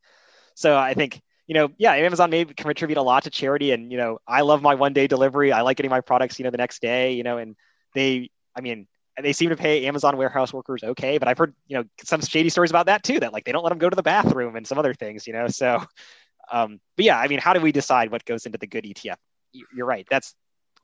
so 0.55 0.75
I 0.75 0.95
think 0.95 1.21
you 1.47 1.53
know, 1.53 1.69
yeah, 1.77 1.93
Amazon 1.93 2.29
may 2.31 2.45
contribute 2.45 2.97
a 2.97 3.01
lot 3.01 3.23
to 3.23 3.29
charity. 3.29 3.71
And, 3.71 3.91
you 3.91 3.97
know, 3.97 4.19
I 4.27 4.41
love 4.41 4.61
my 4.61 4.75
one 4.75 4.93
day 4.93 5.07
delivery. 5.07 5.51
I 5.51 5.61
like 5.61 5.77
getting 5.77 5.91
my 5.91 6.01
products, 6.01 6.39
you 6.39 6.43
know, 6.43 6.49
the 6.49 6.57
next 6.57 6.81
day, 6.81 7.13
you 7.13 7.23
know, 7.23 7.37
and 7.37 7.55
they, 7.93 8.29
I 8.55 8.61
mean, 8.61 8.87
they 9.21 9.31
seem 9.31 9.49
to 9.49 9.55
pay 9.55 9.85
Amazon 9.85 10.17
warehouse 10.17 10.51
workers 10.51 10.83
okay, 10.83 11.17
but 11.17 11.27
I've 11.27 11.37
heard, 11.37 11.53
you 11.67 11.77
know, 11.77 11.83
some 12.03 12.21
shady 12.21 12.49
stories 12.49 12.71
about 12.71 12.87
that 12.87 13.03
too, 13.03 13.19
that 13.19 13.31
like 13.31 13.45
they 13.45 13.51
don't 13.51 13.63
let 13.63 13.69
them 13.69 13.77
go 13.77 13.89
to 13.89 13.95
the 13.95 14.03
bathroom 14.03 14.55
and 14.55 14.67
some 14.67 14.77
other 14.77 14.93
things, 14.93 15.27
you 15.27 15.33
know. 15.33 15.47
So, 15.47 15.83
um, 16.51 16.79
but 16.97 17.05
yeah, 17.05 17.19
I 17.19 17.27
mean, 17.27 17.39
how 17.39 17.53
do 17.53 17.61
we 17.61 17.71
decide 17.71 18.11
what 18.11 18.25
goes 18.25 18.45
into 18.45 18.57
the 18.57 18.67
good 18.67 18.83
ETF? 18.83 19.15
You're 19.53 19.85
right. 19.85 20.05
That's 20.09 20.35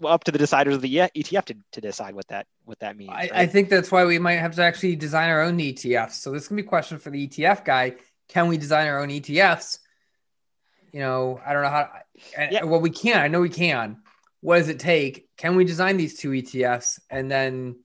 up 0.05 0.23
to 0.23 0.31
the 0.31 0.39
deciders 0.39 0.73
of 0.73 0.81
the 0.81 0.95
ETF 0.95 1.45
to, 1.45 1.55
to 1.73 1.81
decide 1.81 2.15
what 2.15 2.27
that 2.29 2.47
what 2.63 2.79
that 2.79 2.95
means. 2.95 3.11
I, 3.11 3.15
right? 3.15 3.31
I 3.33 3.47
think 3.47 3.69
that's 3.69 3.91
why 3.91 4.05
we 4.05 4.17
might 4.17 4.35
have 4.37 4.55
to 4.55 4.63
actually 4.63 4.95
design 4.95 5.29
our 5.29 5.41
own 5.41 5.57
ETFs. 5.57 6.13
So 6.13 6.31
this 6.31 6.47
can 6.47 6.55
be 6.55 6.63
a 6.63 6.65
question 6.65 6.99
for 6.99 7.09
the 7.09 7.27
ETF 7.27 7.65
guy. 7.65 7.95
Can 8.31 8.47
we 8.47 8.57
design 8.57 8.87
our 8.87 8.99
own 8.99 9.09
ETFs? 9.09 9.77
you 10.91 10.99
know, 10.99 11.39
I 11.45 11.53
don't 11.53 11.63
know 11.63 11.69
how. 11.69 11.89
Yeah. 12.51 12.63
Well, 12.63 12.81
we 12.81 12.89
can. 12.89 13.19
I 13.19 13.27
know 13.27 13.41
we 13.41 13.49
can. 13.49 13.97
What 14.41 14.57
does 14.57 14.69
it 14.69 14.79
take? 14.79 15.29
Can 15.37 15.55
we 15.55 15.65
design 15.65 15.97
these 15.97 16.17
two 16.17 16.31
ETFs 16.31 16.99
and 17.09 17.29
then 17.29 17.77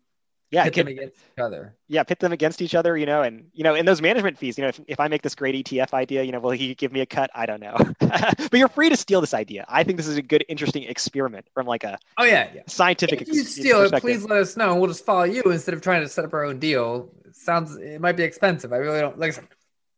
yeah, 0.51 0.65
pit 0.65 0.75
them 0.75 0.89
against 0.89 1.17
each 1.17 1.41
other? 1.41 1.77
Yeah, 1.89 2.03
pit 2.03 2.19
them 2.19 2.33
against 2.33 2.63
each 2.63 2.75
other. 2.75 2.97
You 2.97 3.07
know, 3.07 3.23
and 3.23 3.47
you 3.53 3.63
know, 3.63 3.75
in 3.75 3.87
those 3.87 4.03
management 4.03 4.39
fees, 4.39 4.59
you 4.59 4.63
know, 4.63 4.69
if, 4.69 4.81
if 4.89 5.01
I 5.01 5.09
make 5.09 5.23
this 5.23 5.35
great 5.35 5.65
ETF 5.65 5.95
idea, 5.95 6.23
you 6.23 6.33
know, 6.33 6.41
will 6.41 6.51
he 6.51 6.75
give 6.75 6.93
me 6.93 7.01
a 7.01 7.07
cut? 7.07 7.31
I 7.35 7.47
don't 7.47 7.61
know. 7.61 7.77
but 8.01 8.55
you're 8.55 8.69
free 8.69 8.89
to 8.89 8.97
steal 8.97 9.21
this 9.21 9.35
idea. 9.35 9.65
I 9.69 9.85
think 9.85 9.99
this 9.99 10.09
is 10.09 10.17
a 10.17 10.23
good, 10.23 10.45
interesting 10.49 10.85
experiment 10.85 11.47
from 11.55 11.67
like 11.67 11.85
a 11.85 11.99
oh 12.19 12.25
yeah, 12.25 12.51
yeah. 12.55 12.63
scientific. 12.67 13.23
If 13.23 13.29
you 13.29 13.45
steal 13.45 13.83
it, 13.83 13.93
please 14.01 14.25
let 14.25 14.41
us 14.41 14.57
know. 14.57 14.75
We'll 14.75 14.89
just 14.89 15.05
follow 15.05 15.25
you 15.25 15.43
instead 15.43 15.75
of 15.75 15.83
trying 15.83 16.03
to 16.03 16.09
set 16.09 16.25
up 16.25 16.33
our 16.33 16.45
own 16.45 16.59
deal. 16.59 17.11
It 17.25 17.37
sounds 17.37 17.77
it 17.77 18.01
might 18.01 18.17
be 18.17 18.25
expensive. 18.25 18.73
I 18.73 18.77
really 18.77 19.01
don't 19.01 19.19
like. 19.19 19.37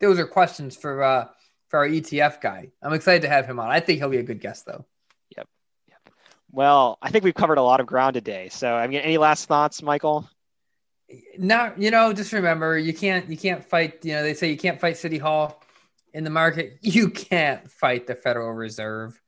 Those 0.00 0.18
are 0.18 0.26
questions 0.26 0.76
for. 0.76 1.02
uh 1.02 1.28
for 1.68 1.78
our 1.80 1.88
ETF 1.88 2.40
guy. 2.40 2.70
I'm 2.82 2.92
excited 2.92 3.22
to 3.22 3.28
have 3.28 3.46
him 3.46 3.60
on. 3.60 3.70
I 3.70 3.80
think 3.80 3.98
he'll 3.98 4.08
be 4.08 4.18
a 4.18 4.22
good 4.22 4.40
guest, 4.40 4.66
though. 4.66 4.84
Yep. 5.36 5.46
Yep. 5.88 6.14
Well, 6.50 6.98
I 7.02 7.10
think 7.10 7.24
we've 7.24 7.34
covered 7.34 7.58
a 7.58 7.62
lot 7.62 7.80
of 7.80 7.86
ground 7.86 8.14
today. 8.14 8.48
So, 8.48 8.74
I 8.74 8.86
mean, 8.86 9.00
any 9.00 9.18
last 9.18 9.46
thoughts, 9.46 9.82
Michael? 9.82 10.28
No, 11.38 11.72
you 11.76 11.90
know, 11.90 12.12
just 12.12 12.32
remember 12.32 12.76
you 12.78 12.92
can't 12.92 13.30
you 13.30 13.36
can't 13.36 13.64
fight. 13.64 14.04
You 14.04 14.14
know, 14.14 14.22
they 14.22 14.34
say 14.34 14.50
you 14.50 14.58
can't 14.58 14.78
fight 14.78 14.98
City 14.98 15.16
Hall 15.16 15.62
in 16.12 16.24
the 16.24 16.30
market. 16.30 16.78
You 16.82 17.08
can't 17.08 17.70
fight 17.70 18.06
the 18.06 18.14
Federal 18.14 18.52
Reserve. 18.52 19.18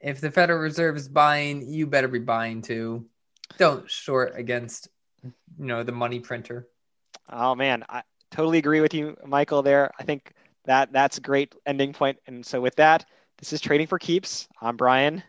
If 0.00 0.20
the 0.20 0.32
Federal 0.32 0.58
Reserve 0.58 0.96
is 0.96 1.08
buying, 1.08 1.68
you 1.68 1.86
better 1.86 2.08
be 2.08 2.18
buying 2.18 2.60
too. 2.62 3.06
Don't 3.56 3.88
short 3.88 4.32
against, 4.36 4.88
you 5.22 5.32
know, 5.58 5.84
the 5.84 5.92
money 5.92 6.18
printer. 6.18 6.66
Oh 7.30 7.54
man, 7.54 7.84
I, 7.88 8.02
totally 8.32 8.58
agree 8.58 8.80
with 8.80 8.94
you, 8.94 9.16
Michael. 9.24 9.62
There, 9.62 9.90
I 10.00 10.02
think 10.02 10.32
that 10.64 10.92
that's 10.92 11.18
a 11.18 11.20
great 11.20 11.54
ending 11.66 11.92
point. 11.92 12.18
And 12.26 12.44
so 12.44 12.60
with 12.60 12.74
that, 12.76 13.04
this 13.38 13.52
is 13.52 13.60
trading 13.60 13.86
for 13.86 13.98
keeps. 13.98 14.48
I'm 14.60 14.76
Brian, 14.76 15.22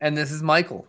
and 0.00 0.16
this 0.16 0.30
is 0.30 0.42
Michael. 0.42 0.86